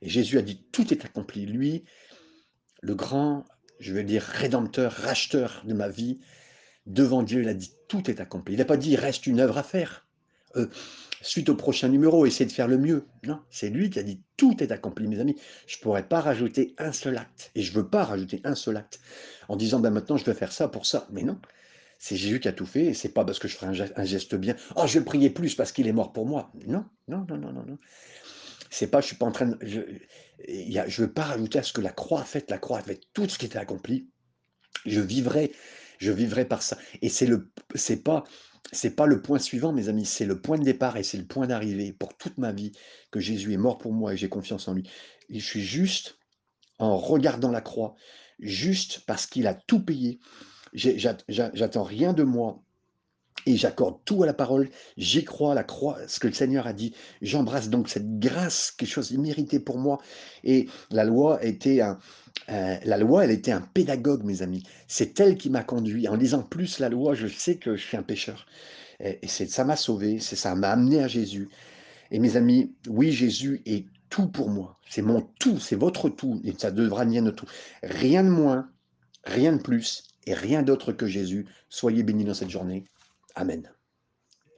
Et 0.01 0.07
Jésus 0.07 0.37
a 0.37 0.43
dit 0.43 0.63
tout 0.71 0.93
est 0.93 1.03
accompli. 1.03 1.45
Lui, 1.45 1.83
le 2.81 2.95
grand 2.95 3.43
je 3.79 3.93
veux 3.93 4.03
dire, 4.03 4.21
rédempteur, 4.21 4.91
racheteur 4.91 5.63
de 5.65 5.73
ma 5.73 5.89
vie, 5.89 6.19
devant 6.85 7.23
Dieu, 7.23 7.41
il 7.41 7.47
a 7.47 7.53
dit 7.53 7.73
tout 7.87 8.09
est 8.09 8.19
accompli. 8.19 8.55
Il 8.55 8.57
n'a 8.57 8.65
pas 8.65 8.77
dit 8.77 8.95
reste 8.95 9.27
une 9.27 9.39
œuvre 9.39 9.57
à 9.57 9.63
faire. 9.63 10.07
Euh, 10.55 10.67
suite 11.21 11.49
au 11.49 11.55
prochain 11.55 11.89
numéro, 11.89 12.25
essayer 12.25 12.45
de 12.45 12.51
faire 12.51 12.67
le 12.67 12.77
mieux. 12.77 13.05
Non, 13.23 13.39
c'est 13.49 13.69
lui 13.69 13.89
qui 13.89 13.99
a 13.99 14.03
dit 14.03 14.21
tout 14.37 14.61
est 14.63 14.71
accompli, 14.71 15.07
mes 15.07 15.19
amis. 15.19 15.35
Je 15.67 15.77
ne 15.77 15.81
pourrais 15.81 16.07
pas 16.07 16.21
rajouter 16.21 16.75
un 16.77 16.91
seul 16.91 17.17
acte. 17.17 17.51
Et 17.55 17.61
je 17.61 17.71
ne 17.71 17.77
veux 17.77 17.87
pas 17.87 18.03
rajouter 18.03 18.41
un 18.43 18.55
seul 18.55 18.77
acte 18.77 18.99
en 19.47 19.55
disant 19.55 19.79
ben 19.79 19.91
maintenant 19.91 20.17
je 20.17 20.25
vais 20.25 20.33
faire 20.33 20.51
ça 20.51 20.67
pour 20.67 20.85
ça. 20.85 21.07
Mais 21.11 21.23
non, 21.23 21.39
c'est 21.99 22.15
Jésus 22.15 22.39
qui 22.39 22.47
a 22.47 22.53
tout 22.53 22.65
fait 22.65 22.85
et 22.85 22.93
c'est 22.93 23.09
pas 23.09 23.25
parce 23.25 23.39
que 23.39 23.47
je 23.47 23.55
ferai 23.55 23.67
un 23.95 24.05
geste 24.05 24.35
bien. 24.35 24.55
Oh, 24.75 24.87
je 24.87 24.99
vais 24.99 25.05
prier 25.05 25.29
plus 25.29 25.55
parce 25.55 25.71
qu'il 25.71 25.87
est 25.87 25.93
mort 25.93 26.13
pour 26.13 26.25
moi. 26.25 26.51
Non, 26.65 26.85
non, 27.07 27.25
non, 27.29 27.37
non, 27.37 27.53
non, 27.53 27.65
non. 27.65 27.77
C'est 28.69 28.87
pas, 28.87 29.01
je 29.01 29.07
suis 29.07 29.15
pas 29.15 29.25
en 29.25 29.31
train 29.31 29.47
de, 29.47 29.57
je, 29.61 31.01
veux 31.01 31.11
pas 31.11 31.23
rajouter 31.23 31.59
à 31.59 31.63
ce 31.63 31.73
que 31.73 31.81
la 31.81 31.91
croix 31.91 32.21
a 32.21 32.25
fait. 32.25 32.49
La 32.49 32.57
croix 32.57 32.79
a 32.79 32.83
fait 32.83 33.01
tout 33.13 33.27
ce 33.27 33.37
qui 33.37 33.45
était 33.45 33.57
accompli. 33.57 34.09
Je 34.85 35.01
vivrai, 35.01 35.51
je 35.97 36.11
vivrai 36.11 36.45
par 36.45 36.61
ça. 36.61 36.77
Et 37.01 37.09
c'est 37.09 37.25
le, 37.25 37.51
c'est 37.75 38.03
pas, 38.03 38.23
c'est 38.71 38.95
pas 38.95 39.05
le 39.05 39.21
point 39.21 39.39
suivant, 39.39 39.73
mes 39.73 39.89
amis. 39.89 40.05
C'est 40.05 40.25
le 40.25 40.39
point 40.39 40.57
de 40.57 40.63
départ 40.63 40.97
et 40.97 41.03
c'est 41.03 41.17
le 41.17 41.25
point 41.25 41.47
d'arrivée 41.47 41.93
pour 41.93 42.15
toute 42.15 42.37
ma 42.37 42.51
vie 42.51 42.71
que 43.11 43.19
Jésus 43.19 43.53
est 43.53 43.57
mort 43.57 43.77
pour 43.77 43.93
moi 43.93 44.13
et 44.13 44.17
j'ai 44.17 44.29
confiance 44.29 44.67
en 44.67 44.73
lui. 44.73 44.89
Je 45.29 45.39
suis 45.39 45.61
juste 45.61 46.17
en 46.77 46.97
regardant 46.97 47.51
la 47.51 47.61
croix, 47.61 47.95
juste 48.39 49.01
parce 49.05 49.25
qu'il 49.25 49.47
a 49.47 49.53
tout 49.53 49.83
payé. 49.83 50.19
J'attends 50.73 51.83
rien 51.83 52.13
de 52.13 52.23
moi 52.23 52.63
et 53.45 53.55
j'accorde 53.57 53.97
tout 54.05 54.23
à 54.23 54.25
la 54.25 54.33
parole, 54.33 54.69
j'y 54.97 55.23
crois, 55.23 55.55
la 55.55 55.63
croix, 55.63 55.97
ce 56.07 56.19
que 56.19 56.27
le 56.27 56.33
Seigneur 56.33 56.67
a 56.67 56.73
dit, 56.73 56.93
j'embrasse 57.21 57.69
donc 57.69 57.89
cette 57.89 58.19
grâce, 58.19 58.71
quelque 58.71 58.89
chose 58.89 59.11
mérité 59.11 59.59
pour 59.59 59.77
moi. 59.77 59.99
Et 60.43 60.67
la 60.91 61.03
loi 61.03 61.43
était 61.43 61.81
un, 61.81 61.99
euh, 62.49 62.75
la 62.83 62.97
loi, 62.97 63.23
elle 63.23 63.31
était 63.31 63.51
un 63.51 63.61
pédagogue, 63.61 64.23
mes 64.23 64.41
amis. 64.41 64.63
C'est 64.87 65.19
elle 65.19 65.37
qui 65.37 65.49
m'a 65.49 65.63
conduit. 65.63 66.07
En 66.07 66.15
lisant 66.15 66.43
plus 66.43 66.79
la 66.79 66.89
loi, 66.89 67.13
je 67.13 67.27
sais 67.27 67.57
que 67.57 67.75
je 67.75 67.81
suis 67.81 67.97
un 67.97 68.03
pécheur. 68.03 68.45
Et, 68.99 69.19
c'est 69.27 69.49
ça 69.49 69.63
m'a 69.63 69.75
sauvé, 69.75 70.19
c'est 70.19 70.35
ça 70.35 70.55
m'a 70.55 70.69
amené 70.69 71.01
à 71.01 71.07
Jésus. 71.07 71.49
Et 72.11 72.19
mes 72.19 72.35
amis, 72.35 72.73
oui, 72.87 73.11
Jésus 73.11 73.61
est 73.65 73.85
tout 74.09 74.27
pour 74.27 74.49
moi. 74.49 74.77
C'est 74.89 75.01
mon 75.01 75.21
tout, 75.39 75.59
c'est 75.59 75.75
votre 75.75 76.09
tout, 76.09 76.41
et 76.43 76.53
ça 76.57 76.71
devra 76.71 77.05
nier 77.05 77.21
notre 77.21 77.45
tout. 77.45 77.51
Rien 77.83 78.23
de 78.23 78.29
moins, 78.29 78.69
Rien 79.25 79.53
de 79.53 79.61
plus 79.61 80.03
et 80.25 80.33
rien 80.33 80.63
d'autre 80.63 80.91
que 80.91 81.05
Jésus. 81.05 81.45
Soyez 81.69 82.03
bénis 82.03 82.25
dans 82.25 82.33
cette 82.33 82.49
journée. 82.49 82.85
Amen. 83.39 83.78